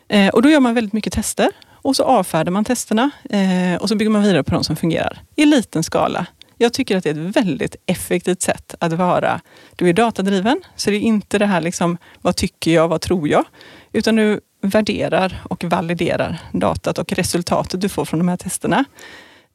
Eh, 0.09 0.33
och 0.33 0.41
då 0.41 0.49
gör 0.49 0.59
man 0.59 0.75
väldigt 0.75 0.93
mycket 0.93 1.13
tester 1.13 1.49
och 1.87 1.95
så 1.95 2.03
avfärdar 2.03 2.51
man 2.51 2.65
testerna 2.65 3.11
eh, 3.29 3.81
och 3.81 3.89
så 3.89 3.95
bygger 3.95 4.09
man 4.09 4.23
vidare 4.23 4.43
på 4.43 4.53
de 4.53 4.63
som 4.63 4.75
fungerar 4.75 5.21
i 5.35 5.45
liten 5.45 5.83
skala. 5.83 6.25
Jag 6.57 6.73
tycker 6.73 6.97
att 6.97 7.03
det 7.03 7.09
är 7.09 7.27
ett 7.27 7.35
väldigt 7.35 7.75
effektivt 7.85 8.41
sätt 8.41 8.75
att 8.79 8.93
vara. 8.93 9.41
Du 9.75 9.89
är 9.89 9.93
datadriven, 9.93 10.61
så 10.75 10.89
det 10.89 10.95
är 10.95 10.99
inte 10.99 11.37
det 11.39 11.45
här 11.45 11.61
liksom, 11.61 11.97
vad 12.21 12.35
tycker 12.35 12.71
jag, 12.71 12.87
vad 12.87 13.01
tror 13.01 13.27
jag? 13.29 13.45
Utan 13.91 14.15
du 14.15 14.39
värderar 14.61 15.41
och 15.43 15.63
validerar 15.63 16.37
datat 16.51 16.97
och 16.97 17.13
resultatet 17.13 17.81
du 17.81 17.89
får 17.89 18.05
från 18.05 18.19
de 18.19 18.27
här 18.27 18.37
testerna. 18.37 18.85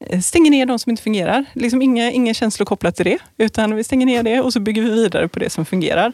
Eh, 0.07 0.20
stänger 0.20 0.50
ner 0.50 0.66
de 0.66 0.78
som 0.78 0.90
inte 0.90 1.03
fungerar. 1.03 1.44
Liksom 1.53 1.82
inga, 1.82 2.11
inga 2.11 2.34
känslor 2.34 2.64
kopplat 2.64 2.96
till 2.96 3.05
det, 3.05 3.18
utan 3.36 3.76
vi 3.76 3.84
stänger 3.84 4.07
ner 4.07 4.22
det 4.22 4.40
och 4.40 4.53
så 4.53 4.61
bygger 4.61 4.82
vi 4.82 4.90
vidare 4.90 5.28
på 5.28 5.38
det 5.38 5.50
som 5.50 5.64
fungerar. 5.64 6.12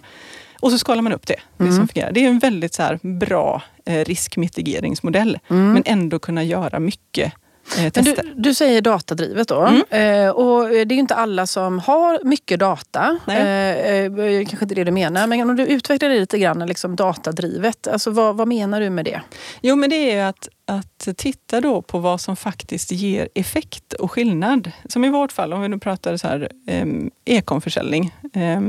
Och 0.60 0.70
så 0.70 0.78
skalar 0.78 1.02
man 1.02 1.12
upp 1.12 1.26
det. 1.26 1.36
Det, 1.56 1.64
som 1.64 1.74
mm. 1.74 1.88
fungerar. 1.88 2.12
det 2.12 2.24
är 2.24 2.28
en 2.28 2.38
väldigt 2.38 2.74
så 2.74 2.98
bra 3.02 3.62
eh, 3.84 4.04
riskmitigeringsmodell, 4.04 5.38
mm. 5.48 5.72
men 5.72 5.82
ändå 5.86 6.18
kunna 6.18 6.44
göra 6.44 6.78
mycket 6.78 7.32
Eh, 7.76 7.92
du, 7.92 8.16
du, 8.34 8.54
säger 8.54 8.80
datadrivet 8.80 9.48
då. 9.48 9.60
Mm. 9.60 9.82
Eh, 9.90 10.30
och 10.30 10.68
det 10.68 10.80
är 10.80 10.92
inte 10.92 11.14
alla 11.14 11.46
som 11.46 11.78
har 11.78 12.24
mycket 12.24 12.60
data. 12.60 13.18
Eh, 13.28 13.36
eh, 13.36 14.12
kanske 14.46 14.64
inte 14.64 14.74
det 14.74 14.84
du 14.84 14.90
menar. 14.90 15.26
Men 15.26 15.50
om 15.50 15.56
du 15.56 15.66
utvecklar 15.66 16.08
det 16.08 16.20
lite 16.20 16.38
grann, 16.38 16.66
liksom 16.66 16.96
datadrivet. 16.96 17.86
Alltså, 17.86 18.10
vad, 18.10 18.36
vad 18.36 18.48
menar 18.48 18.80
du 18.80 18.90
med 18.90 19.04
det? 19.04 19.20
Jo 19.60 19.76
men 19.76 19.90
det 19.90 20.12
är 20.12 20.26
att, 20.26 20.48
att 20.66 21.08
titta 21.16 21.60
då 21.60 21.82
på 21.82 21.98
vad 21.98 22.20
som 22.20 22.36
faktiskt 22.36 22.92
ger 22.92 23.28
effekt 23.34 23.92
och 23.92 24.12
skillnad. 24.12 24.72
Som 24.88 25.04
i 25.04 25.10
vårt 25.10 25.32
fall, 25.32 25.52
om 25.52 25.62
vi 25.62 25.68
nu 25.68 25.78
pratar 25.78 26.16
så 26.16 26.28
här, 26.28 26.48
eh, 26.66 26.86
e-comförsäljning, 27.24 28.14
eh, 28.32 28.60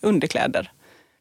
underkläder. 0.00 0.70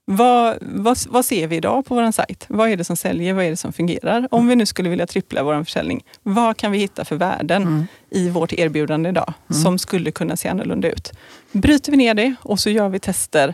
Vad, 0.06 0.58
vad, 0.62 0.98
vad, 1.10 1.26
ser 1.26 1.48
vi 1.48 1.56
idag 1.56 1.86
på 1.86 1.96
vår 1.96 2.12
sajt? 2.12 2.46
Vad 2.48 2.70
är 2.70 2.78
det 2.78 2.84
som 2.84 2.96
säljer? 2.96 3.34
Vad 3.34 3.46
är 3.46 3.50
det 3.50 3.58
som 3.58 3.74
fungerar? 3.74 4.28
Om 4.32 4.48
vi 4.48 4.56
nu 4.56 4.66
skulle 4.66 4.90
vilja 4.90 5.08
trippla 5.08 5.44
vår 5.44 5.64
försäljning, 5.64 6.04
vad 6.24 6.58
kan 6.58 6.72
vi 6.72 6.78
hitta 6.78 7.06
för 7.06 7.16
värden 7.16 7.62
mm. 7.62 7.86
i 8.10 8.30
vårt 8.30 8.54
erbjudande 8.54 9.10
idag 9.10 9.34
mm. 9.50 9.62
som 9.62 9.80
skulle 9.80 10.12
kunna 10.12 10.38
se 10.38 10.50
annorlunda 10.50 10.92
ut? 10.92 11.12
Bryter 11.52 11.92
vi 11.92 11.98
ner 11.98 12.14
det 12.14 12.36
och 12.42 12.60
så 12.60 12.70
gör 12.70 12.90
vi 12.90 13.00
tester 13.00 13.54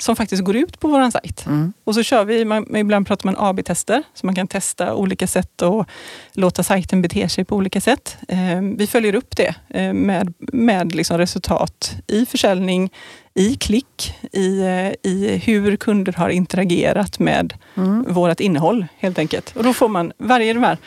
som 0.00 0.16
faktiskt 0.16 0.44
går 0.44 0.56
ut 0.56 0.80
på 0.80 0.88
vår 0.88 1.10
sajt. 1.10 1.46
Mm. 1.46 1.72
Och 1.84 1.94
så 1.94 2.02
kör 2.02 2.24
vi, 2.24 2.44
man, 2.44 2.76
ibland 2.76 3.06
pratar 3.06 3.26
man 3.26 3.36
AB-tester, 3.38 4.02
så 4.14 4.26
man 4.26 4.34
kan 4.34 4.46
testa 4.46 4.94
olika 4.94 5.26
sätt 5.26 5.62
och 5.62 5.86
låta 6.32 6.62
sajten 6.62 7.02
bete 7.02 7.28
sig 7.28 7.44
på 7.44 7.56
olika 7.56 7.80
sätt. 7.80 8.16
Eh, 8.28 8.60
vi 8.76 8.86
följer 8.86 9.14
upp 9.14 9.36
det 9.36 9.54
eh, 9.68 9.92
med, 9.92 10.34
med 10.38 10.94
liksom 10.94 11.18
resultat 11.18 11.96
i 12.06 12.26
försäljning, 12.26 12.90
i 13.38 13.56
klick, 13.56 14.14
i, 14.32 14.60
eh, 14.60 15.10
i 15.10 15.40
hur 15.44 15.76
kunder 15.76 16.12
har 16.12 16.28
interagerat 16.28 17.18
med 17.18 17.54
mm. 17.76 18.04
vårt 18.08 18.40
innehåll 18.40 18.86
helt 18.98 19.18
enkelt. 19.18 19.56
Och 19.56 19.64
då 19.64 19.72
får 19.72 19.88
man 19.88 20.12
varje 20.18 20.52
de 20.52 20.62
här 20.62 20.78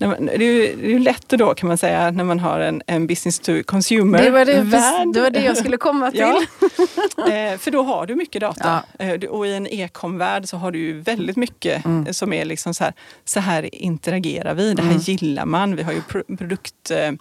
det 0.00 0.44
är 0.44 0.88
ju 0.88 0.98
lätt 0.98 1.28
då 1.28 1.54
kan 1.54 1.68
man 1.68 1.78
säga 1.78 2.10
när 2.10 2.24
man 2.24 2.40
har 2.40 2.60
en, 2.60 2.82
en 2.86 3.06
business 3.06 3.38
to 3.38 3.52
consumer 3.64 4.22
det 4.22 4.30
var 4.30 4.44
det, 4.44 4.60
värld. 4.60 5.08
Det 5.14 5.20
var 5.20 5.30
det 5.30 5.44
jag 5.44 5.56
skulle 5.56 5.76
komma 5.76 6.10
till. 6.10 6.20
Ja. 6.20 6.42
Eh, 7.20 7.58
för 7.58 7.70
då 7.70 7.82
har 7.82 8.06
du 8.06 8.14
mycket 8.14 8.40
data. 8.40 8.82
Ja. 8.98 9.04
Eh, 9.04 9.22
och 9.22 9.46
i 9.46 9.54
en 9.54 9.66
e-com-värld 9.66 10.48
så 10.48 10.56
har 10.56 10.70
du 10.72 10.78
ju 10.78 11.00
väldigt 11.00 11.36
mycket 11.36 11.84
mm. 11.84 12.14
som 12.14 12.32
är 12.32 12.44
liksom 12.44 12.74
så 12.74 12.84
här, 12.84 12.92
så 13.24 13.40
här 13.40 13.74
interagerar 13.74 14.54
vi, 14.54 14.74
det 14.74 14.82
här 14.82 14.90
mm. 14.90 15.02
gillar 15.02 15.46
man. 15.46 15.76
Vi 15.76 15.82
har 15.82 15.92
ju 15.92 16.02
produkt, 16.36 16.90
eh, 16.90 17.12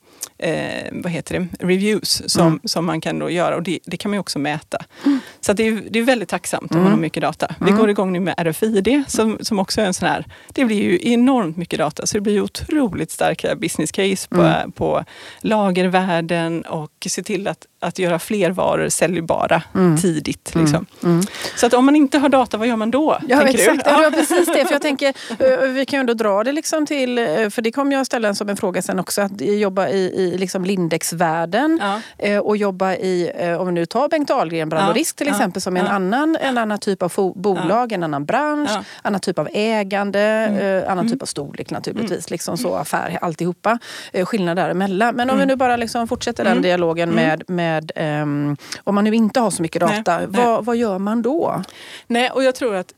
vad 0.92 1.12
heter 1.12 1.40
det, 1.40 1.66
reviews 1.68 2.22
som, 2.26 2.48
mm. 2.48 2.60
som 2.64 2.86
man 2.86 3.02
kan 3.02 3.20
då 3.20 3.30
göra 3.30 3.56
och 3.56 3.64
det, 3.64 3.80
det 3.86 3.98
kan 3.98 4.12
man 4.12 4.16
ju 4.16 4.20
också 4.20 4.40
mäta. 4.40 4.78
Mm. 5.06 5.20
Så 5.42 5.54
det 5.54 5.68
är, 5.68 5.84
det 5.90 6.00
är 6.00 6.04
väldigt 6.04 6.30
tacksamt 6.30 6.72
om 6.72 6.78
man 6.78 6.86
mm. 6.86 6.94
har 6.94 7.02
mycket 7.02 7.22
data. 7.22 7.56
Vi 7.60 7.68
mm. 7.68 7.80
går 7.80 7.90
igång 7.90 8.14
nu 8.14 8.20
med 8.20 8.36
RFID 8.38 9.04
som, 9.08 9.38
som 9.42 9.60
också 9.60 9.82
är 9.82 9.86
en 9.86 9.94
sån 9.94 10.08
här, 10.08 10.26
det 10.48 10.66
blir 10.66 10.84
ju 10.84 11.12
enormt 11.14 11.58
mycket 11.58 11.80
data 11.80 12.06
så 12.06 12.18
det 12.18 12.22
blir 12.22 12.34
ju 12.34 12.42
otroligt 12.70 13.12
starka 13.12 13.56
business 13.56 13.92
case 13.92 14.28
på, 14.30 14.42
mm. 14.42 14.72
på 14.72 15.06
lagervärden 15.42 16.62
och 16.62 17.08
se 17.08 17.24
till 17.24 17.48
att, 17.48 17.66
att 17.80 18.00
göra 18.00 18.20
fler 18.20 18.52
varor 18.52 18.90
säljbara 18.90 19.64
mm. 19.76 19.98
tidigt. 19.98 20.56
Mm. 20.56 20.66
Liksom. 20.66 20.86
Mm. 21.04 21.22
Så 21.56 21.66
att 21.66 21.74
om 21.74 21.86
man 21.86 21.96
inte 21.96 22.18
har 22.18 22.30
data, 22.30 22.58
vad 22.58 22.68
gör 22.68 22.76
man 22.76 22.92
då? 22.92 23.18
Ja 23.28 23.42
exakt, 23.42 23.86
du? 23.86 23.92
Ja. 23.92 24.12
precis 24.14 24.48
det. 24.48 24.66
För 24.66 24.74
jag 24.74 24.82
tänker, 24.90 25.14
eh, 25.40 25.70
vi 25.70 25.86
kan 25.86 25.98
ju 25.98 26.00
ändå 26.00 26.14
dra 26.14 26.44
det 26.44 26.52
liksom 26.52 26.86
till, 26.86 27.18
eh, 27.18 27.50
för 27.50 27.62
det 27.62 27.72
kommer 27.72 27.96
jag 27.96 28.06
ställa 28.06 28.36
som 28.36 28.50
en 28.50 28.58
fråga 28.58 28.82
sen 28.82 29.00
också, 29.00 29.22
att 29.22 29.42
jobba 29.42 29.88
i, 29.88 30.00
i 30.00 30.38
liksom 30.38 30.66
Lindex-världen 30.66 31.80
ja. 31.82 32.02
Eh, 32.18 32.40
och 32.40 32.58
jobba 32.58 32.94
i, 32.94 33.32
om 33.60 33.68
vi 33.68 33.74
nu 33.74 33.86
tar 33.86 34.10
Bengt 34.10 34.32
Ahlgren, 34.32 34.70
Brand 34.70 34.90
och 34.90 34.96
Risk 34.96 35.16
till 35.16 35.28
exempel, 35.28 35.62
som 35.62 35.78
är 35.78 35.82
en, 35.82 35.88
annan, 35.88 36.38
en 36.42 36.58
annan 36.58 36.80
typ 36.80 37.02
av 37.02 37.34
bolag, 37.36 37.92
en 37.92 38.04
annan 38.04 38.26
bransch, 38.26 38.72
annan 39.02 39.20
typ 39.20 39.40
av 39.40 39.50
ägande, 39.54 40.20
mm. 40.20 40.84
annan 40.84 41.00
mm. 41.00 41.12
typ 41.12 41.22
av 41.22 41.26
storlek 41.26 41.72
naturligtvis. 41.72 42.12
Mm. 42.12 42.26
Liksom 42.30 42.58
så 42.60 42.76
affär, 42.76 43.18
alltihopa. 43.22 43.80
Skillnad 44.24 44.58
däremellan. 44.58 45.16
Men 45.16 45.30
om 45.30 45.38
vi 45.38 45.46
nu 45.46 45.56
bara 45.56 45.76
liksom 45.76 46.08
fortsätter 46.08 46.44
den 46.44 46.62
dialogen 46.62 47.10
med, 47.10 47.44
med 47.48 47.92
um, 48.22 48.58
om 48.84 48.96
man 48.96 49.04
nu 49.04 49.16
inte 49.16 49.40
har 49.40 49.52
så 49.52 49.62
mycket 49.62 49.82
data, 49.82 50.18
nej, 50.18 50.28
vad, 50.28 50.54
nej. 50.54 50.60
vad 50.62 50.78
gör 50.78 51.00
man 51.00 51.22
då? 51.22 51.64
Nej, 52.08 52.30
och 52.30 52.44
jag 52.44 52.56
tror 52.56 52.76
att 52.76 52.94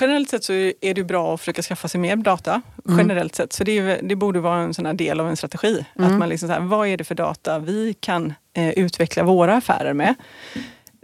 Generellt 0.00 0.30
sett 0.30 0.44
så 0.44 0.52
är 0.52 0.94
det 0.94 1.04
bra 1.04 1.34
att 1.34 1.40
försöka 1.40 1.62
skaffa 1.62 1.88
sig 1.88 2.00
mer 2.00 2.16
data. 2.16 2.62
Mm. 2.88 2.98
Generellt 2.98 3.34
sett. 3.34 3.52
Så 3.52 3.64
det, 3.64 3.78
är, 3.78 4.02
det, 4.02 4.16
borde 4.16 4.40
vara 4.40 4.60
en 4.60 4.74
sån 4.74 4.96
del 4.96 5.20
av 5.20 5.28
en 5.28 5.36
strategi. 5.36 5.84
Mm. 5.98 6.12
Att 6.12 6.18
man 6.18 6.28
liksom 6.28 6.48
så 6.48 6.52
här, 6.52 6.60
vad 6.60 6.88
är 6.88 6.96
det 6.96 7.04
för 7.04 7.14
data 7.14 7.58
vi 7.58 7.94
kan 8.00 8.34
eh, 8.56 8.70
utveckla 8.70 9.22
våra 9.22 9.56
affärer 9.56 9.92
med? 9.92 10.14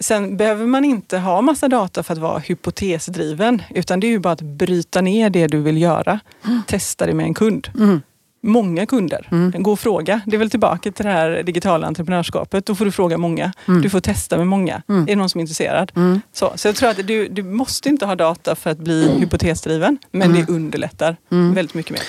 Sen 0.00 0.36
behöver 0.36 0.66
man 0.66 0.84
inte 0.84 1.18
ha 1.18 1.40
massa 1.40 1.68
data 1.68 2.02
för 2.02 2.12
att 2.12 2.18
vara 2.18 2.38
hypotesdriven. 2.38 3.62
Utan 3.70 4.00
det 4.00 4.06
är 4.06 4.08
ju 4.08 4.18
bara 4.18 4.32
att 4.32 4.42
bryta 4.42 5.00
ner 5.00 5.30
det 5.30 5.46
du 5.46 5.60
vill 5.60 5.82
göra. 5.82 6.20
Mm. 6.46 6.62
Testa 6.66 7.06
det 7.06 7.14
med 7.14 7.26
en 7.26 7.34
kund. 7.34 7.68
Mm. 7.78 8.00
Många 8.42 8.86
kunder. 8.86 9.28
Mm. 9.30 9.62
Gå 9.62 9.72
och 9.72 9.80
fråga. 9.80 10.20
Det 10.26 10.36
är 10.36 10.38
väl 10.38 10.50
tillbaka 10.50 10.92
till 10.92 11.04
det 11.04 11.12
här 11.12 11.42
digitala 11.42 11.86
entreprenörskapet. 11.86 12.66
Då 12.66 12.74
får 12.74 12.84
du 12.84 12.92
fråga 12.92 13.18
många. 13.18 13.52
Mm. 13.68 13.82
Du 13.82 13.90
får 13.90 14.00
testa 14.00 14.36
med 14.36 14.46
många. 14.46 14.82
Mm. 14.88 15.02
Är 15.02 15.06
det 15.06 15.16
någon 15.16 15.28
som 15.28 15.38
är 15.38 15.42
intresserad? 15.42 15.92
Så, 16.32 16.52
så 16.54 16.68
jag 16.68 16.76
tror 16.76 16.88
att 16.88 17.06
du, 17.06 17.28
du 17.28 17.42
måste 17.42 17.88
inte 17.88 18.06
ha 18.06 18.14
data 18.14 18.54
för 18.54 18.70
att 18.70 18.78
bli 18.78 19.18
hypotesdriven. 19.18 19.98
Men 20.10 20.32
det 20.32 20.48
underlättar 20.48 21.16
väldigt 21.28 21.74
mycket 21.74 21.92
mer. 21.92 22.02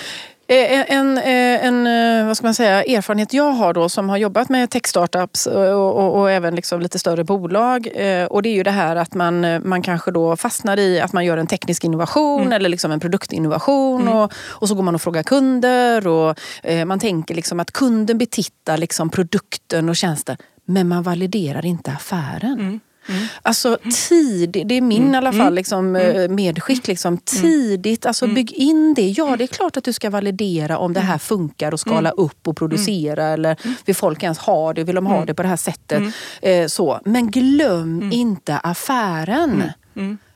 Eh, 0.51 0.91
en, 0.91 1.17
eh, 1.17 1.65
en, 1.65 1.87
eh, 1.87 2.27
vad 2.27 2.37
ska 2.37 2.47
man 2.47 2.53
säga, 2.53 2.83
erfarenhet 2.83 3.33
jag 3.33 3.51
har 3.51 3.73
då 3.73 3.89
som 3.89 4.09
har 4.09 4.17
jobbat 4.17 4.49
med 4.49 4.69
tech-startups 4.69 5.47
och, 5.47 5.97
och, 5.97 6.19
och, 6.19 6.31
även 6.31 6.55
liksom 6.55 6.81
lite 6.81 6.99
större 6.99 7.23
bolag. 7.23 7.87
Och 8.29 8.41
det 8.41 8.49
är 8.49 8.53
ju 8.53 8.63
det 8.63 8.71
här 8.71 8.95
att 8.95 9.13
man, 9.13 9.67
man 9.69 9.81
kanske 9.81 10.11
då 10.11 10.35
fastnar 10.35 10.79
i 10.79 10.99
att 10.99 11.13
man 11.13 11.25
gör 11.25 11.37
en 11.37 11.47
teknisk 11.47 11.83
innovation 11.83 12.41
mm. 12.41 12.53
eller 12.53 12.69
liksom 12.69 12.91
en 12.91 12.99
produktinnovation. 12.99 14.01
Mm. 14.01 14.13
Och, 14.13 14.33
och 14.35 14.67
så 14.67 14.75
går 14.75 14.83
man 14.83 14.95
och 14.95 15.01
frågar 15.01 15.23
kunder 15.23 16.07
och 16.07 16.39
man 16.85 16.99
tänker 16.99 17.35
liksom 17.35 17.59
att 17.59 17.71
kunden 17.71 18.17
betittar 18.17 18.77
liksom 18.77 19.09
produkten 19.09 19.89
och 19.89 19.95
tjänsten. 19.95 20.37
Men 20.65 20.87
man 20.87 21.03
validerar 21.03 21.65
inte 21.65 21.91
affären. 21.91 22.59
Mm. 22.59 22.79
Mm. 23.07 23.23
Alltså 23.41 23.77
tid, 24.09 24.49
det 24.65 24.75
är 24.75 24.81
min 24.81 25.01
mm. 25.01 25.13
i 25.13 25.17
alla 25.17 25.31
fall 25.31 25.41
mm. 25.41 25.53
liksom, 25.53 25.95
mm. 25.95 26.15
Eh, 26.15 26.29
medskick. 26.29 26.87
Liksom. 26.87 27.07
Mm. 27.07 27.21
Tidigt, 27.25 28.05
alltså 28.05 28.27
bygg 28.27 28.51
in 28.51 28.93
det. 28.93 29.09
Ja, 29.09 29.37
det 29.37 29.43
är 29.43 29.47
klart 29.47 29.77
att 29.77 29.83
du 29.83 29.93
ska 29.93 30.09
validera 30.09 30.77
om 30.77 30.93
det 30.93 30.99
här 30.99 31.17
funkar 31.17 31.73
och 31.73 31.79
skala 31.79 32.11
upp 32.11 32.47
och 32.47 32.57
producera. 32.57 33.25
Eller 33.25 33.57
vill 33.85 33.95
folk 33.95 34.23
ens 34.23 34.37
ha 34.37 34.73
det? 34.73 34.83
Vill 34.83 34.95
de 34.95 35.05
ha 35.05 35.25
det 35.25 35.33
på 35.33 35.41
det 35.41 35.49
här 35.49 35.57
sättet? 35.57 36.03
Eh, 36.41 36.67
så. 36.67 36.99
Men 37.05 37.31
glöm 37.31 38.11
inte 38.11 38.57
affären. 38.57 39.63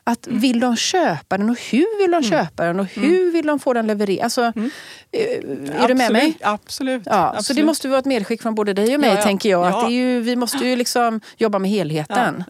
Att 0.07 0.27
mm. 0.27 0.39
vill 0.39 0.59
de 0.59 0.75
köpa 0.75 1.37
den 1.37 1.49
och 1.49 1.59
hur 1.71 2.01
vill 2.01 2.11
de 2.11 2.17
mm. 2.17 2.29
köpa 2.29 2.63
den 2.63 2.79
och 2.79 2.85
hur 2.85 3.21
mm. 3.21 3.33
vill 3.33 3.45
de 3.45 3.59
få 3.59 3.73
den 3.73 3.87
levererad? 3.87 4.23
Alltså, 4.23 4.41
mm. 4.41 4.69
Eh, 5.11 5.21
är 5.21 5.37
absolut, 5.37 5.87
du 5.87 5.93
med 5.93 6.11
mig? 6.11 6.37
Absolut, 6.41 7.03
ja, 7.05 7.27
absolut. 7.27 7.45
Så 7.45 7.53
det 7.53 7.63
måste 7.63 7.87
vara 7.87 7.99
ett 7.99 8.05
medskick 8.05 8.41
från 8.41 8.55
både 8.55 8.73
dig 8.73 8.95
och 8.95 9.01
mig, 9.01 9.09
ja, 9.09 9.15
ja. 9.15 9.21
tänker 9.21 9.49
jag. 9.49 9.67
Att 9.67 9.81
det 9.81 9.87
är 9.87 9.97
ju, 9.97 10.21
vi 10.21 10.35
måste 10.35 10.57
ju 10.57 10.75
liksom 10.75 11.21
jobba 11.37 11.59
med 11.59 11.71
helheten. 11.71 12.43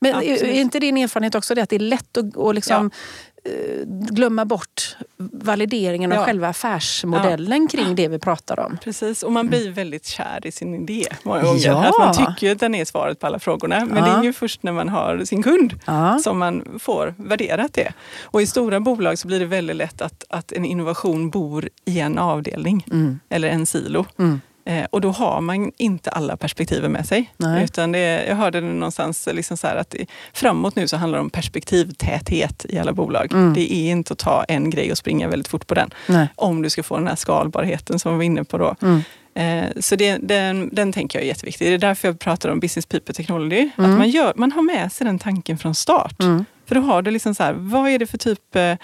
Men 0.00 0.14
är, 0.14 0.22
är 0.22 0.52
inte 0.52 0.78
din 0.78 0.96
erfarenhet 0.96 1.34
också 1.34 1.54
det 1.54 1.62
att 1.62 1.70
det 1.70 1.76
är 1.76 1.80
lätt 1.80 2.16
att, 2.16 2.36
att 2.36 2.54
liksom 2.54 2.84
Eh, 2.86 2.90
glömma 3.86 4.44
bort 4.44 4.96
valideringen 5.32 6.12
av 6.12 6.18
ja. 6.18 6.24
själva 6.24 6.48
affärsmodellen 6.48 7.68
ja. 7.72 7.78
kring 7.78 7.94
det 7.94 8.08
vi 8.08 8.18
pratar 8.18 8.60
om. 8.60 8.78
Precis, 8.84 9.22
och 9.22 9.32
man 9.32 9.48
blir 9.48 9.70
väldigt 9.70 10.06
kär 10.06 10.46
i 10.46 10.52
sin 10.52 10.74
idé 10.74 11.04
många 11.22 11.42
gånger. 11.42 11.66
Ja. 11.66 11.84
Att 11.84 11.98
man 11.98 12.26
tycker 12.26 12.52
att 12.52 12.60
den 12.60 12.74
är 12.74 12.84
svaret 12.84 13.20
på 13.20 13.26
alla 13.26 13.38
frågorna. 13.38 13.84
Men 13.84 14.04
det 14.04 14.10
är 14.10 14.22
ju 14.22 14.32
först 14.32 14.62
när 14.62 14.72
man 14.72 14.88
har 14.88 15.24
sin 15.24 15.42
kund 15.42 15.74
som 16.22 16.38
man 16.38 16.78
får 16.78 17.14
värderat 17.16 17.74
det. 17.74 17.92
Och 18.22 18.42
i 18.42 18.46
stora 18.46 18.80
bolag 18.80 19.18
så 19.18 19.28
blir 19.28 19.40
det 19.40 19.46
väldigt 19.46 19.76
lätt 19.76 20.02
att, 20.02 20.24
att 20.28 20.52
en 20.52 20.64
innovation 20.64 21.30
bor 21.30 21.68
i 21.84 22.00
en 22.00 22.18
avdelning 22.18 22.86
mm. 22.90 23.20
eller 23.28 23.48
en 23.48 23.66
silo. 23.66 24.06
Mm. 24.18 24.40
Eh, 24.68 24.84
och 24.90 25.00
då 25.00 25.10
har 25.10 25.40
man 25.40 25.72
inte 25.76 26.10
alla 26.10 26.36
perspektiven 26.36 26.92
med 26.92 27.06
sig. 27.06 27.32
Nej. 27.36 27.64
Utan 27.64 27.92
det, 27.92 28.26
jag 28.26 28.36
hörde 28.36 28.60
det 28.60 28.66
någonstans 28.66 29.28
liksom 29.32 29.56
så 29.56 29.66
att 29.66 29.90
det, 29.90 30.06
framåt 30.32 30.76
nu 30.76 30.88
så 30.88 30.96
handlar 30.96 31.18
det 31.18 31.22
om 31.22 31.30
perspektivtäthet 31.30 32.66
i 32.68 32.78
alla 32.78 32.92
bolag. 32.92 33.32
Mm. 33.32 33.54
Det 33.54 33.72
är 33.72 33.90
inte 33.90 34.12
att 34.12 34.18
ta 34.18 34.44
en 34.48 34.70
grej 34.70 34.90
och 34.90 34.98
springa 34.98 35.28
väldigt 35.28 35.48
fort 35.48 35.66
på 35.66 35.74
den. 35.74 35.90
Nej. 36.06 36.28
Om 36.34 36.62
du 36.62 36.70
ska 36.70 36.82
få 36.82 36.96
den 36.96 37.06
här 37.06 37.16
skalbarheten 37.16 37.98
som 37.98 38.12
vi 38.12 38.16
var 38.16 38.24
inne 38.24 38.44
på 38.44 38.58
då. 38.58 38.76
Mm. 38.82 39.02
Eh, 39.34 39.80
så 39.80 39.96
det, 39.96 40.16
den, 40.16 40.70
den 40.72 40.92
tänker 40.92 41.18
jag 41.18 41.24
är 41.24 41.28
jätteviktig. 41.28 41.68
Det 41.68 41.74
är 41.74 41.78
därför 41.78 42.08
jag 42.08 42.18
pratar 42.18 42.48
om 42.48 42.60
business 42.60 42.86
people 42.86 43.14
technology. 43.14 43.70
Mm. 43.78 43.90
Att 43.90 43.98
man, 43.98 44.10
gör, 44.10 44.32
man 44.36 44.52
har 44.52 44.62
med 44.62 44.92
sig 44.92 45.04
den 45.04 45.18
tanken 45.18 45.58
från 45.58 45.74
start. 45.74 46.22
Mm. 46.22 46.44
För 46.68 46.74
då 46.74 46.80
har 46.80 47.02
du 47.02 47.10
liksom 47.10 47.34
så 47.34 47.42
här, 47.42 47.52
vad 47.52 47.88
är 47.88 47.98
det 47.98 48.06
för 48.06 48.18
typ 48.18 48.56
eh, 48.56 48.74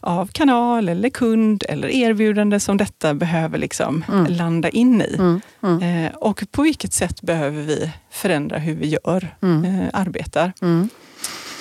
av 0.00 0.26
kanal 0.26 0.88
eller 0.88 1.08
kund 1.08 1.64
eller 1.68 1.88
erbjudande 1.88 2.60
som 2.60 2.76
detta 2.76 3.14
behöver 3.14 3.58
liksom 3.58 4.04
mm. 4.08 4.26
landa 4.32 4.68
in 4.68 5.00
i. 5.02 5.14
Mm. 5.18 5.40
Mm. 5.62 6.04
Eh, 6.04 6.12
och 6.14 6.44
på 6.50 6.62
vilket 6.62 6.92
sätt 6.92 7.22
behöver 7.22 7.62
vi 7.62 7.90
förändra 8.10 8.58
hur 8.58 8.74
vi 8.74 8.86
gör, 8.86 9.34
mm. 9.42 9.64
eh, 9.64 9.88
arbetar. 9.92 10.52
Mm. 10.62 10.88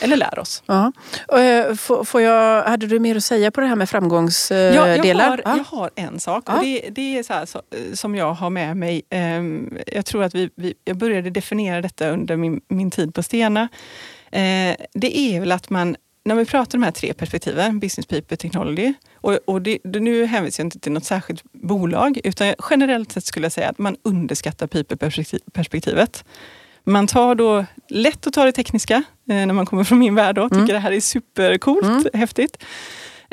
Eller 0.02 0.18
lär 0.18 0.40
oss. 0.40 0.64
Ja. 0.66 0.92
Eh, 1.40 1.76
får 2.06 2.22
jag, 2.22 2.64
hade 2.64 2.88
du 2.88 3.00
mer 3.00 3.16
att 3.16 3.24
säga 3.24 3.52
på 3.52 3.62
det 3.62 3.68
här 3.68 3.76
med 3.76 3.90
framgångsdelar? 3.90 4.88
Ja, 4.88 5.06
jag, 5.06 5.16
har, 5.16 5.42
jag 5.46 5.64
har 5.64 5.90
en 5.96 6.20
sak. 6.20 6.44
Ja. 6.48 6.58
Och 6.58 6.64
det, 6.64 6.90
det, 6.92 7.18
är 7.18 7.24
så, 7.24 7.34
här, 7.34 7.46
så 7.46 7.62
som 7.94 8.16
jag 8.16 8.34
har 8.34 8.50
med 8.50 8.78
mig. 8.78 9.02
Ehm, 9.10 9.78
jag 9.88 10.06
tror 10.06 10.24
att 10.24 10.36
vi, 10.36 10.50
vi, 10.56 10.74
jag 10.86 10.98
började 10.98 11.30
definiera 11.30 11.82
detta 11.82 12.10
under 12.10 12.36
min, 12.36 12.62
min 12.68 12.92
tid 12.92 13.14
på 13.14 13.24
Stena. 13.24 13.68
Eh, 14.34 14.76
det 14.94 15.18
är 15.18 15.40
väl 15.40 15.52
att 15.52 15.70
man 15.70 15.96
när 16.26 16.36
vi 16.36 16.46
pratar 16.46 16.78
om 16.78 16.82
de 16.82 16.86
här 16.86 16.92
tre 16.92 17.14
perspektiven, 17.14 17.80
business 17.80 18.06
people, 18.06 18.38
technology, 18.38 18.94
och, 19.16 19.40
och 19.46 19.62
det, 19.62 19.80
nu 19.84 20.26
hänvisar 20.26 20.64
jag 20.64 20.66
inte 20.66 20.80
till 20.80 20.92
något 20.92 21.06
särskilt 21.06 21.44
bolag, 21.52 22.20
utan 22.24 22.54
generellt 22.70 23.12
sett 23.12 23.26
skulle 23.26 23.46
jag 23.46 23.52
säga 23.52 23.70
att 23.70 23.78
man 23.78 23.96
underskattar 24.04 24.68
people-perspektivet. 24.68 26.26
Man 26.84 27.08
tar 27.08 27.36
då 27.36 27.66
lätt 27.90 28.28
att 28.28 28.34
ta 28.34 28.46
det 28.46 28.52
tekniska, 28.52 28.96
eh, 29.30 29.36
när 29.36 29.54
man 29.54 29.66
kommer 29.66 29.84
från 29.84 30.00
min 30.00 30.16
värld 30.16 30.38
och 30.38 30.50
tycker 30.50 30.64
mm. 30.64 30.74
det 30.74 30.80
här 30.80 30.92
är 30.92 31.00
supercoolt, 31.00 31.86
mm. 31.86 32.06
häftigt. 32.14 32.64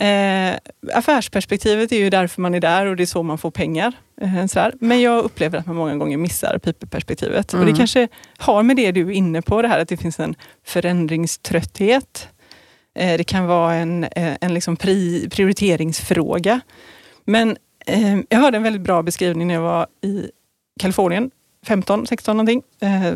Eh, 0.01 0.59
affärsperspektivet 0.93 1.93
är 1.93 1.97
ju 1.97 2.11
därför 2.11 2.43
man 2.43 2.55
är 2.55 2.61
där 2.61 2.87
och 2.87 2.97
det 2.97 3.03
är 3.03 3.07
så 3.07 3.23
man 3.23 3.39
får 3.39 3.51
pengar. 3.51 3.93
Eh, 4.21 4.47
sådär. 4.47 4.75
Men 4.81 5.01
jag 5.01 5.25
upplever 5.25 5.59
att 5.59 5.67
man 5.67 5.77
många 5.77 5.97
gånger 5.97 6.17
missar 6.17 6.59
pipeperspektivet. 6.59 7.53
Mm. 7.53 7.65
Och 7.65 7.73
det 7.73 7.79
kanske 7.79 8.09
har 8.39 8.63
med 8.63 8.77
det 8.77 8.93
du 8.93 9.01
är 9.01 9.11
inne 9.11 9.43
på, 9.43 9.63
det 9.63 9.69
här 9.69 9.79
att 9.79 9.89
det 9.89 9.97
finns 9.97 10.21
en 10.21 10.35
förändringströtthet. 10.67 12.29
Eh, 12.95 13.17
det 13.17 13.25
kan 13.25 13.47
vara 13.47 13.75
en, 13.75 14.05
eh, 14.05 14.37
en 14.41 14.55
liksom 14.55 14.77
pri, 14.77 15.29
prioriteringsfråga. 15.31 16.61
Men 17.25 17.57
eh, 17.87 18.19
jag 18.29 18.39
hörde 18.39 18.57
en 18.57 18.63
väldigt 18.63 18.83
bra 18.83 19.03
beskrivning 19.03 19.47
när 19.47 19.55
jag 19.55 19.63
var 19.63 19.87
i 20.03 20.31
Kalifornien, 20.81 21.31
15, 21.67 22.07
16 22.07 22.37
någonting, 22.37 22.63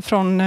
från 0.03 0.41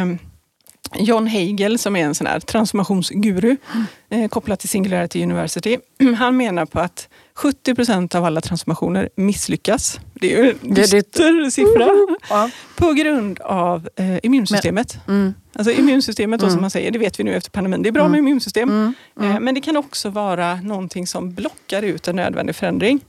John 0.96 1.28
Hagel 1.28 1.80
som 1.80 1.96
är 1.96 2.06
en 2.06 2.16
sån 2.16 2.28
här 2.28 2.40
transformationsguru 2.40 3.58
mm. 3.74 4.24
eh, 4.24 4.30
kopplat 4.30 4.60
till 4.60 4.70
Singularity 4.70 5.24
University. 5.24 5.78
Han 6.18 6.38
menar 6.38 6.66
på 6.66 6.80
att 6.80 7.10
70 7.34 7.76
procent 7.76 8.16
av 8.16 8.26
alla 8.26 8.42
transformationer 8.42 9.10
misslyckas. 9.16 10.00
Det 10.14 10.34
är 10.34 10.44
ju 10.44 10.56
en 10.62 10.74
dyster 10.74 11.50
siffra. 11.50 11.86
Uh, 11.86 12.46
uh. 12.46 12.52
På 12.76 12.94
grund 12.94 13.40
av 13.40 13.90
eh, 13.96 14.18
immunsystemet. 14.24 15.00
Men, 15.06 15.16
mm. 15.16 15.34
Alltså 15.54 15.72
immunsystemet 15.72 16.42
mm. 16.42 16.52
som 16.52 16.62
man 16.62 16.70
säger, 16.70 16.92
det 16.92 17.00
vet 17.00 17.20
vi 17.20 17.24
nu 17.24 17.36
efter 17.36 17.52
pandemin. 17.52 17.82
Det 17.82 17.90
är 17.90 17.92
bra 17.92 18.02
mm. 18.02 18.12
med 18.12 18.20
immunsystem. 18.20 18.70
Mm. 18.70 18.94
Mm. 19.20 19.32
Eh, 19.32 19.40
men 19.40 19.56
det 19.56 19.62
kan 19.62 19.78
också 19.78 20.10
vara 20.10 20.56
någonting 20.56 21.08
som 21.08 21.34
blockar 21.34 21.84
ut 21.84 22.08
en 22.08 22.16
nödvändig 22.16 22.56
förändring. 22.56 23.00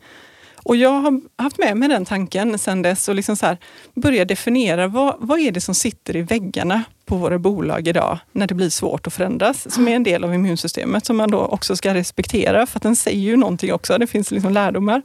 Och 0.63 0.77
jag 0.77 0.91
har 0.91 1.21
haft 1.43 1.59
med 1.59 1.77
mig 1.77 1.89
den 1.89 2.05
tanken 2.05 2.59
sedan 2.59 2.83
dess 2.83 3.09
och 3.09 3.15
liksom 3.15 3.37
så 3.37 3.47
här, 3.47 3.59
börjat 3.95 4.29
definiera 4.29 4.87
vad, 4.87 5.17
vad 5.19 5.41
är 5.41 5.53
det 5.53 5.61
som 5.61 5.75
sitter 5.75 6.17
i 6.17 6.23
väggarna 6.23 6.83
på 7.07 7.17
våra 7.17 7.39
bolag 7.39 7.89
idag 7.89 8.19
när 8.33 8.47
det 8.47 8.55
blir 8.55 8.71
svårt 8.71 9.07
att 9.07 9.13
förändras, 9.13 9.75
som 9.75 9.89
är 9.89 9.97
en 9.97 10.03
del 10.03 10.25
av 10.25 10.35
immunsystemet 10.35 11.07
som 11.07 11.17
man 11.17 11.31
då 11.31 11.39
också 11.39 11.77
ska 11.77 11.95
respektera 11.95 12.67
för 12.67 12.79
att 12.79 12.83
den 12.83 12.97
säger 12.97 13.21
ju 13.21 13.37
någonting 13.37 13.73
också. 13.73 13.99
Det 13.99 14.07
finns 14.07 14.31
liksom 14.31 14.53
lärdomar. 14.53 15.03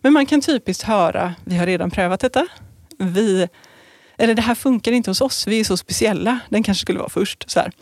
Men 0.00 0.12
man 0.12 0.26
kan 0.26 0.40
typiskt 0.40 0.82
höra, 0.82 1.34
vi 1.44 1.56
har 1.56 1.66
redan 1.66 1.90
prövat 1.90 2.20
detta. 2.20 2.46
Vi, 2.98 3.48
eller 4.18 4.34
det 4.34 4.42
här 4.42 4.54
funkar 4.54 4.92
inte 4.92 5.10
hos 5.10 5.20
oss, 5.20 5.46
vi 5.46 5.60
är 5.60 5.64
så 5.64 5.76
speciella. 5.76 6.38
Den 6.48 6.62
kanske 6.62 6.82
skulle 6.82 6.98
vara 6.98 7.08
först. 7.08 7.50
Så 7.50 7.60
här. 7.60 7.72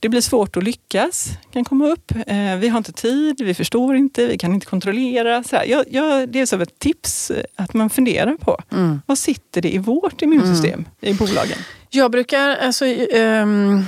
Det 0.00 0.08
blir 0.08 0.20
svårt 0.20 0.56
att 0.56 0.62
lyckas, 0.62 1.30
kan 1.52 1.64
komma 1.64 1.86
upp. 1.86 2.12
Eh, 2.26 2.56
vi 2.56 2.68
har 2.68 2.78
inte 2.78 2.92
tid, 2.92 3.40
vi 3.40 3.54
förstår 3.54 3.96
inte, 3.96 4.26
vi 4.26 4.38
kan 4.38 4.54
inte 4.54 4.66
kontrollera. 4.66 5.42
Så 5.42 5.56
jag, 5.66 5.84
jag, 5.90 6.28
det 6.28 6.40
är 6.40 6.46
som 6.46 6.60
ett 6.60 6.78
tips 6.78 7.32
att 7.56 7.74
man 7.74 7.90
funderar 7.90 8.34
på. 8.34 8.58
Mm. 8.72 9.00
Vad 9.06 9.18
sitter 9.18 9.62
det 9.62 9.74
i 9.74 9.78
vårt 9.78 10.22
immunsystem 10.22 10.72
mm. 10.72 10.86
i 11.00 11.14
bolagen? 11.14 11.58
Jag 11.90 12.10
brukar, 12.10 12.56
alltså, 12.56 12.84
um, 12.84 13.84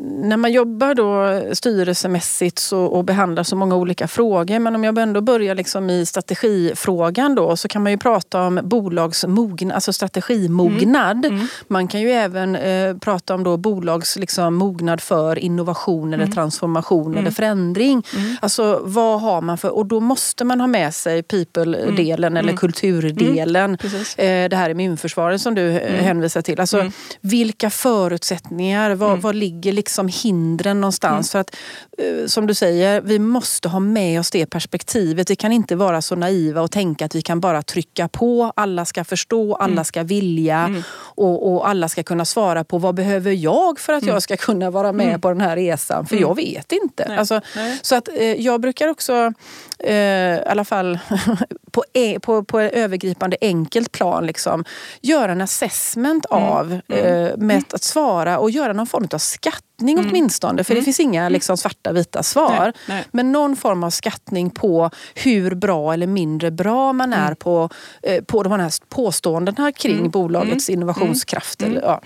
när 0.00 0.36
man 0.36 0.52
jobbar 0.52 0.94
då 0.94 1.42
styrelsemässigt 1.54 2.58
så, 2.58 2.80
och 2.80 3.04
behandlar 3.04 3.42
så 3.42 3.56
många 3.56 3.76
olika 3.76 4.08
frågor, 4.08 4.58
men 4.58 4.74
om 4.74 4.84
jag 4.84 4.98
ändå 4.98 5.20
börjar 5.20 5.54
liksom 5.54 5.90
i 5.90 6.06
strategifrågan 6.06 7.34
då, 7.34 7.56
så 7.56 7.68
kan 7.68 7.82
man 7.82 7.92
ju 7.92 7.98
prata 7.98 8.42
om 8.42 8.60
bolagsmognad, 8.62 9.74
alltså 9.74 9.92
strategimognad. 9.92 11.24
Mm. 11.24 11.36
Mm. 11.36 11.46
Man 11.68 11.88
kan 11.88 12.00
ju 12.00 12.10
även 12.10 12.56
eh, 12.56 12.96
prata 12.96 13.34
om 13.34 13.44
då 13.44 13.56
bolags 13.56 14.16
liksom, 14.16 14.54
mognad 14.54 15.00
för 15.00 15.38
innovation 15.38 16.14
eller 16.14 16.24
mm. 16.24 16.34
transformation 16.34 17.12
eller 17.12 17.20
mm. 17.20 17.32
förändring. 17.32 18.02
Mm. 18.16 18.36
Alltså 18.40 18.80
vad 18.84 19.20
har 19.20 19.40
man 19.40 19.58
för, 19.58 19.70
och 19.70 19.86
då 19.86 20.00
måste 20.00 20.44
man 20.44 20.60
ha 20.60 20.66
med 20.66 20.94
sig 20.94 21.22
people-delen 21.22 22.36
eller 22.36 22.56
kulturdelen. 22.56 23.78
Eh, 24.16 24.48
det 24.48 24.56
här 24.56 24.70
immunförsvaret 24.70 25.40
som 25.40 25.54
du 25.54 25.70
eh, 25.70 26.04
hänvisar 26.04 26.42
till. 26.42 26.60
Alltså 26.60 26.90
vilka 27.20 27.70
förutsättningar, 27.70 28.94
vad, 28.94 29.18
vad 29.18 29.34
ligger 29.48 29.72
liksom 29.72 30.08
hindren 30.08 30.80
någonstans? 30.80 31.32
För 31.32 31.38
att 31.38 31.56
eh, 31.98 32.26
som 32.26 32.46
du 32.46 32.54
säger, 32.54 33.00
vi 33.00 33.18
måste 33.18 33.68
ha 33.68 33.80
med 33.80 34.20
oss 34.20 34.30
det 34.30 34.46
perspektivet. 34.46 35.30
Vi 35.30 35.36
kan 35.36 35.52
inte 35.52 35.76
vara 35.76 36.02
så 36.02 36.16
naiva 36.16 36.60
och 36.62 36.70
tänka 36.70 37.04
att 37.04 37.14
vi 37.14 37.22
kan 37.22 37.40
bara 37.40 37.62
trycka 37.62 38.08
på. 38.08 38.52
Alla 38.56 38.84
ska 38.84 39.04
förstå, 39.04 39.54
alla 39.54 39.84
ska 39.84 40.02
vilja 40.02 40.82
och, 41.16 41.52
och 41.52 41.68
alla 41.68 41.88
ska 41.88 42.02
kunna 42.02 42.24
svara 42.24 42.64
på 42.64 42.78
vad 42.78 42.94
behöver 42.94 43.32
jag 43.32 43.80
för 43.80 43.92
att 43.92 44.04
jag 44.04 44.22
ska 44.22 44.36
kunna 44.36 44.70
vara 44.70 44.92
med 44.92 45.22
på 45.22 45.28
den 45.28 45.40
här 45.40 45.56
resan? 45.56 46.06
För 46.06 46.16
jag 46.16 46.36
vet 46.36 46.72
inte. 46.72 47.04
Alltså, 47.18 47.40
så 47.82 47.94
att 47.94 48.08
eh, 48.08 48.40
jag 48.40 48.60
brukar 48.60 48.88
också, 48.88 49.32
eh, 49.78 49.94
i 49.94 50.42
alla 50.46 50.64
fall 50.64 50.98
på, 51.72 51.84
e, 51.92 52.18
på, 52.20 52.44
på 52.44 52.60
ett 52.60 52.72
övergripande 52.72 53.36
enkelt 53.40 53.92
plan, 53.92 54.26
liksom, 54.26 54.64
göra 55.00 55.32
en 55.32 55.40
assessment 55.40 56.26
av 56.26 56.80
eh, 56.88 57.36
med 57.36 57.64
att 57.72 57.82
svara 57.82 58.38
och 58.38 58.50
göra 58.50 58.72
någon 58.72 58.86
form 58.86 59.08
av 59.12 59.18
skattning 59.78 59.98
åtminstone. 59.98 60.64
För 60.64 60.74
det 60.74 60.82
finns 60.82 61.00
inga 61.00 61.28
liksom, 61.28 61.56
svarta 61.56 61.92
vita 61.92 62.22
svar. 62.22 62.60
Nej, 62.60 62.72
nej. 62.86 63.04
Men 63.12 63.32
någon 63.32 63.56
form 63.56 63.84
av 63.84 63.90
skattning 63.90 64.50
på 64.50 64.90
hur 65.14 65.54
bra 65.54 65.92
eller 65.92 66.06
mindre 66.06 66.50
bra 66.50 66.92
man 66.92 67.12
är 67.12 67.34
på, 67.34 67.70
eh, 68.02 68.24
på 68.24 68.42
de 68.42 68.52
här 68.52 68.72
påståendena 68.88 69.72
kring 69.72 70.10
bolagets 70.10 70.70
innovationskraft. 70.70 71.62
Eller, 71.62 71.82
ja. 71.82 72.00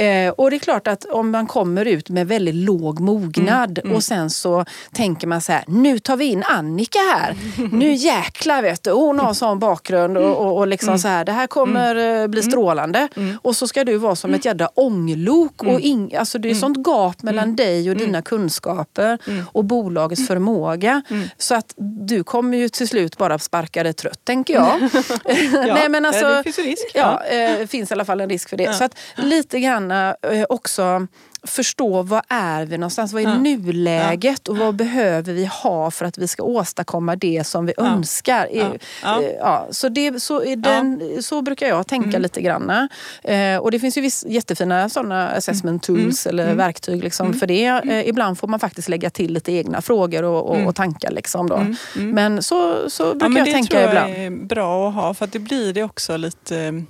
eh, 0.00 0.30
och 0.30 0.50
det 0.50 0.56
är 0.56 0.58
klart 0.58 0.86
att 0.86 1.04
om 1.04 1.30
man 1.30 1.46
kommer 1.46 1.84
ut 1.84 2.08
med 2.08 2.28
väldigt 2.28 2.54
låg 2.54 3.00
mognad 3.00 3.78
och 3.78 4.02
sen 4.02 4.30
så 4.30 4.64
tänker 4.92 5.26
man 5.26 5.40
så 5.40 5.52
här, 5.52 5.64
nu 5.66 5.98
tar 5.98 6.16
vi 6.16 6.24
in 6.24 6.42
Annika 6.42 6.98
här. 6.98 7.36
Nu 7.72 7.92
jäklar 7.92 8.62
vet 8.62 8.82
du, 8.82 8.90
hon 8.90 9.18
har 9.18 9.34
sån 9.34 9.58
bakgrund 9.58 10.16
och, 10.16 10.36
och, 10.36 10.58
och 10.58 10.66
liksom 10.66 10.98
så 10.98 11.08
här, 11.08 11.24
det 11.24 11.32
här 11.32 11.46
kommer 11.46 12.22
eh, 12.22 12.26
bli 12.26 12.42
strålande. 12.42 13.08
Och 13.42 13.56
så 13.56 13.68
ska 13.68 13.84
du 13.84 13.96
vara 13.96 14.16
som 14.16 14.34
ett 14.34 14.44
jädra 14.44 14.68
ånglok. 14.74 15.62
Och 15.62 15.80
ing, 15.80 16.14
alltså 16.14 16.38
det 16.38 16.50
är 16.50 16.54
sånt 16.54 16.86
gap 16.86 17.13
mellan 17.22 17.56
dig 17.56 17.90
och 17.90 17.96
dina 17.96 18.22
kunskaper 18.22 19.18
och 19.52 19.64
bolagets 19.64 20.26
förmåga. 20.26 21.02
Så 21.38 21.54
att 21.54 21.74
du 22.06 22.24
kommer 22.24 22.58
ju 22.58 22.68
till 22.68 22.88
slut 22.88 23.18
bara 23.18 23.38
sparka 23.38 23.82
dig 23.82 23.92
trött, 23.92 24.24
tänker 24.24 24.54
jag. 24.54 24.80
Nej, 25.74 25.88
men 25.88 26.04
alltså, 26.04 26.28
det 26.28 26.42
finns 26.42 26.58
ju 26.58 26.62
risk. 26.62 26.90
Ja, 26.94 27.24
eh, 27.24 27.58
det 27.58 27.66
finns 27.66 27.90
i 27.90 27.94
alla 27.94 28.04
fall 28.04 28.20
en 28.20 28.28
risk 28.28 28.48
för 28.48 28.56
det. 28.56 28.74
Så 28.74 28.84
att 28.84 28.98
lite 29.16 29.60
grann 29.60 29.90
eh, 29.90 30.14
också 30.48 31.06
förstå 31.46 32.02
vad 32.02 32.22
är 32.28 32.66
vi 32.66 32.78
någonstans? 32.78 33.12
Vad 33.12 33.22
är 33.22 33.26
Ja. 33.28 33.38
nuläget 33.38 34.48
och 34.48 34.56
vad 34.56 34.74
behöver 34.76 35.32
vi 35.32 35.44
ha 35.44 35.90
för 35.90 36.04
att 36.04 36.18
vi 36.18 36.28
ska 36.28 36.42
åstadkomma 36.42 37.16
det 37.16 37.46
som 37.46 37.66
vi 37.66 37.72
önskar? 37.78 38.48
Ja. 38.52 38.66
Ja. 39.02 39.22
Eh, 39.22 39.28
Ja, 39.38 39.66
så, 39.70 39.88
det, 39.88 40.22
så, 40.22 40.54
den, 40.56 41.02
så 41.22 41.42
brukar 41.42 41.66
jag 41.68 41.86
tänka 41.86 42.08
Mm. 42.08 42.22
lite 42.22 42.40
grann. 42.40 42.88
Eh, 43.24 43.56
och 43.58 43.70
det 43.70 43.78
finns 43.80 43.98
ju 43.98 44.02
viss, 44.02 44.24
jättefina 44.28 44.88
sådana 44.88 45.28
assessment 45.28 45.88
Mm. 45.88 46.02
tools 46.02 46.26
eller 46.26 46.54
verktyg 46.54 47.02
liksom 47.04 47.34
för 47.34 47.46
det. 47.46 47.64
Eh, 47.66 48.08
ibland 48.08 48.38
får 48.38 48.48
man 48.48 48.60
faktiskt 48.60 48.88
lägga 48.88 49.10
till 49.10 49.32
lite 49.32 49.52
egna 49.52 49.82
frågor 49.82 50.22
och, 50.22 50.50
och, 50.50 50.66
och 50.66 50.74
tankar. 50.74 51.10
Liksom 51.10 51.48
då. 51.48 51.66
Men 51.94 52.42
så, 52.42 52.90
så 52.90 53.14
brukar 53.14 53.14
Mm. 53.14 53.20
Ja, 53.22 53.28
men 53.28 53.36
jag 53.36 53.46
det 53.46 53.52
tänka 53.52 53.68
tror 53.70 53.82
jag 53.82 53.90
ibland. 53.90 54.42
är 54.42 54.46
bra 54.46 54.88
att 54.88 54.94
ha 54.94 55.14
för 55.14 55.26
det 55.26 55.38
blir 55.38 55.72
det 55.72 55.82
också 55.82 56.16
lite 56.16 56.82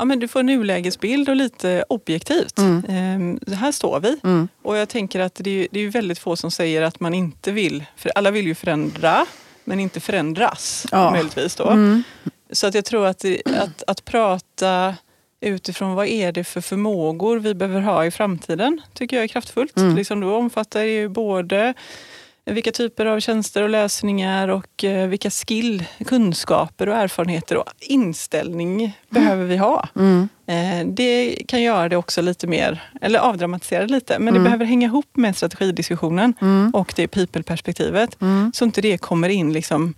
Ja, 0.00 0.04
men 0.04 0.18
du 0.18 0.28
får 0.28 0.40
en 0.40 0.46
nulägesbild 0.46 1.28
och 1.28 1.36
lite 1.36 1.84
objektivt. 1.88 2.58
Ehm, 2.88 3.38
så 3.46 3.54
här 3.54 3.72
står 3.72 4.00
vi. 4.00 4.18
Mm. 4.24 4.48
Och 4.62 4.76
jag 4.76 4.88
tänker 4.88 5.20
att 5.20 5.34
det 5.34 5.50
är, 5.64 5.68
det 5.70 5.80
är 5.80 5.88
väldigt 5.90 6.18
få 6.18 6.36
som 6.36 6.50
säger 6.50 6.82
att 6.82 7.00
man 7.00 7.14
inte 7.14 7.52
vill, 7.52 7.84
för 7.96 8.12
alla 8.14 8.30
vill 8.30 8.46
ju 8.46 8.54
förändra, 8.54 9.26
men 9.64 9.80
inte 9.80 10.00
förändras 10.00 10.86
Ja. 10.90 11.10
möjligtvis 11.10 11.56
då. 11.56 11.68
Mm. 11.70 12.02
Så 12.52 12.66
att 12.66 12.74
jag 12.74 12.84
tror 12.84 13.06
att, 13.06 13.24
att, 13.58 13.82
att 13.86 14.04
prata 14.04 14.94
utifrån 15.40 15.94
vad 15.94 16.06
är 16.06 16.32
det 16.32 16.44
för 16.44 16.60
förmågor 16.60 17.38
vi 17.38 17.54
behöver 17.54 17.80
ha 17.80 18.04
i 18.06 18.10
framtiden 18.10 18.80
tycker 18.94 19.16
jag 19.16 19.24
är 19.24 19.28
kraftfullt. 19.28 19.76
Mm. 19.76 19.96
Liksom 19.96 20.20
då 20.20 20.36
omfattar 20.36 20.80
det 20.80 20.90
ju 20.92 21.08
både 21.08 21.74
vilka 22.52 22.72
typer 22.72 23.06
av 23.06 23.20
tjänster 23.20 23.62
och 23.62 23.68
lösningar 23.68 24.48
och 24.48 24.84
eh, 24.84 25.08
vilka 25.08 25.30
skill, 25.30 25.84
kunskaper 26.06 26.88
och 26.88 26.96
erfarenheter 26.96 27.56
och 27.56 27.64
inställning 27.80 28.98
behöver 29.10 29.44
vi 29.44 29.56
ha. 29.56 29.88
Mm. 29.96 30.28
Eh, 30.46 30.86
det 30.94 31.36
kan 31.48 31.62
göra 31.62 31.88
det 31.88 31.96
också 31.96 32.22
lite 32.22 32.46
mer, 32.46 32.82
eller 33.00 33.18
avdramatisera 33.18 33.86
det 33.86 33.92
lite, 33.92 34.18
men 34.18 34.34
det 34.34 34.40
behöver 34.40 34.64
hänga 34.64 34.86
ihop 34.86 35.16
med 35.16 35.36
strategidiskussionen 35.36 36.34
Mm. 36.40 36.70
och 36.74 36.92
det 36.96 37.08
people-perspektivet. 37.08 38.16
Så 38.54 38.64
inte 38.64 38.80
det 38.80 38.98
kommer 38.98 39.28
in 39.28 39.52
liksom 39.52 39.94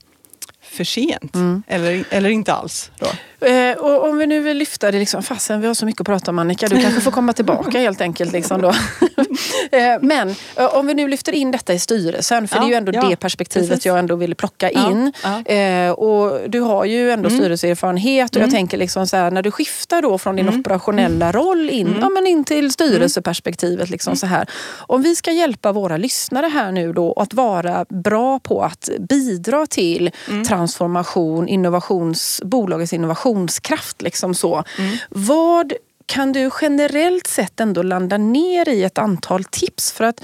för 0.63 0.85
sent. 0.85 1.35
Mm. 1.35 1.63
Eller, 1.67 2.05
eller 2.11 2.31
inte 2.31 2.53
alls. 2.53 2.91
Då. 2.99 3.07
Eh, 3.47 3.79
och 3.79 4.09
om 4.09 4.19
vi 4.19 4.27
nu 4.27 4.41
vill 4.41 4.57
lyfta 4.57 4.91
det, 4.91 4.99
liksom, 4.99 5.23
fasen 5.23 5.61
vi 5.61 5.67
har 5.67 5.75
så 5.75 5.87
mycket 5.87 6.01
att 6.01 6.07
prata 6.07 6.31
om 6.31 6.39
Annika, 6.39 6.69
du 6.69 6.81
kanske 6.83 7.01
får 7.01 7.11
komma 7.11 7.33
tillbaka 7.33 7.79
helt 7.79 8.01
enkelt. 8.01 8.33
Liksom 8.33 8.61
då. 8.63 8.69
eh, 9.73 9.79
men 10.01 10.35
eh, 10.57 10.75
om 10.77 10.87
vi 10.87 10.95
nu 10.95 11.09
lyfter 11.09 11.33
in 11.33 11.51
detta 11.51 11.73
i 11.75 11.79
styrelsen, 11.79 12.49
för 12.49 12.57
Ja, 12.57 12.61
det 12.63 12.67
är 12.67 12.69
ju 12.69 12.75
ändå 12.75 12.93
ja, 12.95 13.09
det 13.09 13.17
perspektivet 13.17 13.69
precis. 13.69 13.87
jag 13.87 13.99
ändå 13.99 14.17
ville 14.17 14.35
plocka 14.35 14.71
in. 14.71 15.13
ja. 15.23 15.53
Eh, 15.55 15.91
och 15.91 16.51
du 16.51 16.61
har 16.61 16.85
ju 16.85 17.11
ändå 17.11 17.29
Mm. 17.29 17.41
styrelseerfarenhet 17.41 18.37
och 18.37 18.43
jag 18.43 18.51
tänker 18.51 18.79
liksom 18.79 19.07
så 19.07 19.17
här, 19.17 19.31
när 19.31 19.43
du 19.43 19.51
skiftar 19.51 20.03
då 20.03 20.19
från 20.19 20.37
din 20.37 20.49
Mm. 20.49 20.61
operationella 20.61 21.33
roll 21.33 21.71
in, 21.71 21.97
ja, 22.01 22.09
men 22.09 22.27
in 22.27 22.45
till 22.45 22.71
styrelseperspektivet. 22.73 23.91
Liksom 23.91 24.11
Mm. 24.11 24.17
så 24.17 24.27
här. 24.27 24.47
Om 24.79 25.03
vi 25.03 25.17
ska 25.17 25.31
hjälpa 25.33 25.73
våra 25.73 25.97
lyssnare 25.97 26.47
här 26.47 26.73
nu 26.73 26.93
då 26.93 27.13
att 27.13 27.35
vara 27.35 27.87
bra 27.89 28.39
på 28.39 28.63
att 28.63 28.89
bidra 29.09 29.67
till 29.67 30.11
Mm. 30.29 30.45
transformation, 30.45 31.49
innovations, 31.49 32.41
bolagets 32.45 32.93
innovationskraft. 33.33 34.03
Liksom 34.03 34.35
så. 34.35 34.65
Mm. 34.79 34.97
Vad 35.11 35.73
kan 36.07 36.33
du 36.33 36.51
generellt 36.61 37.27
sett 37.27 37.61
ändå 37.61 37.83
landa 37.83 38.19
ner 38.19 38.69
i 38.69 38.85
ett 38.85 38.99
antal 38.99 39.45
tips? 39.45 39.93
För 39.93 40.05
att 40.05 40.21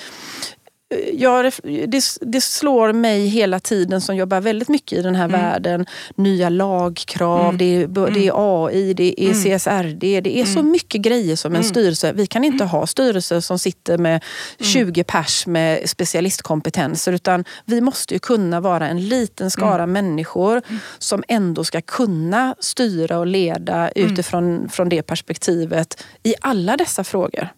jag, 1.13 1.53
det, 1.89 2.19
det 2.21 2.41
slår 2.41 2.93
mig 2.93 3.27
hela 3.27 3.61
tiden 3.61 4.01
som 4.01 4.17
jobbar 4.17 4.41
väldigt 4.41 4.69
mycket 4.69 4.99
i 4.99 5.03
den 5.03 5.15
här 5.15 5.29
världen. 5.29 5.87
Nya 6.15 6.49
lagkrav, 6.49 7.57
det, 7.57 7.65
är, 7.65 8.11
det 8.11 8.29
är 8.29 8.33
AI, 8.67 8.95
det 8.95 9.25
är 9.25 9.33
CSRD. 9.33 10.21
Det 10.21 10.41
är 10.41 10.45
så 10.45 10.63
mycket 10.63 11.01
grejer 11.01 11.37
som 11.37 11.55
en 11.55 11.65
styrelse. 11.65 12.13
Vi 12.13 12.27
kan 12.27 12.45
inte 12.45 12.65
ha 12.65 12.87
styrelser 12.87 13.41
som 13.41 13.59
sitter 13.59 13.99
med 13.99 14.25
20 14.61 15.05
pers 15.05 15.47
med 15.47 15.91
specialistkompetenser. 15.91 17.13
Utan 17.13 17.45
vi 17.65 17.81
måste 17.81 18.15
ju 18.15 18.21
kunna 18.21 18.61
vara 18.61 18.89
en 18.89 19.09
liten 19.09 19.51
skara 19.51 19.87
människor 19.87 20.63
som 20.99 21.25
ändå 21.29 21.65
ska 21.65 21.81
kunna 21.81 22.55
styra 22.59 23.19
och 23.19 23.27
leda 23.27 23.91
utifrån 23.91 24.69
från 24.69 24.89
det 24.89 25.03
perspektivet 25.03 26.05
i 26.23 26.35
alla 26.41 26.77
dessa 26.77 27.05
frågor. 27.05 27.49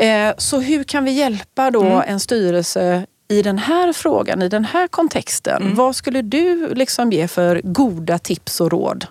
Eh, 0.00 0.34
så 0.38 0.60
hur 0.60 0.84
kan 0.84 1.04
vi 1.04 1.10
hjälpa 1.10 1.70
då 1.70 2.02
en 2.06 2.20
styrelse 2.24 3.06
i 3.28 3.42
den 3.42 3.58
här 3.58 3.92
frågan, 3.92 4.42
i 4.42 4.48
den 4.48 4.64
här 4.64 4.88
kontexten? 4.88 5.62
Vad 5.74 5.96
skulle 5.96 6.22
du 6.22 6.74
liksom 6.74 7.12
ge 7.12 7.28
för 7.28 7.60
goda 7.64 8.18
tips 8.18 8.60
och 8.60 8.70
råd? 8.70 9.06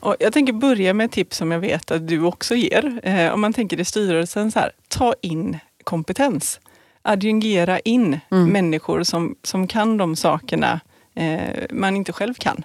Och 0.00 0.16
jag 0.18 0.32
tänker 0.32 0.52
börja 0.52 0.94
med 0.94 1.04
ett 1.04 1.12
tips 1.12 1.36
som 1.36 1.50
jag 1.50 1.60
vet 1.60 1.90
att 1.90 2.08
du 2.08 2.22
också 2.22 2.54
ger. 2.54 3.00
Eh, 3.02 3.32
om 3.32 3.40
man 3.40 3.52
tänker 3.52 3.80
i 3.80 3.84
styrelsen, 3.84 4.52
så 4.52 4.58
här, 4.58 4.70
ta 4.88 5.14
in 5.22 5.58
kompetens. 5.84 6.60
Adjungera 7.02 7.78
in 7.78 8.20
människor 8.52 9.02
som, 9.02 9.36
som 9.42 9.66
kan 9.68 9.96
de 9.96 10.16
sakerna 10.16 10.80
eh, 11.14 11.64
man 11.70 11.96
inte 11.96 12.12
själv 12.12 12.34
kan. 12.34 12.64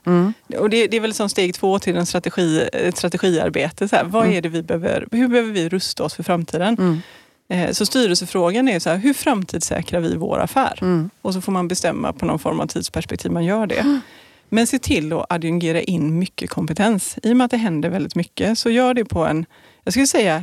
Och 0.57 0.69
det, 0.69 0.87
det 0.87 0.97
är 0.97 1.01
väl 1.01 1.13
som 1.13 1.29
steg 1.29 1.53
två 1.55 1.79
till 1.79 1.97
en 1.97 2.05
strategi, 2.05 2.69
ett 2.73 2.97
strategiarbete. 2.97 3.87
Så 3.87 3.95
här, 3.95 4.03
vad 4.03 4.27
är 4.27 4.41
det 4.41 4.49
vi 4.49 4.63
behöver, 4.63 5.07
hur 5.11 5.27
behöver 5.27 5.51
vi 5.51 5.69
rusta 5.69 6.03
oss 6.03 6.13
för 6.13 6.23
framtiden? 6.23 7.01
Eh, 7.51 7.71
Så 7.71 7.85
styrelsefrågan 7.85 8.67
är 8.67 8.79
så 8.79 8.89
här, 8.89 8.97
hur 8.97 9.13
framtidssäkrar 9.13 9.99
vi 9.99 10.15
vår 10.15 10.39
affär? 10.39 10.79
Och 11.21 11.33
så 11.33 11.41
får 11.41 11.51
man 11.51 11.67
bestämma 11.67 12.13
på 12.13 12.25
någon 12.25 12.39
form 12.39 12.59
av 12.59 12.67
tidsperspektiv 12.67 13.31
man 13.31 13.45
gör 13.45 13.67
det. 13.67 13.99
Men 14.49 14.67
se 14.67 14.79
till 14.79 15.13
att 15.13 15.25
adjungera 15.29 15.81
in 15.81 16.19
mycket 16.19 16.49
kompetens. 16.49 17.17
I 17.23 17.33
och 17.33 17.37
med 17.37 17.45
att 17.45 17.51
det 17.51 17.57
händer 17.57 17.89
väldigt 17.89 18.15
mycket, 18.15 18.57
så 18.59 18.69
gör 18.69 18.93
det 18.93 19.05
på 19.05 19.25
en, 19.25 19.45
jag 19.83 19.93
skulle 19.93 20.07
säga, 20.07 20.35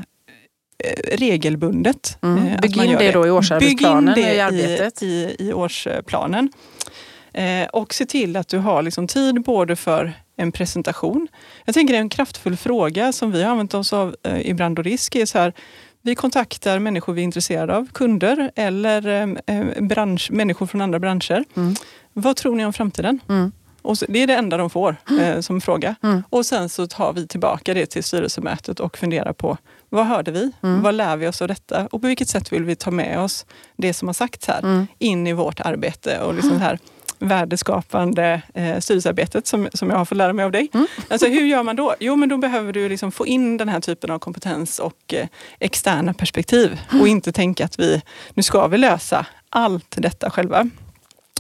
eh, 0.84 1.16
regelbundet. 1.16 2.18
Mm. 2.22 2.46
Eh, 2.46 2.60
Bygg 2.60 2.76
in 2.76 2.96
det 2.98 3.12
då 3.12 3.26
i 3.26 3.30
årsarbetsplanen, 3.30 4.14
Bygg 4.14 4.24
in 4.24 4.30
det 4.30 4.34
i 4.36 4.40
arbetet. 4.40 5.02
I, 5.02 5.06
i, 5.06 5.48
i 5.48 5.52
årsplanen. 5.52 6.52
Eh, 7.32 7.66
och 7.72 7.94
se 7.94 8.06
till 8.06 8.36
att 8.36 8.48
du 8.48 8.58
har 8.58 8.82
liksom 8.82 9.06
tid 9.06 9.42
både 9.42 9.76
för 9.76 10.12
en 10.36 10.52
presentation. 10.52 11.28
Jag 11.64 11.74
tänker 11.74 11.94
en 11.94 12.08
kraftfull 12.08 12.56
fråga 12.56 13.12
som 13.12 13.32
vi 13.32 13.42
har 13.42 13.50
använt 13.50 13.74
oss 13.74 13.92
av 13.92 14.16
eh, 14.22 14.40
i 14.40 14.54
Brand 14.54 14.78
och 14.78 14.84
risk 14.84 15.16
är 15.16 15.26
så 15.26 15.38
här, 15.38 15.52
vi 16.08 16.14
kontaktar 16.14 16.78
människor 16.78 17.12
vi 17.12 17.20
är 17.20 17.24
intresserade 17.24 17.76
av, 17.76 17.88
kunder 17.92 18.50
eller 18.54 19.06
eh, 19.06 19.56
eh, 19.56 19.82
bransch, 19.82 20.30
människor 20.30 20.66
från 20.66 20.80
andra 20.80 20.98
branscher. 20.98 21.44
Mm. 21.56 21.74
Vad 22.12 22.36
tror 22.36 22.56
ni 22.56 22.64
om 22.64 22.72
framtiden? 22.72 23.20
Mm. 23.28 23.52
Och 23.82 23.98
så, 23.98 24.06
det 24.08 24.22
är 24.22 24.26
det 24.26 24.34
enda 24.34 24.56
de 24.56 24.70
får 24.70 24.96
eh, 25.20 25.40
som 25.40 25.60
fråga. 25.60 25.94
Och 26.30 26.46
sen 26.46 26.68
så 26.68 26.86
tar 26.86 27.12
vi 27.12 27.26
tillbaka 27.26 27.74
det 27.74 27.86
till 27.86 28.04
styrelsemötet 28.04 28.80
och 28.80 28.98
funderar 28.98 29.32
på 29.32 29.56
vad 29.88 30.06
hörde 30.06 30.30
vi? 30.30 30.52
Vad 30.60 30.94
lär 30.94 31.16
vi 31.16 31.28
oss 31.28 31.42
av 31.42 31.48
detta? 31.48 31.86
Och 31.86 32.00
på 32.00 32.06
vilket 32.08 32.28
sätt 32.28 32.52
vill 32.52 32.64
vi 32.64 32.76
ta 32.76 32.90
med 32.90 33.20
oss 33.20 33.46
det 33.76 33.94
som 33.94 34.08
har 34.08 34.12
sagts 34.12 34.48
här 34.48 34.86
in 34.98 35.26
i 35.26 35.32
vårt 35.32 35.60
arbete? 35.60 36.20
Och 36.20 36.34
liksom 36.34 36.60
här, 36.60 36.78
värdeskapande 37.18 38.42
eh, 38.54 38.78
styrelsearbetet 38.78 39.46
som, 39.46 39.68
som 39.74 39.90
jag 39.90 39.96
har 39.96 40.04
fått 40.04 40.18
lära 40.18 40.32
mig 40.32 40.44
av 40.44 40.52
dig. 40.52 40.70
Mm. 40.74 40.86
Alltså, 41.08 41.26
hur 41.26 41.46
gör 41.46 41.62
man 41.62 41.76
då? 41.76 41.94
Jo, 42.00 42.16
men 42.16 42.28
då 42.28 42.36
behöver 42.36 42.72
du 42.72 42.88
liksom 42.88 43.12
få 43.12 43.26
in 43.26 43.56
den 43.56 43.68
här 43.68 43.80
typen 43.80 44.10
av 44.10 44.18
kompetens 44.18 44.78
och 44.78 45.14
eh, 45.14 45.26
externa 45.58 46.14
perspektiv 46.14 46.80
mm. 46.90 47.02
och 47.02 47.08
inte 47.08 47.32
tänka 47.32 47.64
att 47.64 47.78
vi, 47.78 48.02
nu 48.34 48.42
ska 48.42 48.66
vi 48.66 48.78
lösa 48.78 49.26
allt 49.50 49.94
detta 49.96 50.30
själva. 50.30 50.70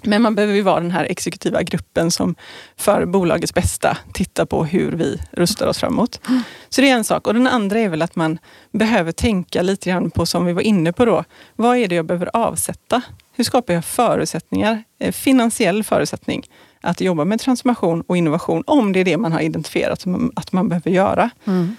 Men 0.02 0.22
man 0.22 0.34
behöver 0.34 0.54
ju 0.54 0.62
vara 0.62 0.80
den 0.80 0.90
här 0.90 1.04
exekutiva 1.04 1.62
gruppen 1.62 2.10
som 2.10 2.34
för 2.76 3.06
bolagets 3.06 3.54
bästa 3.54 3.96
tittar 4.12 4.44
på 4.44 4.64
hur 4.64 4.92
vi 4.92 5.20
rustar 5.30 5.66
oss 5.66 5.78
framåt. 5.78 6.20
Mm. 6.28 6.42
Så 6.68 6.80
det 6.80 6.90
är 6.90 6.94
en 6.94 7.04
sak. 7.04 7.26
Och 7.26 7.34
den 7.34 7.46
andra 7.46 7.78
är 7.78 7.88
väl 7.88 8.02
att 8.02 8.16
man 8.16 8.38
behöver 8.72 9.12
tänka 9.12 9.62
lite 9.62 9.90
grann 9.90 10.10
på, 10.10 10.26
som 10.26 10.46
vi 10.46 10.52
var 10.52 10.62
inne 10.62 10.92
på 10.92 11.04
då, 11.04 11.24
vad 11.56 11.76
är 11.76 11.88
det 11.88 11.94
jag 11.94 12.06
behöver 12.06 12.30
avsätta? 12.32 13.02
Hur 13.38 13.44
skapar 13.44 13.74
jag 13.74 13.84
förutsättningar, 13.84 14.84
eh, 14.98 15.12
finansiell 15.12 15.84
förutsättning 15.84 16.46
att 16.80 17.00
jobba 17.00 17.24
med 17.24 17.40
transformation 17.40 18.00
och 18.00 18.16
innovation 18.16 18.62
om 18.66 18.92
det 18.92 19.00
är 19.00 19.04
det 19.04 19.16
man 19.16 19.32
har 19.32 19.40
identifierat 19.40 20.04
att 20.36 20.52
man 20.52 20.68
behöver 20.68 20.90
göra. 20.90 21.30
Mm. 21.44 21.76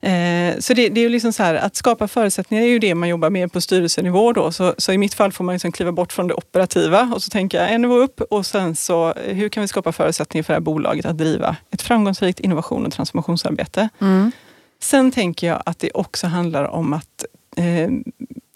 Eh, 0.00 0.58
så 0.58 0.74
det, 0.74 0.88
det, 0.88 1.00
är 1.00 1.02
ju 1.02 1.08
liksom 1.08 1.32
så 1.32 1.42
här, 1.42 1.54
att 1.54 1.76
skapa 1.76 2.08
förutsättningar 2.08 2.64
är 2.64 2.68
ju 2.68 2.78
det 2.78 2.94
man 2.94 3.08
jobbar 3.08 3.30
med 3.30 3.52
på 3.52 3.60
styrelsenivå. 3.60 4.32
Då. 4.32 4.52
Så, 4.52 4.74
så 4.78 4.92
i 4.92 4.98
mitt 4.98 5.14
fall 5.14 5.32
får 5.32 5.44
man 5.44 5.52
liksom 5.52 5.72
kliva 5.72 5.92
bort 5.92 6.12
från 6.12 6.28
det 6.28 6.34
operativa 6.34 7.12
och 7.14 7.22
så 7.22 7.30
tänker 7.30 7.58
jag 7.58 7.72
en 7.72 7.82
nivå 7.82 7.94
upp 7.94 8.20
och 8.20 8.46
sen 8.46 8.76
så 8.76 9.14
hur 9.26 9.48
kan 9.48 9.60
vi 9.60 9.68
skapa 9.68 9.92
förutsättningar 9.92 10.42
för 10.42 10.52
det 10.52 10.56
här 10.56 10.60
bolaget 10.60 11.06
att 11.06 11.18
driva 11.18 11.56
ett 11.70 11.82
framgångsrikt 11.82 12.40
innovation 12.40 12.86
och 12.86 12.92
transformationsarbete. 12.92 13.88
Mm. 14.00 14.32
Sen 14.80 15.10
tänker 15.10 15.46
jag 15.46 15.62
att 15.66 15.78
det 15.78 15.90
också 15.90 16.26
handlar 16.26 16.64
om 16.64 16.92
att 16.92 17.24
eh, 17.56 17.90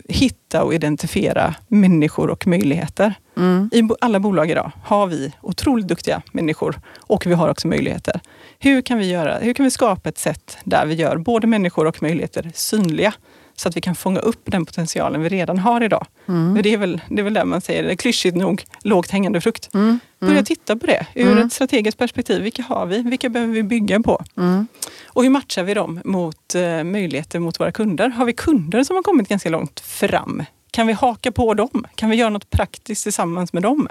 hitta 0.08 0.64
och 0.64 0.74
identifiera 0.74 1.54
människor 1.68 2.30
och 2.30 2.46
möjligheter. 2.46 3.14
Mm. 3.36 3.70
I 3.72 3.88
alla 4.00 4.20
bolag 4.20 4.50
idag 4.50 4.72
har 4.84 5.06
vi 5.06 5.32
otroligt 5.40 5.88
duktiga 5.88 6.22
människor 6.32 6.80
och 6.98 7.26
vi 7.26 7.34
har 7.34 7.48
också 7.48 7.68
möjligheter. 7.68 8.20
Hur 8.58 8.82
kan 8.82 8.98
vi, 8.98 9.10
göra, 9.10 9.38
hur 9.38 9.52
kan 9.52 9.64
vi 9.64 9.70
skapa 9.70 10.08
ett 10.08 10.18
sätt 10.18 10.58
där 10.64 10.86
vi 10.86 10.94
gör 10.94 11.16
både 11.16 11.46
människor 11.46 11.86
och 11.86 12.02
möjligheter 12.02 12.50
synliga? 12.54 13.14
Så 13.56 13.68
att 13.68 13.76
vi 13.76 13.80
kan 13.80 13.94
fånga 13.94 14.20
upp 14.20 14.42
den 14.44 14.66
potentialen 14.66 15.22
vi 15.22 15.28
redan 15.28 15.58
har 15.58 15.82
idag. 15.82 16.06
Mm. 16.28 16.62
Det, 16.62 16.72
är 16.72 16.78
väl, 16.78 17.00
det 17.08 17.20
är 17.20 17.24
väl 17.24 17.34
där 17.34 17.44
man 17.44 17.60
säger, 17.60 17.82
det 17.82 17.90
är 17.90 17.96
klyschigt 17.96 18.36
nog, 18.36 18.64
lågt 18.82 19.10
hängande 19.10 19.40
frukt. 19.40 19.74
Mm. 19.74 19.86
Mm. 19.86 20.00
Börja 20.18 20.42
titta 20.42 20.76
på 20.76 20.86
det 20.86 21.06
ur 21.14 21.32
mm. 21.32 21.46
ett 21.46 21.52
strategiskt 21.52 21.98
perspektiv. 21.98 22.42
Vilka 22.42 22.62
har 22.62 22.86
vi? 22.86 23.02
Vilka 23.02 23.28
behöver 23.28 23.54
vi 23.54 23.62
bygga 23.62 24.00
på? 24.00 24.24
Mm. 24.36 24.66
Och 25.06 25.22
hur 25.22 25.30
matchar 25.30 25.62
vi 25.62 25.74
dem 25.74 26.00
mot 26.04 26.54
uh, 26.54 26.84
möjligheter 26.84 27.38
mot 27.38 27.60
våra 27.60 27.72
kunder? 27.72 28.08
Har 28.08 28.24
vi 28.24 28.32
kunder 28.32 28.84
som 28.84 28.96
har 28.96 29.02
kommit 29.02 29.28
ganska 29.28 29.48
långt 29.48 29.80
fram? 29.80 30.42
Kan 30.70 30.86
vi 30.86 30.92
haka 30.92 31.32
på 31.32 31.54
dem? 31.54 31.86
Kan 31.94 32.10
vi 32.10 32.16
göra 32.16 32.30
något 32.30 32.50
praktiskt 32.50 33.02
tillsammans 33.02 33.52
med 33.52 33.62
dem? 33.62 33.88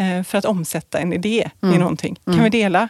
Uh, 0.00 0.22
för 0.22 0.38
att 0.38 0.44
omsätta 0.44 0.98
en 0.98 1.12
idé 1.12 1.50
i 1.62 1.78
någonting. 1.78 2.18
Kan 2.24 2.44
vi 2.44 2.50
dela? 2.50 2.88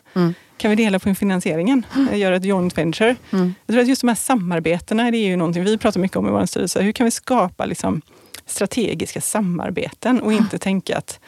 kan 0.57 0.71
vi 0.71 0.77
dela 0.77 0.99
på 0.99 1.15
finansieringen, 1.15 1.87
mm. 1.97 2.19
göra 2.19 2.37
ett 2.37 2.45
joint 2.45 2.79
venture. 2.79 3.17
Mm. 3.31 3.55
Jag 3.67 3.75
tror 3.75 3.83
att 3.83 3.89
just 3.89 4.01
de 4.01 4.09
här 4.09 4.15
samarbetena, 4.15 5.11
det 5.11 5.17
är 5.17 5.27
ju 5.27 5.37
någonting 5.37 5.65
vi 5.65 5.79
pratar 5.79 6.01
mycket 6.01 6.17
om 6.17 6.29
i 6.29 6.31
vår 6.31 6.47
styrelse. 6.47 6.83
Hur 6.83 6.93
kan 6.93 7.05
vi 7.05 7.11
skapa 7.11 7.65
liksom 7.65 8.03
strategiska 8.47 9.21
samarbeten 9.21 10.21
och 10.21 10.33
inte 10.33 10.59
tänka 10.59 10.99
att 10.99 11.21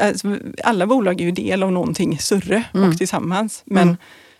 alltså, 0.00 0.38
alla 0.64 0.86
bolag 0.86 1.20
är 1.20 1.24
ju 1.24 1.30
del 1.30 1.62
av 1.62 1.72
någonting 1.72 2.18
större 2.18 2.64
mm. 2.74 2.88
och 2.88 2.98
tillsammans. 2.98 3.62
Men 3.64 3.82
mm. 3.82 3.96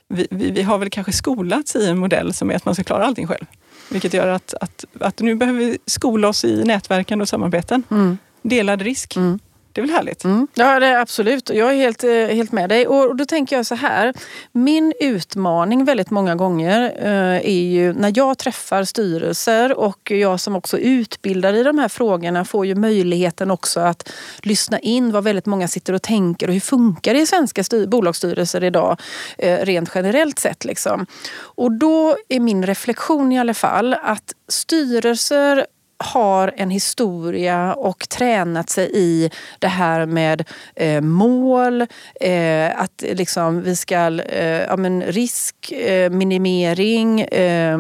vi, 0.08 0.26
vi, 0.30 0.50
vi, 0.50 0.62
har 0.62 0.78
väl 0.78 0.90
kanske 0.90 1.12
skolats 1.12 1.76
i 1.76 1.88
en 1.88 1.98
modell 1.98 2.34
som 2.34 2.50
är 2.50 2.54
att 2.54 2.64
man 2.64 2.74
ska 2.74 2.84
klara 2.84 3.06
allting 3.06 3.26
själv. 3.26 3.44
Vilket 3.90 4.14
gör 4.14 4.28
att, 4.28 4.54
att, 4.60 4.84
att 5.00 5.20
nu 5.20 5.34
behöver 5.34 5.58
vi 5.58 5.78
skola 5.86 6.28
oss 6.28 6.44
i 6.44 6.64
nätverken 6.64 7.20
och 7.20 7.28
samarbeten. 7.28 7.82
Mm. 7.90 8.18
Delad 8.42 8.82
risk. 8.82 9.16
Det 9.72 9.80
är 9.80 9.82
väl 9.82 9.94
härligt? 9.94 10.24
Mm. 10.24 10.46
Ja, 10.54 10.80
det 10.80 10.86
är 10.86 10.98
absolut. 10.98 11.50
Jag 11.50 11.70
är 11.70 11.74
helt, 11.74 12.04
eh, 12.04 12.10
helt 12.10 12.52
med 12.52 12.68
dig. 12.68 12.86
Och 12.86 13.16
då 13.16 13.24
tänker 13.24 13.56
jag 13.56 13.66
så 13.66 13.74
här. 13.74 14.14
Min 14.52 14.92
utmaning 15.00 15.84
väldigt 15.84 16.10
många 16.10 16.34
gånger 16.34 16.92
eh, 16.98 17.46
är 17.46 17.62
ju 17.62 17.92
när 17.92 18.12
jag 18.16 18.38
träffar 18.38 18.84
styrelser 18.84 19.78
och 19.78 20.10
jag 20.10 20.40
som 20.40 20.56
också 20.56 20.78
utbildar 20.78 21.54
i 21.54 21.62
de 21.62 21.78
här 21.78 21.88
frågorna 21.88 22.44
får 22.44 22.66
ju 22.66 22.74
möjligheten 22.74 23.50
också 23.50 23.80
att 23.80 24.12
lyssna 24.42 24.78
in 24.78 25.12
vad 25.12 25.24
väldigt 25.24 25.46
många 25.46 25.68
sitter 25.68 25.92
och 25.92 26.02
tänker 26.02 26.46
och 26.48 26.52
hur 26.52 26.60
funkar 26.60 27.14
det 27.14 27.20
i 27.20 27.26
svenska 27.26 27.62
bolagsstyrelser 27.86 28.64
idag 28.64 29.00
eh, 29.38 29.58
rent 29.58 29.90
generellt 29.94 30.38
sett. 30.38 30.64
Liksom. 30.64 31.06
Och 31.34 31.72
då 31.72 32.16
är 32.28 32.40
min 32.40 32.66
reflektion 32.66 33.32
i 33.32 33.38
alla 33.38 33.54
fall 33.54 33.94
att 34.02 34.34
styrelser 34.48 35.66
har 36.02 36.54
en 36.56 36.70
historia 36.70 37.74
och 37.74 38.08
tränat 38.08 38.70
sig 38.70 38.90
i 38.94 39.30
det 39.58 39.68
här 39.68 40.06
med 40.06 40.48
eh, 40.74 41.00
mål, 41.00 41.86
eh, 42.20 42.80
att 42.80 43.04
liksom 43.12 43.62
vi 43.62 43.76
ska, 43.76 44.20
eh, 44.20 44.62
ja, 44.62 44.76
men 44.76 45.02
riskminimering, 45.02 47.20
eh, 47.20 47.78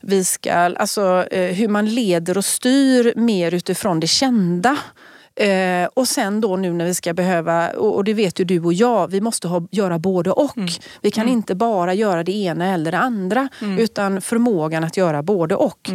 vi 0.00 0.24
ska, 0.24 0.52
alltså 0.52 1.26
eh, 1.30 1.54
hur 1.54 1.68
man 1.68 1.86
leder 1.86 2.38
och 2.38 2.44
styr 2.44 3.12
mer 3.16 3.54
utifrån 3.54 4.00
det 4.00 4.06
kända. 4.06 4.78
Eh, 5.34 5.88
och 5.94 6.08
sen 6.08 6.40
då 6.40 6.56
nu 6.56 6.72
när 6.72 6.84
vi 6.84 6.94
ska 6.94 7.14
behöva, 7.14 7.70
och, 7.70 7.96
och 7.96 8.04
det 8.04 8.14
vet 8.14 8.40
ju 8.40 8.44
du 8.44 8.60
och 8.60 8.72
jag, 8.72 9.10
vi 9.10 9.20
måste 9.20 9.48
ha, 9.48 9.66
göra 9.70 9.98
både 9.98 10.30
och. 10.30 10.56
Mm. 10.56 10.68
Vi 11.00 11.10
kan 11.10 11.22
mm. 11.22 11.32
inte 11.32 11.54
bara 11.54 11.94
göra 11.94 12.24
det 12.24 12.32
ena 12.32 12.74
eller 12.74 12.92
det 12.92 12.98
andra 12.98 13.48
mm. 13.60 13.78
utan 13.78 14.20
förmågan 14.20 14.84
att 14.84 14.96
göra 14.96 15.22
både 15.22 15.54
och. 15.54 15.90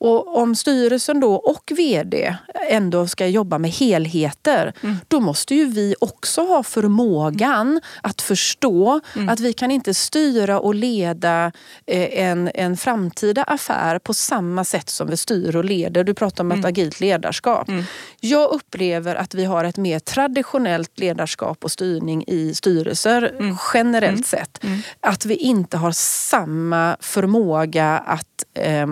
Mm. 0.00 0.12
Och 0.12 0.36
om 0.36 0.54
styrelsen 0.54 1.20
då 1.20 1.34
och 1.34 1.72
VD 1.76 2.36
ändå 2.68 3.06
ska 3.06 3.26
jobba 3.26 3.58
med 3.58 3.70
helheter, 3.70 4.72
mm. 4.82 4.96
då 5.08 5.20
måste 5.20 5.54
ju 5.54 5.64
vi 5.64 5.94
också 6.00 6.40
ha 6.40 6.62
förmågan 6.62 7.80
att 8.02 8.22
förstå 8.22 9.00
mm. 9.16 9.28
att 9.28 9.40
vi 9.40 9.52
kan 9.52 9.70
inte 9.70 9.94
styra 9.94 10.60
och 10.60 10.74
leda 10.74 11.52
eh, 11.86 12.24
en, 12.24 12.50
en 12.54 12.76
framtida 12.76 13.42
affär 13.42 13.98
på 13.98 14.14
samma 14.14 14.64
sätt 14.64 14.90
som 14.90 15.08
vi 15.08 15.16
styr 15.16 15.56
och 15.56 15.64
leder. 15.64 16.04
Du 16.04 16.14
pratar 16.14 16.44
om 16.44 16.52
ett 16.52 16.56
mm. 16.58 16.68
agilt 16.68 17.00
ledarskap. 17.00 17.68
Mm. 17.68 17.84
Jag 18.20 18.50
upplever 18.50 19.14
att 19.14 19.34
vi 19.34 19.44
har 19.44 19.64
ett 19.64 19.76
mer 19.76 19.98
traditionellt 19.98 20.98
ledarskap 20.98 21.64
och 21.64 21.70
styrning 21.70 22.24
i 22.26 22.54
styrelser 22.54 23.34
mm. 23.38 23.56
generellt 23.74 24.12
mm. 24.12 24.24
sett. 24.24 24.64
Att 25.00 25.26
vi 25.26 25.34
inte 25.34 25.76
har 25.76 25.92
samma 25.92 26.96
förmåga 27.00 27.98
att 28.06 28.44
eh, 28.54 28.86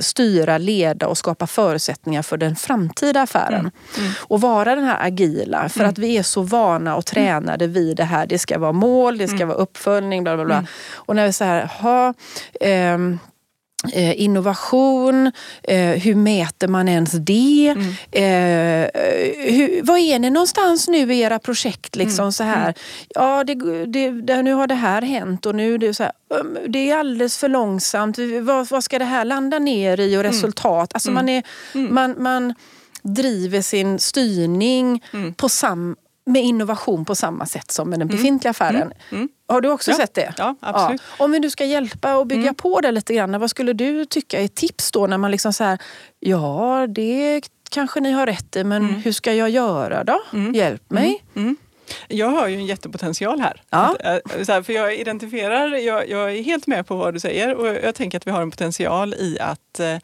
styra 0.00 0.49
styra, 0.50 0.58
leda 0.58 1.06
och 1.06 1.18
skapa 1.18 1.46
förutsättningar 1.46 2.22
för 2.22 2.36
den 2.36 2.56
framtida 2.56 3.22
affären. 3.22 3.60
Mm. 3.60 3.70
Mm. 3.98 4.12
Och 4.28 4.40
vara 4.40 4.74
den 4.74 4.84
här 4.84 5.06
agila 5.06 5.68
för 5.68 5.80
mm. 5.80 5.90
att 5.90 5.98
vi 5.98 6.16
är 6.16 6.22
så 6.22 6.42
vana 6.42 6.96
och 6.96 7.06
tränade 7.06 7.66
vid 7.66 7.96
det 7.96 8.04
här. 8.04 8.26
Det 8.26 8.38
ska 8.38 8.58
vara 8.58 8.72
mål, 8.72 9.18
det 9.18 9.28
ska 9.28 9.36
mm. 9.36 9.48
vara 9.48 9.58
uppföljning, 9.58 10.24
bla 10.24 10.36
bla 10.36 10.44
bla. 10.44 10.54
Mm. 10.54 10.66
Och 11.06 11.16
när 11.16 11.26
vi 11.26 11.32
säger, 11.32 11.66
ha 11.66 12.14
ehm, 12.60 13.00
Eh, 13.12 13.29
innovation, 14.16 15.32
eh, 15.62 15.78
hur 15.78 16.14
mäter 16.14 16.68
man 16.68 16.88
ens 16.88 17.12
det? 17.12 17.74
Mm. 17.76 17.88
Eh, 18.12 18.90
hur, 19.52 19.82
vad 19.82 19.98
är 19.98 20.18
ni 20.18 20.30
någonstans 20.30 20.88
nu 20.88 21.14
i 21.14 21.20
era 21.20 21.38
projekt? 21.38 21.96
Liksom, 21.96 22.22
mm. 22.22 22.32
så 22.32 22.44
här? 22.44 22.62
Mm. 22.62 22.74
Ja, 23.08 23.44
det, 23.44 23.54
det, 24.22 24.42
nu 24.42 24.52
har 24.52 24.66
det 24.66 24.74
här 24.74 25.02
hänt 25.02 25.46
och 25.46 25.54
nu 25.54 25.78
det 25.78 25.94
så 25.94 26.02
här, 26.02 26.12
um, 26.28 26.58
det 26.68 26.90
är 26.90 26.96
alldeles 26.96 27.38
för 27.38 27.48
långsamt. 27.48 28.18
Vad, 28.42 28.68
vad 28.68 28.84
ska 28.84 28.98
det 28.98 29.04
här 29.04 29.24
landa 29.24 29.58
ner 29.58 30.00
i 30.00 30.16
och 30.16 30.20
mm. 30.20 30.32
resultat? 30.32 30.94
Alltså 30.94 31.10
man, 31.10 31.28
är, 31.28 31.42
mm. 31.74 31.94
man, 31.94 32.14
man 32.18 32.54
driver 33.02 33.62
sin 33.62 33.98
styrning 33.98 35.04
på 35.36 35.48
sam, 35.48 35.96
med 36.26 36.42
innovation 36.42 37.04
på 37.04 37.14
samma 37.14 37.46
sätt 37.46 37.70
som 37.70 37.90
med 37.90 37.98
den 37.98 38.08
befintliga 38.08 38.50
affären. 38.50 38.92
Har 39.50 39.60
du 39.60 39.70
också 39.70 39.90
ja. 39.90 39.96
sett 39.96 40.14
det? 40.14 40.34
Ja, 40.36 40.56
absolut. 40.60 41.02
Ja. 41.18 41.24
Om 41.24 41.32
vi 41.32 41.40
nu 41.40 41.50
ska 41.50 41.64
hjälpa 41.64 42.16
och 42.16 42.26
bygga 42.26 42.42
mm. 42.42 42.54
på 42.54 42.80
det 42.80 42.92
lite 42.92 43.14
grann, 43.14 43.40
vad 43.40 43.50
skulle 43.50 43.72
du 43.72 44.04
tycka 44.04 44.40
är 44.40 44.48
tips 44.48 44.90
då 44.90 45.06
när 45.06 45.18
man 45.18 45.30
liksom 45.30 45.52
så 45.52 45.64
här, 45.64 45.78
ja 46.20 46.86
det 46.88 47.42
kanske 47.70 48.00
ni 48.00 48.12
har 48.12 48.26
rätt 48.26 48.56
i 48.56 48.64
men 48.64 48.82
mm. 48.82 48.94
hur 48.94 49.12
ska 49.12 49.32
jag 49.34 49.50
göra 49.50 50.04
då? 50.04 50.20
Mm. 50.32 50.54
Hjälp 50.54 50.90
mig. 50.90 51.24
Mm. 51.34 51.46
Mm. 51.46 51.56
Jag 52.08 52.28
har 52.28 52.48
ju 52.48 52.54
en 52.54 52.66
jättepotential 52.66 53.40
här. 53.40 53.62
Ja. 53.70 53.96
Så 54.42 54.52
här, 54.52 54.62
för 54.62 54.72
jag 54.72 54.96
identifierar, 54.96 55.76
jag, 55.76 56.08
jag, 56.08 56.36
är 56.36 56.42
helt 56.42 56.66
med 56.66 56.86
på 56.86 56.96
vad 56.96 57.14
du 57.14 57.20
säger 57.20 57.54
och 57.54 57.66
jag 57.66 57.94
tänker 57.94 58.18
att 58.18 58.26
vi 58.26 58.30
har 58.30 58.42
en 58.42 58.50
potential 58.50 59.14
i 59.14 59.38
att 59.40 59.80
eh, 59.80 59.86
Eh, 59.86 59.98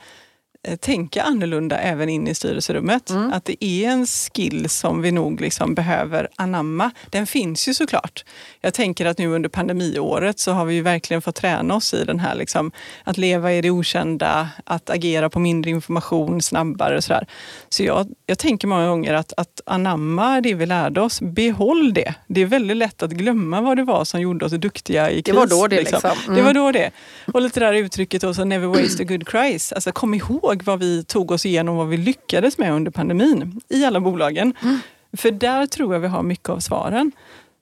tänka 0.80 1.22
annorlunda 1.22 1.78
även 1.78 2.08
in 2.08 2.28
i 2.28 2.34
styrelserummet. 2.34 3.10
Mm. 3.10 3.32
Att 3.32 3.44
det 3.44 3.64
är 3.64 3.88
en 3.88 4.06
skill 4.06 4.68
som 4.68 5.02
vi 5.02 5.12
nog 5.12 5.40
liksom 5.40 5.74
behöver 5.74 6.28
anamma. 6.36 6.90
Den 7.10 7.26
finns 7.26 7.68
ju 7.68 7.74
såklart. 7.74 8.24
Jag 8.60 8.74
tänker 8.74 9.06
att 9.06 9.18
nu 9.18 9.28
under 9.28 9.48
pandemiåret 9.48 10.38
så 10.38 10.52
har 10.52 10.64
vi 10.64 10.74
ju 10.74 10.82
verkligen 10.82 11.22
fått 11.22 11.34
träna 11.34 11.74
oss 11.74 11.94
i 11.94 12.04
den 12.04 12.20
här 12.20 12.34
liksom, 12.34 12.72
att 13.04 13.18
leva 13.18 13.52
i 13.52 13.60
det 13.60 13.70
okända, 13.70 14.48
att 14.64 14.90
agera 14.90 15.30
på 15.30 15.38
mindre 15.38 15.70
information 15.70 16.42
snabbare 16.42 16.96
och 16.96 17.04
sådär. 17.04 17.26
Så 17.68 17.82
jag, 17.82 18.08
jag 18.26 18.38
tänker 18.38 18.68
många 18.68 18.88
gånger 18.88 19.14
att, 19.14 19.32
att 19.36 19.60
anamma 19.66 20.40
det 20.40 20.54
vi 20.54 20.66
lärde 20.66 21.00
oss, 21.00 21.20
behåll 21.20 21.94
det. 21.94 22.14
Det 22.26 22.40
är 22.40 22.46
väldigt 22.46 22.76
lätt 22.76 23.02
att 23.02 23.10
glömma 23.10 23.60
vad 23.60 23.76
det 23.76 23.84
var 23.84 24.04
som 24.04 24.20
gjorde 24.20 24.44
oss 24.44 24.52
duktiga 24.52 25.10
i 25.10 25.22
kris. 25.22 25.24
Det 25.24 25.32
var 25.32 25.46
då 25.46 25.66
det 25.66 25.76
liksom. 25.76 26.00
liksom. 26.04 26.24
Mm. 26.24 26.36
Det 26.36 26.42
var 26.42 26.54
då 26.54 26.72
det. 26.72 26.90
Och 27.32 27.42
lite 27.42 27.60
det 27.60 27.66
där 27.66 27.72
uttrycket 27.72 28.24
också, 28.24 28.44
never 28.44 28.66
waste 28.66 29.02
a 29.02 29.06
good 29.08 29.28
crisis. 29.28 29.72
Alltså 29.72 29.92
kom 29.92 30.14
ihåg 30.14 30.55
ihåg 30.56 30.62
vad 30.62 30.78
vi 30.78 31.04
tog 31.04 31.30
oss 31.30 31.46
igenom, 31.46 31.76
vad 31.76 31.88
vi 31.88 31.96
lyckades 31.96 32.58
med 32.58 32.72
under 32.72 32.90
pandemin 32.90 33.60
i 33.68 33.84
alla 33.84 34.00
bolagen. 34.00 34.54
Mm. 34.62 34.78
För 35.16 35.30
där 35.30 35.66
tror 35.66 35.94
jag 35.94 36.00
vi 36.00 36.08
har 36.08 36.22
mycket 36.22 36.48
av 36.48 36.60
svaren. 36.60 37.12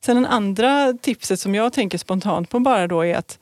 Sen 0.05 0.17
den 0.17 0.27
andra 0.27 0.93
tipset 0.93 1.41
som 1.41 1.55
jag 1.55 1.73
tänker 1.73 1.99
spontant 1.99 2.51
på 2.51 2.61
bara 2.61 2.87
då 2.87 3.05
är 3.05 3.17
att 3.17 3.39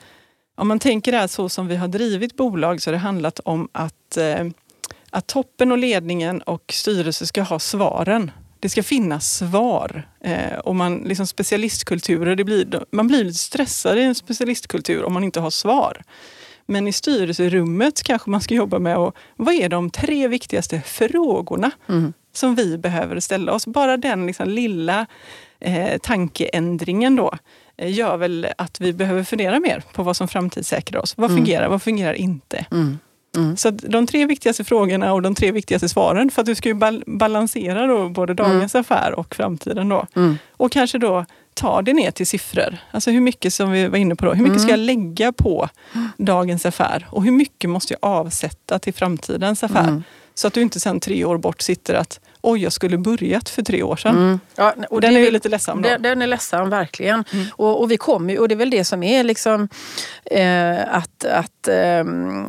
om 0.57 0.69
man 0.69 0.79
tänker 0.79 1.13
det 1.13 1.19
här 1.19 1.27
så 1.27 1.49
som 1.49 1.67
vi 1.67 1.77
har 1.77 1.89
drivit 1.89 2.37
bolag 2.37 2.83
så 2.83 2.91
har 2.91 2.93
det 2.93 2.99
handlat 2.99 3.41
om 3.45 3.69
att, 3.73 4.17
eh, 4.17 4.47
att 5.11 5.27
toppen 5.27 5.73
och 5.73 5.79
ledningen 5.79 6.43
och 6.43 6.73
styrelse 6.73 7.27
ska 7.27 7.43
ha 7.43 7.59
svaren. 7.59 8.31
Det 8.61 8.69
ska 8.69 8.83
finnas 8.83 9.37
svar. 9.37 10.09
Eh, 10.21 10.59
och 10.59 10.75
man, 10.75 10.97
liksom 10.97 11.27
specialistkulturer, 11.27 12.37
det 12.37 12.45
blir, 12.45 12.85
man 12.91 13.09
blir 13.09 13.25
lite 13.25 13.39
stressad 13.39 13.99
i 13.99 14.03
en 14.03 14.15
specialistkultur 14.15 15.05
om 15.05 15.13
man 15.13 15.25
inte 15.25 15.41
har 15.41 15.51
svar. 15.51 16.03
Men 16.73 16.89
i 16.89 16.93
styrelserummet 16.93 18.03
kanske 18.03 18.31
man 18.31 18.41
ska 18.41 18.55
jobba 18.55 18.79
med 18.79 18.97
och 18.97 19.17
vad 19.37 19.55
är 19.55 19.69
de 19.69 19.91
tre 19.91 20.29
viktigaste 20.29 20.81
frågorna 20.81 21.71
mm. 21.89 22.13
som 22.33 22.55
vi 22.55 22.79
behöver 22.79 23.21
ställa 23.21 23.53
oss? 23.53 23.67
Bara 23.67 23.97
den 23.97 24.27
liksom 24.27 24.49
lilla 24.49 25.07
eh, 25.61 25.99
tankeändringen 25.99 27.17
då 27.17 27.35
eh, 27.77 27.93
gör 27.93 28.17
väl 28.17 28.47
att 28.59 28.81
vi 28.81 28.93
behöver 28.93 29.25
fundera 29.25 29.61
mer 29.61 29.83
på 29.93 30.03
vad 30.03 30.17
som 30.17 30.29
framtidssäkrar 30.29 31.01
oss. 31.01 31.17
Vad 31.17 31.31
mm. 31.31 31.39
fungerar, 31.45 31.69
vad 31.69 31.83
fungerar 31.83 32.15
inte? 32.15 32.67
Mm. 32.71 32.99
Mm. 33.37 33.57
Så 33.57 33.71
de 33.71 34.07
tre 34.07 34.27
viktigaste 34.27 34.65
frågorna 34.65 35.13
och 35.13 35.23
de 35.23 35.35
tre 35.35 35.53
viktigaste 35.53 35.89
svaren 35.89 36.31
för 36.31 36.43
att 36.43 36.47
du 36.47 36.55
ska 36.55 36.69
ju 36.69 36.75
bal 36.75 37.05
balansera 37.07 37.87
då 37.87 38.09
både 38.09 38.35
dagens 38.35 38.75
mm. 38.75 38.81
affär 38.81 39.13
och 39.13 39.35
framtiden. 39.35 39.89
Då. 39.89 40.07
Mm. 40.17 40.39
Och 40.57 40.73
kanske 40.73 40.99
då 40.99 41.25
ta 41.55 41.83
det 41.83 41.93
ner 41.93 42.11
till 42.11 42.27
siffror. 42.27 42.79
Alltså 42.91 43.11
hur 43.11 43.21
mycket 43.21 43.55
som 43.55 43.71
vi 43.73 43.89
var 43.89 43.99
inne 43.99 44.17
på 44.17 44.25
då. 44.25 44.35
Hur 44.35 44.45
mycket 44.45 44.61
ska 44.61 44.71
jag 44.71 44.81
mm. 44.81 44.87
lägga 44.87 45.33
på 45.33 45.69
dagens 46.17 46.67
affär 46.67 47.07
och 47.11 47.25
hur 47.25 47.33
mycket 47.33 47.71
måste 47.71 47.95
jag 47.95 48.11
avsätta 48.11 48.79
till 48.79 48.95
framtidens 48.95 49.63
affär? 49.63 49.89
Mm. 49.89 50.03
Så 50.35 50.47
att 50.47 50.55
du 50.55 50.63
inte 50.63 50.81
sen 50.81 51.01
tre 51.01 51.25
år 51.25 51.39
bort 51.39 51.61
sitter 51.61 51.95
att 51.95 52.21
oj, 52.41 52.63
jag 52.63 52.73
skulle 52.73 52.99
börjat 52.99 53.49
för 53.49 53.63
tre 53.63 53.83
år 53.83 53.97
sedan. 53.97 54.17
Mm. 54.17 54.41
Ja, 54.57 54.75
och 54.91 55.01
den 55.01 55.17
är 55.17 55.21
ju 55.21 55.31
lite 55.31 55.49
ledsam 55.49 55.83
då. 55.83 55.89
Den, 55.89 56.03
den 56.03 56.23
är 56.23 56.27
ledsam, 56.27 56.71
verkligen. 56.71 57.25
Mm. 57.33 57.47
Och, 57.53 57.81
och, 57.81 57.91
vi 57.91 57.97
kommer 57.97 58.39
och 58.39 58.49
det 58.49 58.55
är 58.55 58.57
väl 58.57 58.71
det 58.71 58.85
som 58.85 59.03
är 59.03 59.25
liksom 59.25 59.69
eh, 60.25 60.95
att, 60.95 61.25
att 61.25 61.62
eh, 61.69 62.05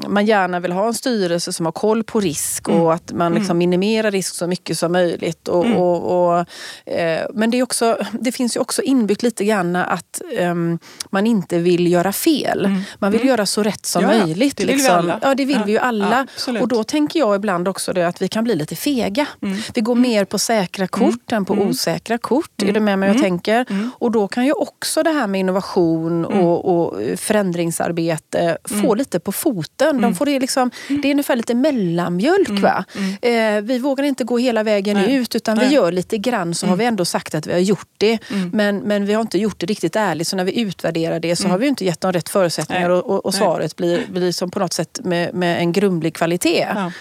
man 0.08 0.26
gärna 0.26 0.60
vill 0.60 0.72
ha 0.72 0.88
en 0.88 0.94
styrelse 0.94 1.54
som 1.54 1.66
har 1.66 1.74
koll 1.74 2.04
på 2.04 2.20
risk 2.20 2.68
mm. 2.68 2.82
och 2.82 2.94
att 2.94 3.12
man 3.12 3.34
liksom 3.34 3.52
mm. 3.52 3.58
minimerar 3.58 4.12
risk 4.12 4.36
så 4.36 4.48
mycket 4.48 4.78
som 4.78 4.92
möjligt. 4.92 5.48
Och, 5.48 5.66
mm. 5.66 5.78
och, 5.78 6.30
och 6.30 6.46
eh, 6.94 7.26
men 7.34 7.52
det, 7.52 7.58
är 7.58 7.64
också, 7.64 7.98
det 8.12 8.32
finns 8.32 8.56
ju 8.56 8.60
också 8.60 8.82
inbyggt 8.82 9.24
lite 9.24 9.46
grann 9.46 9.76
att 9.76 10.22
ehm, 10.38 10.80
man 11.10 11.28
inte 11.28 11.60
vill 11.60 11.92
göra 11.92 12.14
fel. 12.14 12.66
Mm. 12.66 12.82
Man 13.00 13.12
vill 13.12 13.28
göra 13.28 13.46
så 13.46 13.64
rätt 13.64 13.86
som 13.86 14.02
ja, 14.02 14.08
möjligt. 14.08 14.58
Det 14.58 14.66
vill 14.66 14.76
liksom. 14.76 15.06
vi 15.06 15.12
alla. 15.12 15.20
Ja, 15.22 15.36
det 15.36 15.46
vill 15.46 15.58
ja. 15.58 15.64
vi 15.66 15.72
ju 15.72 15.78
alla. 15.78 16.28
Ja, 16.48 16.62
och 16.62 16.68
då 16.68 16.84
tänker 16.84 17.20
jag 17.20 17.36
ibland 17.36 17.68
också 17.68 17.94
det 17.94 18.08
att 18.08 18.22
vi 18.22 18.28
kan 18.28 18.44
bli 18.44 18.56
lite 18.56 18.76
fega. 18.76 19.26
Vi 19.74 19.82
går 19.82 19.96
mer 19.96 20.26
på 20.26 20.40
säkra 20.40 20.88
kort 20.88 21.32
mm. 21.32 21.38
än 21.38 21.46
på 21.46 21.54
mm. 21.54 21.68
osäkra 21.68 22.18
kort. 22.18 22.62
Mm. 22.62 22.70
Är 22.70 22.74
du 22.74 22.80
med 22.80 23.00
mig 23.00 23.10
jag 23.10 23.16
mm. 23.16 23.24
tänker? 23.24 23.66
Mm. 23.70 23.92
Och 24.00 24.12
då 24.12 24.28
kan 24.28 24.46
ju 24.46 24.52
också 24.52 25.04
det 25.04 25.10
här 25.10 25.28
med 25.28 25.40
innovation 25.40 26.26
mm. 26.26 26.40
och, 26.40 26.66
och 26.66 27.20
förändringsarbete 27.20 28.58
få 28.82 28.96
lite 28.96 29.03
på 29.20 29.32
foten. 29.32 30.02
De 30.02 30.16
får 30.16 30.26
det, 30.26 30.40
liksom, 30.40 30.72
det 30.88 31.08
är 31.08 31.12
ungefär 31.12 31.36
lite 31.36 31.56
mellanmjölk. 31.56 32.50
Va? 32.50 32.86
Eh, 33.22 33.62
vi 33.62 33.80
vågar 33.80 34.04
inte 34.04 34.24
gå 34.24 34.38
hela 34.38 34.64
vägen 34.64 34.98
Nej. 34.98 35.16
ut 35.16 35.36
utan 35.36 35.58
Nej. 35.58 35.68
vi 35.68 35.76
gör 35.76 35.92
lite 35.92 36.18
grann 36.18 36.56
så 36.56 36.68
har 36.68 36.76
vi 36.76 36.86
ändå 36.86 37.06
sagt 37.06 37.36
att 37.36 37.48
vi 37.48 37.52
har 37.52 37.60
gjort 37.60 37.90
det. 37.98 38.20
Men, 38.54 38.78
men 38.78 39.06
vi 39.06 39.14
har 39.14 39.22
inte 39.22 39.38
gjort 39.38 39.60
det 39.60 39.66
riktigt 39.66 39.96
ärligt. 39.96 40.28
Så 40.28 40.36
när 40.36 40.44
vi 40.44 40.60
utvärderar 40.60 41.20
det 41.20 41.36
så 41.36 41.48
har 41.48 41.58
vi 41.58 41.68
inte 41.68 41.86
gett 41.86 42.02
dem 42.02 42.14
rätt 42.14 42.30
förutsättningar 42.30 42.90
och, 42.90 43.10
och, 43.10 43.26
och, 43.26 43.34
svaret 43.34 43.76
blir, 43.76 44.08
blir 44.08 44.32
som 44.32 44.52
på 44.52 44.60
något 44.60 44.74
sätt 44.74 45.00
med, 45.04 45.34
med 45.34 45.60
en 45.60 45.72
grumlig 45.72 46.16
kvalitet. 46.16 46.68
Ja. 46.76 46.92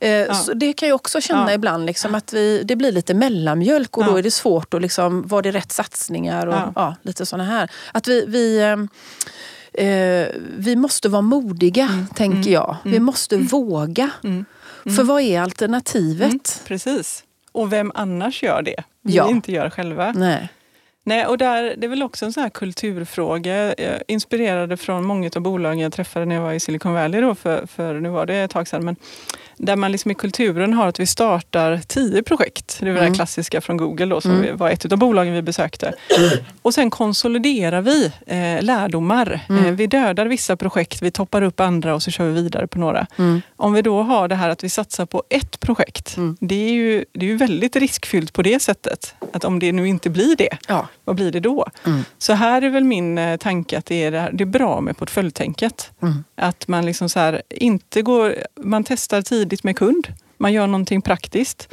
Eh, 0.00 0.10
ja. 0.10 0.34
Så 0.34 0.54
det 0.54 0.72
kan 0.72 0.88
jag 0.88 0.96
också 0.96 1.20
känna 1.20 1.48
ja. 1.48 1.54
ibland. 1.54 1.86
Liksom, 1.86 2.14
att 2.14 2.32
vi, 2.32 2.62
det 2.64 2.76
blir 2.76 2.92
lite 2.92 3.14
mellanmjölk 3.14 3.96
och 3.96 4.04
då 4.04 4.16
är 4.16 4.22
det 4.22 4.30
svårt 4.30 4.74
att 4.74 4.82
liksom, 4.82 5.26
var 5.26 5.42
det 5.42 5.50
rätt 5.50 5.72
satsningar 5.72 6.46
och 6.46 6.92
lite 7.02 7.26
sådana 7.26 7.44
här. 7.44 7.70
Att 7.92 8.08
vi, 8.08 8.24
vi 8.26 8.62
ehm, 8.62 8.88
eh, 9.78 10.28
vi 10.56 10.76
måste 10.76 11.08
vara 11.08 11.22
modiga, 11.22 11.88
mm. 11.92 12.06
tänker 12.06 12.36
mm. 12.36 12.52
jag. 12.52 12.76
Vi 12.84 12.90
mm. 12.90 13.04
måste 13.04 13.34
mm. 13.34 13.46
våga. 13.46 14.10
För 14.96 15.02
vad 15.02 15.22
är 15.22 15.40
alternativet? 15.40 16.62
Precis. 16.66 17.24
Och 17.52 17.72
vem 17.72 17.92
annars 17.94 18.42
gör 18.42 18.62
det? 18.62 18.82
Vi 19.02 19.16
ja. 19.16 19.30
inte 19.30 19.52
gör 19.52 19.70
själva. 19.70 20.12
Nej. 20.12 20.48
Nej, 21.04 21.26
och 21.26 21.38
där, 21.38 21.74
det 21.76 21.86
är 21.86 21.88
väl 21.88 22.02
också 22.02 22.24
en 22.24 22.32
sån 22.32 22.42
här 22.42 22.50
kulturfråga. 22.50 23.74
Jag 23.78 24.02
inspirerade 24.08 24.76
från 24.76 25.04
många 25.04 25.30
av 25.36 25.42
bolagen 25.42 25.78
jag 25.78 25.92
träffade 25.92 26.24
när 26.24 26.34
jag 26.34 26.42
var 26.42 26.52
i 26.52 26.60
Silicon 26.60 26.94
Valley 26.94 27.20
då, 27.20 27.34
för, 27.34 27.66
för 27.66 28.00
nu 28.00 28.08
var 28.08 28.26
det 28.26 28.36
ett 28.36 28.50
tag 28.50 28.68
sedan. 28.68 28.84
Men 28.84 28.96
där 29.58 29.76
man 29.76 29.92
liksom 29.92 30.10
i 30.10 30.14
kulturen 30.14 30.74
har 30.74 30.86
att 30.86 31.00
vi 31.00 31.06
startar 31.06 31.80
tio 31.86 32.22
projekt. 32.22 32.76
Det 32.80 32.86
är 32.86 32.90
mm. 32.90 33.10
det 33.10 33.16
klassiska 33.16 33.60
från 33.60 33.76
Google 33.76 34.06
då, 34.06 34.20
som 34.20 34.30
mm. 34.30 34.56
var 34.56 34.70
ett 34.70 34.92
av 34.92 34.98
bolagen 34.98 35.34
vi 35.34 35.42
besökte. 35.42 35.92
Och 36.62 36.74
sen 36.74 36.90
konsoliderar 36.90 37.80
vi 37.80 38.12
eh, 38.26 38.62
lärdomar. 38.62 39.40
Mm. 39.48 39.64
Eh, 39.64 39.72
vi 39.72 39.86
dödar 39.86 40.26
vissa 40.26 40.56
projekt, 40.56 41.02
vi 41.02 41.10
toppar 41.10 41.42
upp 41.42 41.60
andra 41.60 41.94
och 41.94 42.02
så 42.02 42.10
kör 42.10 42.24
vi 42.24 42.42
vidare 42.42 42.66
på 42.66 42.78
några. 42.78 43.06
Mm. 43.16 43.42
Om 43.56 43.72
vi 43.72 43.82
då 43.82 44.02
har 44.02 44.28
det 44.28 44.34
här 44.34 44.48
att 44.48 44.64
vi 44.64 44.68
satsar 44.68 45.06
på 45.06 45.22
ett 45.28 45.60
projekt. 45.60 46.16
Mm. 46.16 46.36
Det, 46.40 46.54
är 46.54 46.72
ju, 46.72 47.04
det 47.12 47.26
är 47.26 47.30
ju 47.30 47.36
väldigt 47.36 47.76
riskfyllt 47.76 48.32
på 48.32 48.42
det 48.42 48.62
sättet. 48.62 49.14
Att 49.32 49.44
om 49.44 49.58
det 49.58 49.72
nu 49.72 49.88
inte 49.88 50.10
blir 50.10 50.36
det, 50.36 50.56
ja. 50.68 50.88
vad 51.04 51.16
blir 51.16 51.32
det 51.32 51.40
då? 51.40 51.66
Mm. 51.86 52.04
Så 52.18 52.32
här 52.32 52.62
är 52.62 52.70
väl 52.70 52.84
min 52.84 53.18
eh, 53.18 53.36
tanke 53.36 53.78
att 53.78 53.86
det 53.86 54.04
är, 54.04 54.10
det, 54.10 54.20
här, 54.20 54.32
det 54.32 54.44
är 54.44 54.46
bra 54.46 54.80
med 54.80 54.96
portföljtänket. 54.96 55.90
Att 56.36 56.68
man 56.68 56.86
liksom 56.86 57.08
så 57.08 57.18
här, 57.18 57.42
inte 57.50 58.02
går, 58.02 58.36
man 58.56 58.84
testar 58.84 59.22
tid 59.22 59.47
tidigt 59.48 59.64
med 59.64 59.76
kund. 59.76 60.08
Man 60.38 60.52
gör 60.52 60.66
någonting 60.66 61.02
praktiskt. 61.02 61.68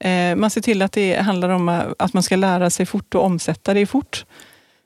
Eh, 0.00 0.36
man 0.36 0.50
ser 0.50 0.60
till 0.60 0.82
att 0.82 0.92
det 0.92 1.16
handlar 1.16 1.48
om 1.48 1.68
att 1.98 2.12
man 2.12 2.22
ska 2.22 2.36
lära 2.36 2.70
sig 2.70 2.86
fort 2.86 3.14
och 3.14 3.24
omsätta 3.24 3.74
det 3.74 3.86
fort. 3.86 4.24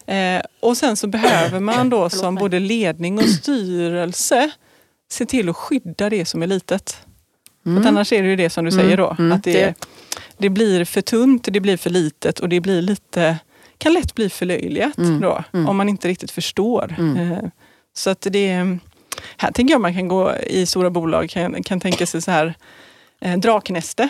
Eh, 0.06 0.42
och 0.60 0.76
sen 0.76 0.96
så 0.96 1.06
behöver 1.06 1.60
man 1.60 1.90
då 1.90 2.10
som 2.10 2.34
både 2.34 2.58
ledning 2.58 3.18
och 3.18 3.28
styrelse 3.28 4.50
se 5.10 5.26
till 5.26 5.48
att 5.48 5.56
skydda 5.56 6.10
det 6.10 6.24
som 6.24 6.42
är 6.42 6.46
litet. 6.46 6.96
Mm. 7.66 7.82
För 7.82 7.88
annars 7.88 8.12
är 8.12 8.22
det 8.22 8.28
ju 8.28 8.36
det 8.36 8.50
som 8.50 8.64
du 8.64 8.70
säger 8.70 8.96
då. 8.96 9.16
Mm. 9.18 9.32
Att 9.32 9.44
det, 9.44 9.74
det 10.38 10.50
blir 10.50 10.84
för 10.84 11.00
tunt, 11.00 11.48
det 11.50 11.60
blir 11.60 11.76
för 11.76 11.90
litet 11.90 12.40
och 12.40 12.48
det 12.48 12.60
blir 12.60 12.82
lite, 12.82 13.38
kan 13.78 13.92
lätt 13.92 14.14
bli 14.14 14.28
förlöjligat 14.28 14.98
mm. 14.98 15.20
då. 15.20 15.44
Mm. 15.52 15.68
Om 15.68 15.76
man 15.76 15.88
inte 15.88 16.08
riktigt 16.08 16.30
förstår. 16.30 16.94
Mm. 16.98 17.32
Eh, 17.32 17.44
så 17.96 18.10
att 18.10 18.26
det 18.30 18.78
här 19.36 19.52
tänker 19.52 19.74
jag 19.74 19.80
man 19.80 19.94
kan 19.94 20.08
gå 20.08 20.36
i 20.36 20.66
stora 20.66 20.90
bolag, 20.90 21.30
kan, 21.30 21.62
kan 21.62 21.80
tänka 21.80 22.06
sig 22.06 22.22
så 22.22 22.30
här 22.30 22.54
eh, 23.20 23.38
draknäste. 23.38 24.08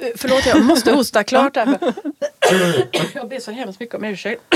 Eh, 0.00 0.08
förlåt, 0.16 0.46
jag 0.46 0.64
måste 0.64 0.92
hosta 0.92 1.24
klart 1.24 1.56
här. 1.56 1.78
jag 3.14 3.28
ber 3.28 3.40
så 3.40 3.50
hemskt 3.50 3.80
mycket 3.80 3.94
om 3.94 4.04
ursäkt. 4.04 4.42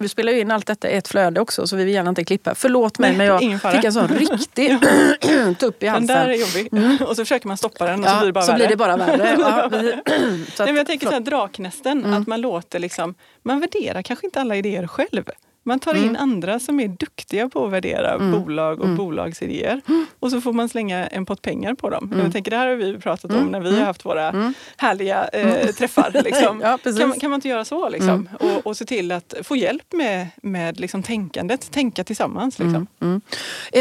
Vi 0.00 0.08
spelar 0.08 0.32
ju 0.32 0.40
in 0.40 0.50
allt 0.50 0.66
detta 0.66 0.90
i 0.90 0.96
ett 0.96 1.08
flöde 1.08 1.40
också 1.40 1.66
så 1.66 1.76
vi 1.76 1.84
vill 1.84 1.94
gärna 1.94 2.08
inte 2.08 2.24
klippa. 2.24 2.54
Förlåt 2.54 2.98
mig 2.98 3.10
Nej, 3.10 3.18
men 3.18 3.26
jag 3.26 3.72
fick 3.72 3.84
en 3.84 3.92
sån 3.92 4.08
riktig 4.08 4.78
tupp 5.58 5.82
i 5.82 5.86
halsen. 5.86 6.06
Den 6.06 6.16
där 6.16 6.28
är 6.28 6.34
jobbig. 6.34 6.68
Mm. 6.72 6.96
Och 6.96 7.16
så 7.16 7.24
försöker 7.24 7.48
man 7.48 7.56
stoppa 7.56 7.86
den 7.86 8.00
och 8.00 8.06
ja, 8.06 8.12
så 8.12 8.18
blir 8.18 8.26
det 8.26 8.32
bara 8.32 8.44
så 8.44 8.52
värre. 8.52 8.58
Blir 8.58 8.68
det 8.68 8.76
bara 8.76 8.96
värre. 8.96 9.36
Ja, 9.40 9.68
vi, 9.72 9.92
att, 9.92 10.08
Nej, 10.08 10.42
men 10.58 10.76
jag 10.76 10.86
tänker 10.86 11.06
så 11.06 11.12
här, 11.12 11.20
draknästen, 11.20 12.04
mm. 12.04 12.20
att 12.20 12.26
man 12.26 12.40
låter 12.40 12.78
liksom, 12.78 13.14
man 13.42 13.60
värderar 13.60 14.02
kanske 14.02 14.26
inte 14.26 14.40
alla 14.40 14.56
idéer 14.56 14.86
själv. 14.86 15.30
Man 15.68 15.78
tar 15.78 15.94
in 15.94 16.02
mm. 16.02 16.16
andra 16.16 16.60
som 16.60 16.80
är 16.80 16.88
duktiga 16.88 17.48
på 17.48 17.64
att 17.66 17.72
värdera 17.72 18.14
mm. 18.14 18.32
bolag 18.32 18.78
och 18.78 18.84
mm. 18.84 18.96
bolagsidéer. 18.96 19.80
Och 20.20 20.30
så 20.30 20.40
får 20.40 20.52
man 20.52 20.68
slänga 20.68 21.06
en 21.06 21.26
pott 21.26 21.42
pengar 21.42 21.74
på 21.74 21.90
dem. 21.90 22.14
Jag 22.22 22.32
tänker, 22.32 22.50
det 22.50 22.56
här 22.56 22.66
har 22.68 22.74
vi 22.74 22.98
pratat 22.98 23.32
om 23.32 23.46
när 23.46 23.60
vi 23.60 23.78
har 23.78 23.86
haft 23.86 24.04
våra 24.04 24.52
härliga 24.76 25.28
eh, 25.28 25.66
träffar. 25.78 26.22
Liksom. 26.24 26.60
ja, 26.60 26.78
kan, 26.98 27.12
kan, 27.12 27.30
man 27.30 27.36
inte 27.36 27.48
göra 27.48 27.64
så? 27.64 27.88
Liksom? 27.88 28.28
Och, 28.40 28.66
och 28.66 28.76
se 28.76 28.84
till 28.84 29.12
att 29.12 29.34
få 29.42 29.56
hjälp 29.56 29.92
med, 29.92 30.26
med 30.42 30.80
liksom, 30.80 31.02
tänkandet, 31.02 31.70
tänka 31.70 32.04
tillsammans. 32.04 32.58
Liksom. 32.58 32.86
Eh, 33.72 33.80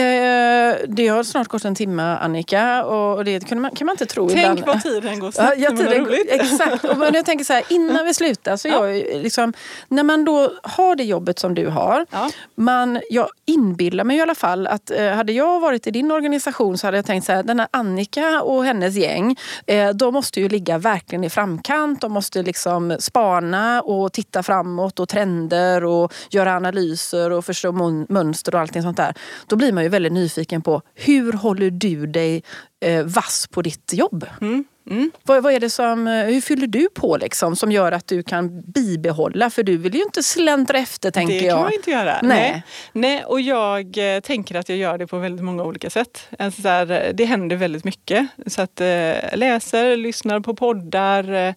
det 0.88 1.08
har 1.08 1.24
snart 1.24 1.48
gått 1.48 1.66
en 1.66 1.76
timme 1.76 2.04
Annika 2.04 2.86
och 2.86 3.26
det 3.26 3.48
kan 3.48 3.62
man, 3.62 3.72
kan 3.72 3.86
man 3.86 3.94
inte 3.94 4.06
tro 4.06 4.30
Tänk 4.30 4.60
ibland. 4.60 4.66
vad 4.66 4.84
tiden 4.84 5.20
går 5.20 5.32
snabbt 5.32 5.54
ja, 5.58 5.70
tiden, 5.70 6.06
roligt. 6.06 6.32
Exakt. 6.32 6.84
Och 6.84 7.06
jag 7.14 7.26
tänker 7.26 7.46
så 7.46 7.54
här, 7.54 7.64
innan 7.70 8.06
vi 8.06 8.14
slutar, 8.14 8.58
så 8.58 8.68
ja. 8.78 8.90
jag, 8.90 9.24
liksom, 9.24 9.54
när 9.88 10.04
man 10.04 10.26
då 10.26 10.52
har 10.64 10.96
det 10.96 11.04
jobbet 11.04 11.40
som 11.40 11.56
du 11.56 11.68
har 11.68 11.77
har. 11.78 12.06
Ja. 12.12 12.30
Man, 12.56 13.02
jag 13.10 13.28
inbillar 13.46 14.04
mig 14.04 14.18
i 14.18 14.22
alla 14.22 14.36
fall 14.36 14.68
att 14.68 14.92
eh, 14.92 15.12
hade 15.12 15.32
jag 15.32 15.60
varit 15.60 15.88
i 15.88 15.92
din 15.92 16.12
organisation 16.12 16.78
så 16.78 16.88
hade 16.88 16.98
jag 16.98 17.06
tänkt 17.06 17.26
så 17.26 17.32
här, 17.32 17.44
den 17.44 17.60
här 17.60 17.68
Annika 17.72 18.42
och 18.42 18.66
hennes 18.66 18.96
gäng, 18.96 19.36
eh, 19.68 19.90
de 19.90 20.14
måste 20.14 20.40
ju 20.40 20.50
ligga 20.50 20.78
verkligen 20.78 21.24
i 21.24 21.30
framkant. 21.30 22.02
De 22.02 22.12
måste 22.12 22.44
liksom 22.44 22.98
spana 23.00 23.82
och 23.82 24.14
titta 24.14 24.44
framåt 24.44 25.00
och 25.00 25.10
trender 25.10 25.84
och 25.84 26.14
göra 26.30 26.56
analyser 26.56 27.32
och 27.32 27.46
förstå 27.46 27.72
mönster 28.10 28.56
och 28.56 28.62
allting 28.62 28.82
sånt 28.82 28.98
där. 28.98 29.14
Då 29.48 29.56
blir 29.56 29.74
man 29.74 29.84
ju 29.84 29.90
väldigt 29.90 30.14
nyfiken 30.14 30.62
på 30.62 30.82
hur 30.96 31.34
håller 31.34 31.70
du 31.70 32.08
dig 32.08 32.44
eh, 32.80 33.04
vass 33.04 33.48
på 33.52 33.62
ditt 33.62 33.94
jobb? 33.94 34.26
Mm. 34.42 34.66
Mm. 34.90 35.12
Vad, 35.24 35.44
vad, 35.44 35.54
är 35.54 35.60
det 35.60 35.70
som, 35.70 36.08
eh, 36.08 36.26
hur 36.26 36.42
fyller 36.42 36.68
du 36.68 36.90
på 36.90 37.18
liksom, 37.18 37.56
som 37.56 37.72
gör 37.72 37.92
att 37.92 38.08
du 38.08 38.24
kan 38.24 38.62
bibehålla? 38.62 39.50
För 39.50 39.64
du 39.64 39.78
vill 39.78 39.96
ju 39.96 40.04
inte 40.04 40.24
släntra 40.24 40.78
efter 40.78 41.12
tänker 41.12 41.34
jag. 41.34 41.44
Det 41.44 41.50
kan 41.50 41.62
man 41.62 41.74
inte 41.74 41.92
göra. 41.92 42.20
Nej. 42.24 42.52
Nej. 42.52 42.64
Nej. 42.94 43.26
och 43.26 43.42
jag 43.42 44.16
eh, 44.16 44.20
tänker 44.20 44.56
att 44.56 44.70
jag 44.70 44.78
gör 44.78 44.98
det 44.98 45.08
på 45.08 45.18
väldigt 45.18 45.46
många 45.46 45.64
olika 45.64 45.90
sätt. 45.90 46.30
Alltså, 46.40 46.62
där, 46.62 47.12
det 47.14 47.26
händer 47.26 47.56
väldigt 47.56 47.84
mycket. 47.84 48.28
Så 48.46 48.62
att 48.62 48.82
eh, 48.82 49.14
läser, 49.34 49.98
lyssnar 49.98 50.40
på 50.40 50.56
poddar, 50.56 51.56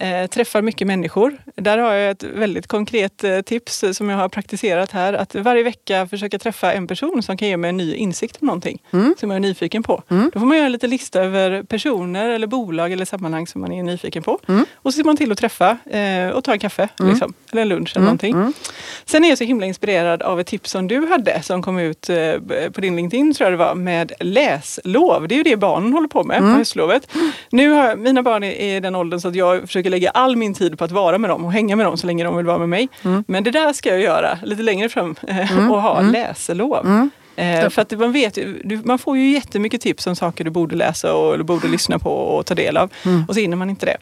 Eh, 0.00 0.26
träffar 0.26 0.62
mycket 0.62 0.86
människor. 0.86 1.36
Där 1.54 1.78
har 1.78 1.92
jag 1.92 2.10
ett 2.10 2.22
väldigt 2.22 2.66
konkret 2.66 3.24
eh, 3.24 3.40
tips 3.40 3.84
som 3.92 4.08
jag 4.08 4.16
har 4.16 4.28
praktiserat 4.28 4.90
här. 4.90 5.12
Att 5.12 5.34
varje 5.34 5.62
vecka 5.62 6.06
försöka 6.06 6.38
träffa 6.38 6.72
en 6.72 6.86
person 6.86 7.22
som 7.22 7.36
kan 7.36 7.48
ge 7.48 7.56
mig 7.56 7.68
en 7.68 7.76
ny 7.76 7.94
insikt 7.94 8.36
om 8.40 8.46
någonting 8.46 8.82
mm. 8.90 9.14
som 9.20 9.30
jag 9.30 9.36
är 9.36 9.40
nyfiken 9.40 9.82
på. 9.82 10.02
Mm. 10.08 10.30
Då 10.34 10.40
får 10.40 10.46
man 10.46 10.56
göra 10.56 10.66
en 10.66 10.72
liten 10.72 10.90
lista 10.90 11.20
över 11.20 11.62
personer 11.62 12.28
eller 12.28 12.46
bolag 12.46 12.92
eller 12.92 13.04
sammanhang 13.04 13.46
som 13.46 13.60
man 13.60 13.72
är 13.72 13.82
nyfiken 13.82 14.22
på. 14.22 14.38
Mm. 14.48 14.66
Och 14.74 14.92
så 14.92 14.96
ser 14.96 15.04
man 15.04 15.16
till 15.16 15.32
att 15.32 15.38
träffa 15.38 15.78
eh, 15.90 16.28
och 16.28 16.44
ta 16.44 16.52
en 16.52 16.58
kaffe 16.58 16.88
mm. 17.00 17.10
liksom, 17.10 17.34
eller 17.52 17.62
en 17.62 17.68
lunch 17.68 17.90
eller 17.90 18.00
mm. 18.00 18.04
någonting. 18.04 18.34
Mm. 18.34 18.52
Sen 19.04 19.24
är 19.24 19.28
jag 19.28 19.38
så 19.38 19.44
himla 19.44 19.66
inspirerad 19.66 20.22
av 20.22 20.40
ett 20.40 20.46
tips 20.46 20.70
som 20.70 20.88
du 20.88 21.06
hade 21.06 21.42
som 21.42 21.62
kom 21.62 21.78
ut 21.78 22.10
eh, 22.10 22.16
på 22.72 22.80
din 22.80 22.96
LinkedIn 22.96 23.34
tror 23.34 23.50
jag 23.50 23.52
det 23.52 23.64
var 23.64 23.74
med 23.74 24.12
läslov. 24.20 25.28
Det 25.28 25.34
är 25.34 25.36
ju 25.36 25.42
det 25.42 25.56
barnen 25.56 25.92
håller 25.92 26.08
på 26.08 26.24
med 26.24 26.38
på 26.38 26.46
höstlovet. 26.46 27.10
Nu 27.50 27.70
har 27.70 27.96
mina 27.96 28.22
barn 28.22 28.44
är 28.44 28.76
i 28.76 28.80
den 28.80 28.94
åldern 28.94 29.20
så 29.20 29.28
att 29.28 29.34
jag 29.34 29.60
försöker 29.60 29.87
lägga 29.88 30.10
all 30.10 30.36
min 30.36 30.54
tid 30.54 30.78
på 30.78 30.84
att 30.84 30.90
vara 30.90 31.18
med 31.18 31.30
dem 31.30 31.44
och 31.44 31.52
hänga 31.52 31.76
med 31.76 31.86
dem 31.86 31.96
så 31.96 32.06
länge 32.06 32.24
de 32.24 32.36
vill 32.36 32.46
vara 32.46 32.58
med 32.58 32.68
mig. 32.68 32.88
Men 33.26 33.44
det 33.44 33.50
där 33.50 33.72
ska 33.72 33.88
jag 33.88 34.00
göra 34.00 34.38
lite 34.42 34.62
längre 34.62 34.88
fram 34.88 35.16
eh, 35.28 35.70
och 35.72 35.82
ha 35.82 36.00
läslov. 36.00 37.10
Eh, 37.38 37.70
för 37.70 37.82
att 37.82 37.90
man, 37.90 38.12
vet, 38.12 38.38
man 38.84 38.98
får 38.98 39.16
ju 39.16 39.30
jättemycket 39.30 39.80
tips 39.80 40.06
om 40.06 40.16
saker 40.16 40.44
du 40.44 40.50
borde 40.50 40.76
läsa 40.76 41.14
och 41.14 41.34
eller 41.34 41.44
borde 41.44 41.68
lyssna 41.68 41.98
på 41.98 42.10
och 42.10 42.46
ta 42.46 42.54
del 42.54 42.76
av. 42.76 42.90
Mm. 43.04 43.24
Och 43.28 43.34
så 43.34 43.40
hinner 43.40 43.56
man 43.56 43.70
inte 43.70 43.86
det. 43.86 43.96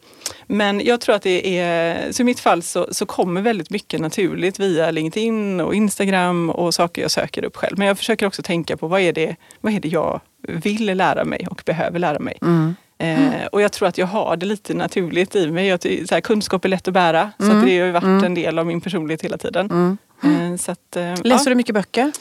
Men 0.46 0.80
jag 0.84 1.00
tror 1.00 1.14
att 1.14 1.22
det 1.22 1.58
är, 1.58 2.12
så 2.12 2.22
i 2.22 2.24
mitt 2.24 2.40
fall 2.40 2.62
så, 2.62 2.88
så 2.90 3.06
kommer 3.06 3.40
väldigt 3.42 3.70
mycket 3.70 4.00
naturligt 4.00 4.60
via 4.60 4.90
LinkedIn 4.90 5.60
och 5.60 5.74
Instagram 5.74 6.50
och 6.50 6.74
saker 6.74 7.02
jag 7.02 7.10
söker 7.10 7.44
upp 7.44 7.56
själv. 7.56 7.78
Men 7.78 7.88
jag 7.88 7.98
försöker 7.98 8.26
också 8.26 8.42
tänka 8.42 8.76
på 8.76 8.88
vad 8.88 9.00
är 9.00 9.12
det, 9.12 9.36
vad 9.60 9.72
är 9.72 9.80
det 9.80 9.88
jag 9.88 10.20
vill 10.48 10.96
lära 10.96 11.24
mig 11.24 11.46
och 11.50 11.62
behöver 11.66 11.98
lära 11.98 12.18
mig. 12.18 12.38
Mm. 12.42 12.74
Eh, 12.98 13.46
och 13.52 13.62
jag 13.62 13.72
tror 13.72 13.88
att 13.88 13.98
jag 13.98 14.06
har 14.06 14.36
det 14.36 14.46
lite 14.46 14.74
naturligt 14.74 15.36
i 15.36 15.50
mig. 15.50 15.66
Jag, 15.66 15.82
så 15.82 16.14
här, 16.14 16.20
kunskap 16.20 16.64
är 16.64 16.68
lätt 16.68 16.88
att 16.88 16.94
bära. 16.94 17.20
Mm. 17.20 17.32
Så 17.38 17.58
att 17.58 17.66
det 17.66 17.80
har 17.80 17.90
varit 17.90 18.02
mm. 18.02 18.24
en 18.24 18.34
del 18.34 18.58
av 18.58 18.66
min 18.66 18.80
personlighet 18.80 19.22
hela 19.22 19.38
tiden. 19.38 19.98
Mm. 20.22 20.52
Eh, 20.52 20.58
så 20.58 20.72
att, 20.72 20.96
eh, 20.96 21.14
Läser 21.22 21.44
ja. 21.46 21.50
du 21.50 21.54
mycket 21.54 21.74
böcker? 21.74 22.12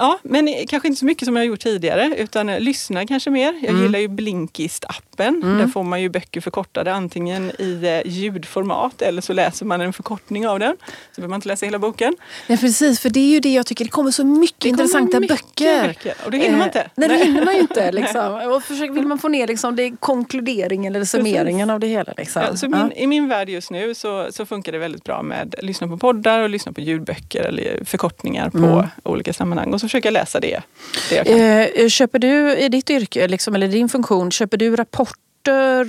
Ja, 0.00 0.18
men 0.22 0.66
kanske 0.68 0.88
inte 0.88 0.98
så 0.98 1.04
mycket 1.04 1.24
som 1.24 1.36
jag 1.36 1.46
gjort 1.46 1.60
tidigare 1.60 2.14
utan 2.16 2.46
lyssnar 2.46 3.04
kanske 3.04 3.30
mer. 3.30 3.58
Jag 3.62 3.70
mm. 3.70 3.82
gillar 3.82 3.98
ju 3.98 4.08
Blinkist-appen. 4.08 5.42
Mm. 5.42 5.58
Där 5.58 5.66
får 5.66 5.82
man 5.82 6.02
ju 6.02 6.08
böcker 6.08 6.40
förkortade 6.40 6.94
antingen 6.94 7.52
i 7.58 8.02
eh, 8.04 8.12
ljudformat 8.12 9.02
eller 9.02 9.22
så 9.22 9.32
läser 9.32 9.66
man 9.66 9.80
en 9.80 9.92
förkortning 9.92 10.48
av 10.48 10.58
den. 10.58 10.76
Så 10.80 11.20
behöver 11.20 11.28
man 11.30 11.36
inte 11.36 11.48
läsa 11.48 11.66
hela 11.66 11.78
boken. 11.78 12.16
Nej 12.46 12.58
precis, 12.58 13.00
för 13.00 13.10
det 13.10 13.20
är 13.20 13.30
ju 13.30 13.40
det 13.40 13.52
jag 13.52 13.66
tycker. 13.66 13.84
Det 13.84 13.90
kommer 13.90 14.10
så 14.10 14.24
mycket 14.24 14.60
det 14.60 14.68
intressanta 14.68 15.20
mycket 15.20 15.36
böcker. 15.36 15.86
böcker. 15.86 16.14
Och 16.24 16.30
det 16.30 16.38
hinner 16.38 16.58
man 16.58 16.66
inte. 16.66 16.90
nej, 16.94 17.08
det 17.08 17.16
hinner 17.16 17.44
man 17.44 17.54
ju 17.54 17.60
inte. 17.60 17.92
Liksom. 18.00 18.34
Och 18.34 18.62
försöker, 18.62 18.92
vill 18.92 19.06
man 19.06 19.18
få 19.18 19.28
ner 19.28 19.46
liksom, 19.46 19.76
det 19.76 19.90
konkluderingen 20.00 20.94
eller 20.94 21.04
summeringen 21.04 21.68
precis. 21.68 21.74
av 21.74 21.80
det 21.80 21.86
hela. 21.86 22.12
Liksom. 22.16 22.42
Ja, 22.42 22.56
så 22.56 22.68
min, 22.68 22.80
ja. 22.80 22.92
I 22.96 23.06
min 23.06 23.28
värld 23.28 23.48
just 23.48 23.70
nu 23.70 23.94
så, 23.94 24.28
så 24.30 24.46
funkar 24.46 24.72
det 24.72 24.78
väldigt 24.78 25.04
bra 25.04 25.22
med 25.22 25.54
att 25.54 25.64
lyssna 25.64 25.88
på 25.88 25.98
poddar 25.98 26.40
och 26.40 26.50
lyssna 26.50 26.72
på 26.72 26.80
ljudböcker 26.80 27.39
eller 27.44 27.84
förkortningar 27.84 28.50
på 28.50 28.58
mm. 28.58 28.86
olika 29.02 29.32
sammanhang. 29.32 29.74
Och 29.74 29.80
så 29.80 29.88
försöka 29.88 30.10
läsa 30.10 30.40
det. 30.40 30.62
det 31.10 31.82
eh, 31.82 31.88
köper 31.88 32.18
du 32.18 32.56
i 32.56 32.68
ditt 32.68 32.90
yrke, 32.90 33.28
liksom, 33.28 33.54
eller 33.54 33.68
din 33.68 33.88
funktion, 33.88 34.30
köper 34.30 34.56
du 34.56 34.76
rapporter 34.76 35.29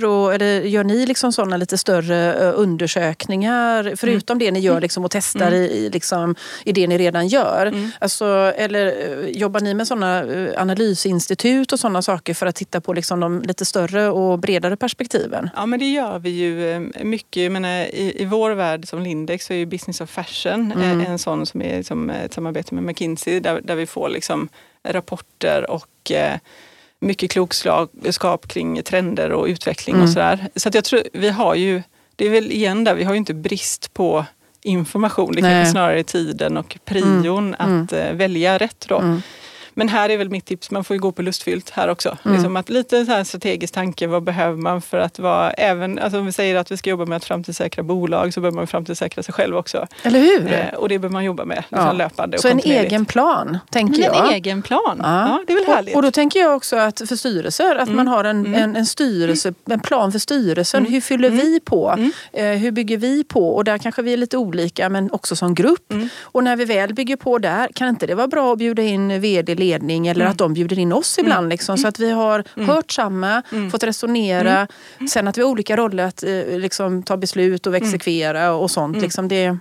och, 0.04 0.34
eller 0.34 0.60
gör 0.60 0.84
ni 0.84 1.06
liksom 1.06 1.32
sådana 1.32 1.56
lite 1.56 1.78
större 1.78 2.34
eh, 2.34 2.52
undersökningar 2.56 3.92
förutom 3.96 4.34
mm. 4.34 4.44
det 4.44 4.50
ni 4.50 4.60
gör 4.60 4.80
liksom 4.80 5.04
och 5.04 5.10
testar 5.10 5.46
mm. 5.46 5.62
i, 5.62 5.90
liksom, 5.92 6.34
i 6.64 6.72
det 6.72 6.86
ni 6.86 6.98
redan 6.98 7.28
gör? 7.28 7.66
Mm. 7.66 7.90
Alltså, 7.98 8.52
eller 8.56 8.86
eh, 8.86 9.28
jobbar 9.28 9.60
ni 9.60 9.74
med 9.74 9.86
sådana 9.86 10.24
analysinstitut 10.56 11.72
och 11.72 11.80
sådana 11.80 12.02
saker 12.02 12.34
för 12.34 12.46
att 12.46 12.56
titta 12.56 12.80
på 12.80 12.92
liksom 12.92 13.20
de 13.20 13.42
lite 13.42 13.64
större 13.64 14.08
och 14.08 14.38
bredare 14.38 14.76
perspektiven? 14.76 15.50
Ja 15.56 15.66
men 15.66 15.78
det 15.78 15.90
gör 15.90 16.18
vi 16.18 16.30
ju 16.30 16.90
mycket. 17.02 17.42
Jag 17.42 17.52
menar, 17.52 17.68
i, 17.68 18.22
I 18.22 18.24
vår 18.24 18.50
värld 18.50 18.88
som 18.88 19.02
Lindex 19.02 19.46
så 19.46 19.52
är 19.52 19.56
ju 19.56 19.66
Business 19.66 20.00
of 20.00 20.10
Fashion 20.10 20.72
mm. 20.72 21.00
en 21.00 21.18
sån 21.18 21.46
som 21.46 21.62
är 21.62 21.82
som 21.82 22.10
ett 22.10 22.32
samarbete 22.32 22.74
med 22.74 22.84
McKinsey 22.84 23.40
där, 23.40 23.60
där 23.60 23.76
vi 23.76 23.86
får 23.86 24.08
liksom 24.08 24.48
rapporter 24.88 25.70
och 25.70 26.12
mycket 27.02 27.30
klokskap 27.30 28.48
kring 28.48 28.82
trender 28.82 29.32
och 29.32 29.46
utveckling 29.46 29.94
mm. 29.94 30.04
och 30.04 30.12
sådär. 30.12 30.48
Så 30.56 30.68
att 30.68 30.74
jag 30.74 30.84
tror 30.84 31.02
vi 31.12 31.30
har 31.30 31.54
ju, 31.54 31.82
det 32.16 32.26
är 32.26 32.30
väl 32.30 32.52
igen 32.52 32.84
där, 32.84 32.94
vi 32.94 33.04
har 33.04 33.12
ju 33.12 33.18
inte 33.18 33.34
brist 33.34 33.94
på 33.94 34.24
information. 34.62 35.32
Det 35.32 35.46
är 35.46 35.64
snarare 35.64 36.02
tiden 36.02 36.56
och 36.56 36.78
prion 36.84 37.54
mm. 37.54 37.84
att 37.84 37.92
mm. 37.92 38.18
välja 38.18 38.58
rätt 38.58 38.84
då. 38.88 39.20
Men 39.74 39.88
här 39.88 40.08
är 40.08 40.16
väl 40.16 40.30
mitt 40.30 40.44
tips, 40.44 40.70
man 40.70 40.84
får 40.84 40.96
ju 40.96 41.00
gå 41.00 41.12
på 41.12 41.22
lustfyllt 41.22 41.70
här 41.70 41.88
också. 41.88 42.16
Mm. 42.24 42.36
Liksom 42.36 42.56
att 42.56 42.68
lite 42.68 43.04
så 43.04 43.12
här 43.12 43.24
strategisk 43.24 43.74
tanke, 43.74 44.06
vad 44.06 44.22
behöver 44.22 44.56
man 44.56 44.82
för 44.82 44.98
att 44.98 45.18
vara, 45.18 45.50
även 45.50 45.98
alltså 45.98 46.18
om 46.18 46.26
vi 46.26 46.32
säger 46.32 46.56
att 46.56 46.70
vi 46.70 46.76
ska 46.76 46.90
jobba 46.90 47.06
med 47.06 47.16
att 47.16 47.24
framtidssäkra 47.24 47.82
bolag 47.82 48.34
så 48.34 48.40
behöver 48.40 48.56
man 48.56 48.66
framtidssäkra 48.66 49.22
sig 49.22 49.34
själv 49.34 49.56
också. 49.56 49.86
Eller 50.02 50.18
hur? 50.18 50.52
Eh, 50.52 50.74
och 50.74 50.88
det 50.88 50.98
behöver 50.98 51.12
man 51.12 51.24
jobba 51.24 51.44
med 51.44 51.64
liksom 51.68 51.86
ja. 51.86 51.92
löpande. 51.92 52.38
så 52.38 52.48
en 52.48 52.60
egen 52.64 53.04
plan, 53.04 53.58
tänker 53.70 54.00
Men 54.00 54.02
jag. 54.02 54.26
En 54.26 54.32
egen 54.32 54.62
plan, 54.62 55.00
ja. 55.02 55.28
ja. 55.28 55.44
det 55.46 55.52
är 55.52 55.56
väl 55.56 55.74
härligt. 55.74 55.94
Och, 55.94 55.98
och, 55.98 56.02
då 56.02 56.10
tänker 56.10 56.40
jag 56.40 56.56
också 56.56 56.76
att 56.76 57.02
för 57.08 57.16
styrelser, 57.16 57.76
att 57.76 57.88
mm. 57.88 57.96
man 57.96 58.08
har 58.08 58.24
en, 58.24 58.46
mm. 58.46 58.62
en, 58.62 58.76
en, 58.76 58.86
styrelse, 58.86 59.54
en 59.64 59.80
plan 59.80 60.12
för 60.12 60.18
styrelsen. 60.18 60.80
Mm. 60.80 60.92
Hur 60.92 61.00
fyller 61.00 61.30
vi 61.30 61.48
mm. 61.48 61.60
på? 61.64 61.90
Mm. 61.90 62.12
Eh, 62.32 62.58
hur 62.58 62.70
bygger 62.70 62.96
vi 62.96 63.24
på? 63.24 63.54
Och 63.54 63.64
där 63.64 63.78
kanske 63.78 64.02
vi 64.02 64.12
är 64.12 64.16
lite 64.16 64.36
olika 64.36 64.88
men 64.88 65.10
också 65.12 65.36
som 65.36 65.54
grupp. 65.54 65.92
Och 66.20 66.44
när 66.44 66.56
vi 66.56 66.64
väl 66.64 66.94
bygger 66.94 67.16
på 67.16 67.38
där, 67.38 67.68
kan 67.74 67.88
inte 67.88 68.06
det 68.06 68.14
vara 68.14 68.28
bra 68.28 68.52
att 68.52 68.58
bjuda 68.58 68.82
in 68.82 69.20
vd, 69.20 69.54
ledning 69.64 70.06
eller 70.06 70.24
att 70.24 70.38
de 70.38 70.54
bjuder 70.54 70.78
in 70.78 70.92
oss 70.92 71.18
ibland. 71.18 71.38
Mm. 71.38 71.50
Liksom, 71.50 71.78
så 71.78 71.88
att 71.88 71.98
vi 71.98 72.10
har 72.10 72.44
mm. 72.56 72.68
hört 72.68 72.92
samma, 72.92 73.42
mm. 73.52 73.70
fått 73.70 73.82
resonera. 73.82 74.68
Sen 75.10 75.28
att 75.28 75.38
vi 75.38 75.42
har 75.42 75.48
olika 75.48 75.76
roller 75.76 76.04
att 76.04 76.22
eh, 76.22 76.58
liksom, 76.58 77.02
ta 77.02 77.16
beslut 77.16 77.66
och 77.66 77.76
exekvera 77.76 78.52
och 78.52 78.70
sånt. 78.70 79.02
Liksom, 79.02 79.28
det 79.28 79.56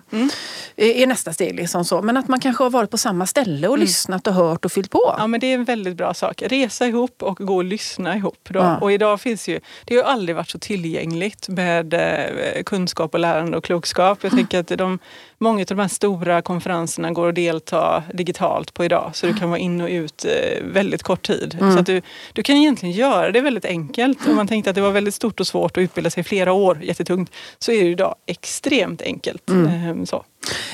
är 0.76 1.08
nästa 1.08 1.34
steg. 1.34 1.56
Liksom, 1.56 1.86
så. 1.86 2.02
Men 2.02 2.18
att 2.18 2.28
man 2.28 2.40
kanske 2.40 2.64
har 2.64 2.70
varit 2.70 2.90
på 2.90 2.98
samma 2.98 3.26
ställe 3.26 3.68
och 3.68 3.78
lyssnat 3.78 4.28
och 4.28 4.34
hört 4.34 4.66
och 4.66 4.72
fyllt 4.72 4.92
på. 4.92 5.16
Ja 5.18 5.28
men 5.28 5.40
det 5.40 5.48
är 5.48 5.54
en 5.54 5.66
väldigt 5.66 5.98
bra 5.98 6.14
sak. 6.14 6.44
Resa 6.46 6.88
ihop 6.88 7.24
och 7.24 7.38
gå 7.38 7.56
och 7.56 7.64
lyssna 7.64 8.16
ihop. 8.16 8.50
Ja. 8.54 8.78
Och 8.78 8.92
idag 8.92 9.22
finns 9.22 9.48
ju, 9.48 9.60
det 9.86 9.96
har 9.96 10.04
aldrig 10.04 10.36
varit 10.36 10.50
så 10.50 10.60
tillgängligt 10.60 11.50
med 11.50 11.94
eh, 11.94 12.64
kunskap 12.64 13.14
och 13.14 13.20
lärande 13.20 13.58
och 13.58 13.64
klokskap. 13.64 14.20
Jag 14.22 14.32
tänker 14.32 14.60
att 14.60 14.68
de 14.68 15.00
många 15.42 15.60
av 15.60 15.66
de 15.66 15.80
här 15.80 15.88
stora 15.88 16.42
konferenserna 16.42 17.12
går 17.12 17.30
att 17.30 17.36
delta 17.36 18.04
digitalt 18.14 18.74
på 18.74 18.86
idag. 18.86 19.12
Så 19.14 19.26
du 19.26 19.34
kan 19.34 19.50
vara 19.50 19.60
in 19.60 19.82
och 19.82 19.90
ut 19.90 20.26
eh, 20.26 20.64
väldigt 20.64 21.04
kort 21.04 21.28
tid. 21.28 21.58
Mm. 21.60 21.74
Så 21.74 21.80
att 21.80 21.86
du, 21.86 22.02
du 22.34 22.44
kan 22.44 22.56
egentligen 22.56 22.96
göra 22.96 23.32
det 23.32 23.42
väldigt 23.42 23.66
enkelt. 23.66 24.28
Om 24.28 24.36
man 24.36 24.48
tänkte 24.48 24.70
att 24.70 24.76
det 24.76 24.82
var 24.82 24.92
väldigt 24.92 25.14
stort 25.14 25.40
och 25.40 25.48
svårt 25.48 25.78
att 25.78 25.82
utbilda 25.82 26.10
sig 26.10 26.22
i 26.22 26.24
flera 26.24 26.54
år, 26.54 26.84
jättetungt, 26.84 27.32
så 27.60 27.72
är 27.72 27.84
det 27.84 27.90
idag 27.90 28.16
extremt 28.26 29.02
enkelt. 29.02 29.50
Mm. 29.50 29.68
Ehm, 29.68 30.06
så. 30.06 30.16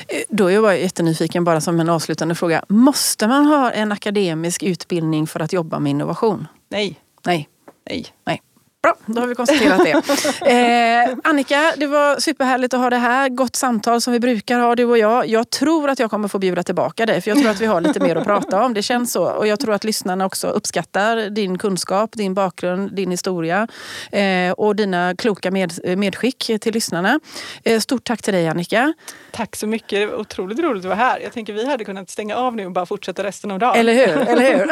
Eh, 0.08 0.18
då 0.28 0.46
är 0.46 0.50
jag 0.50 0.80
jättenyfiken, 0.80 1.44
bara 1.44 1.60
som 1.60 1.80
en 1.80 1.88
avslutande 1.88 2.34
fråga. 2.34 2.64
Måste 2.68 3.28
man 3.28 3.46
ha 3.46 3.70
en 3.70 3.92
akademisk 3.92 4.62
utbildning 4.62 5.26
för 5.26 5.40
att 5.40 5.52
jobba 5.52 5.78
med 5.78 5.90
innovation? 5.90 6.46
Nej. 6.68 7.00
Nej. 7.26 7.48
Nej. 7.90 8.06
Nej. 8.26 8.42
Bra, 8.82 8.94
då 9.06 9.20
har 9.20 9.28
vi 9.28 9.34
konstaterat 9.34 9.84
det. 9.84 10.02
Eh, 10.48 11.16
Annika, 11.24 11.74
det 11.76 11.86
var 11.86 12.20
superhärligt 12.20 12.74
att 12.74 12.80
ha 12.80 12.90
det 12.90 12.96
här. 12.96 13.28
Gott 13.28 13.56
samtal 13.56 14.00
som 14.00 14.12
vi 14.12 14.20
brukar 14.20 14.60
ha 14.60 14.74
du 14.74 14.84
och 14.84 14.98
jag. 14.98 15.26
Jag 15.26 15.50
tror 15.50 15.90
att 15.90 15.98
jag 15.98 16.10
kommer 16.10 16.28
få 16.28 16.38
bjuda 16.38 16.62
tillbaka 16.62 17.06
dig 17.06 17.20
för 17.20 17.30
jag 17.30 17.38
tror 17.38 17.50
att 17.50 17.60
vi 17.60 17.66
har 17.66 17.80
lite 17.80 18.00
mer 18.00 18.16
att 18.16 18.24
prata 18.24 18.64
om. 18.64 18.74
Det 18.74 18.82
känns 18.82 19.12
så. 19.12 19.24
Och 19.24 19.46
jag 19.46 19.60
tror 19.60 19.74
att 19.74 19.84
lyssnarna 19.84 20.26
också 20.26 20.48
uppskattar 20.48 21.30
din 21.30 21.58
kunskap, 21.58 22.10
din 22.12 22.34
bakgrund, 22.34 22.94
din 22.94 23.10
historia 23.10 23.68
eh, 24.12 24.52
och 24.52 24.76
dina 24.76 25.14
kloka 25.16 25.50
med, 25.50 25.98
medskick 25.98 26.50
till 26.60 26.74
lyssnarna. 26.74 27.20
Eh, 27.64 27.80
stort 27.80 28.04
tack 28.04 28.22
till 28.22 28.34
dig 28.34 28.48
Annika. 28.48 28.94
Tack 29.30 29.56
så 29.56 29.66
mycket. 29.66 29.90
Det 29.90 30.06
var 30.06 30.20
otroligt 30.20 30.58
roligt 30.58 30.84
att 30.84 30.88
vara 30.88 30.98
här. 30.98 31.20
Jag 31.20 31.32
tänker 31.32 31.52
vi 31.52 31.66
hade 31.66 31.84
kunnat 31.84 32.10
stänga 32.10 32.36
av 32.36 32.56
nu 32.56 32.66
och 32.66 32.72
bara 32.72 32.86
fortsätta 32.86 33.24
resten 33.24 33.50
av 33.50 33.58
dagen. 33.58 33.76
Eller 33.76 33.94
hur? 33.94 34.28
Eller 34.28 34.58
hur? 34.58 34.70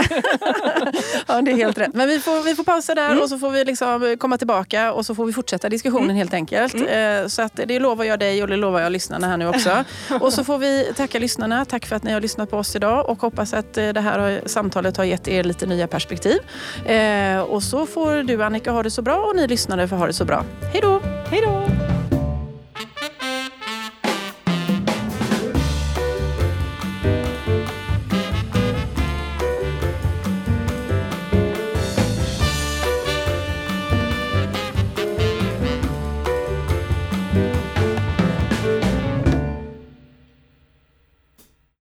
ja, 1.28 1.42
det 1.42 1.50
är 1.50 1.56
helt 1.56 1.78
rätt. 1.78 1.94
Men 1.94 2.08
vi 2.08 2.20
får, 2.20 2.42
vi 2.42 2.54
får 2.54 2.64
pausa 2.64 2.94
där 2.94 3.10
mm. 3.10 3.22
och 3.22 3.28
så 3.28 3.38
får 3.38 3.50
vi 3.50 3.64
liksom 3.64 3.95
komma 4.18 4.38
tillbaka 4.38 4.92
och 4.92 5.06
så 5.06 5.14
får 5.14 5.26
vi 5.26 5.32
fortsätta 5.32 5.68
diskussionen 5.68 6.04
mm. 6.04 6.16
helt 6.16 6.34
enkelt. 6.34 6.74
Mm. 6.74 7.22
Eh, 7.22 7.28
så 7.28 7.42
att 7.42 7.60
det 7.66 7.78
lovar 7.78 8.04
jag 8.04 8.18
dig 8.18 8.42
och 8.42 8.48
det 8.48 8.56
lovar 8.56 8.80
jag 8.80 8.92
lyssnarna 8.92 9.26
här 9.26 9.36
nu 9.36 9.48
också. 9.48 9.84
och 10.20 10.32
så 10.32 10.44
får 10.44 10.58
vi 10.58 10.92
tacka 10.96 11.18
lyssnarna. 11.18 11.64
Tack 11.64 11.86
för 11.86 11.96
att 11.96 12.02
ni 12.02 12.12
har 12.12 12.20
lyssnat 12.20 12.50
på 12.50 12.56
oss 12.56 12.76
idag 12.76 13.08
och 13.08 13.22
hoppas 13.22 13.54
att 13.54 13.78
eh, 13.78 13.88
det 13.88 14.00
här 14.00 14.40
samtalet 14.46 14.96
har 14.96 15.04
gett 15.04 15.28
er 15.28 15.44
lite 15.44 15.66
nya 15.66 15.86
perspektiv. 15.86 16.38
Eh, 16.86 17.40
och 17.40 17.62
så 17.62 17.86
får 17.86 18.22
du 18.22 18.42
Annika 18.42 18.70
ha 18.70 18.82
det 18.82 18.90
så 18.90 19.02
bra 19.02 19.16
och 19.16 19.36
ni 19.36 19.46
lyssnare 19.46 19.88
får 19.88 19.96
ha 19.96 20.06
det 20.06 20.12
så 20.12 20.24
bra. 20.24 20.44
Hej 20.72 20.80
då! 20.80 21.00
Hej 21.30 21.40
då! 21.40 22.15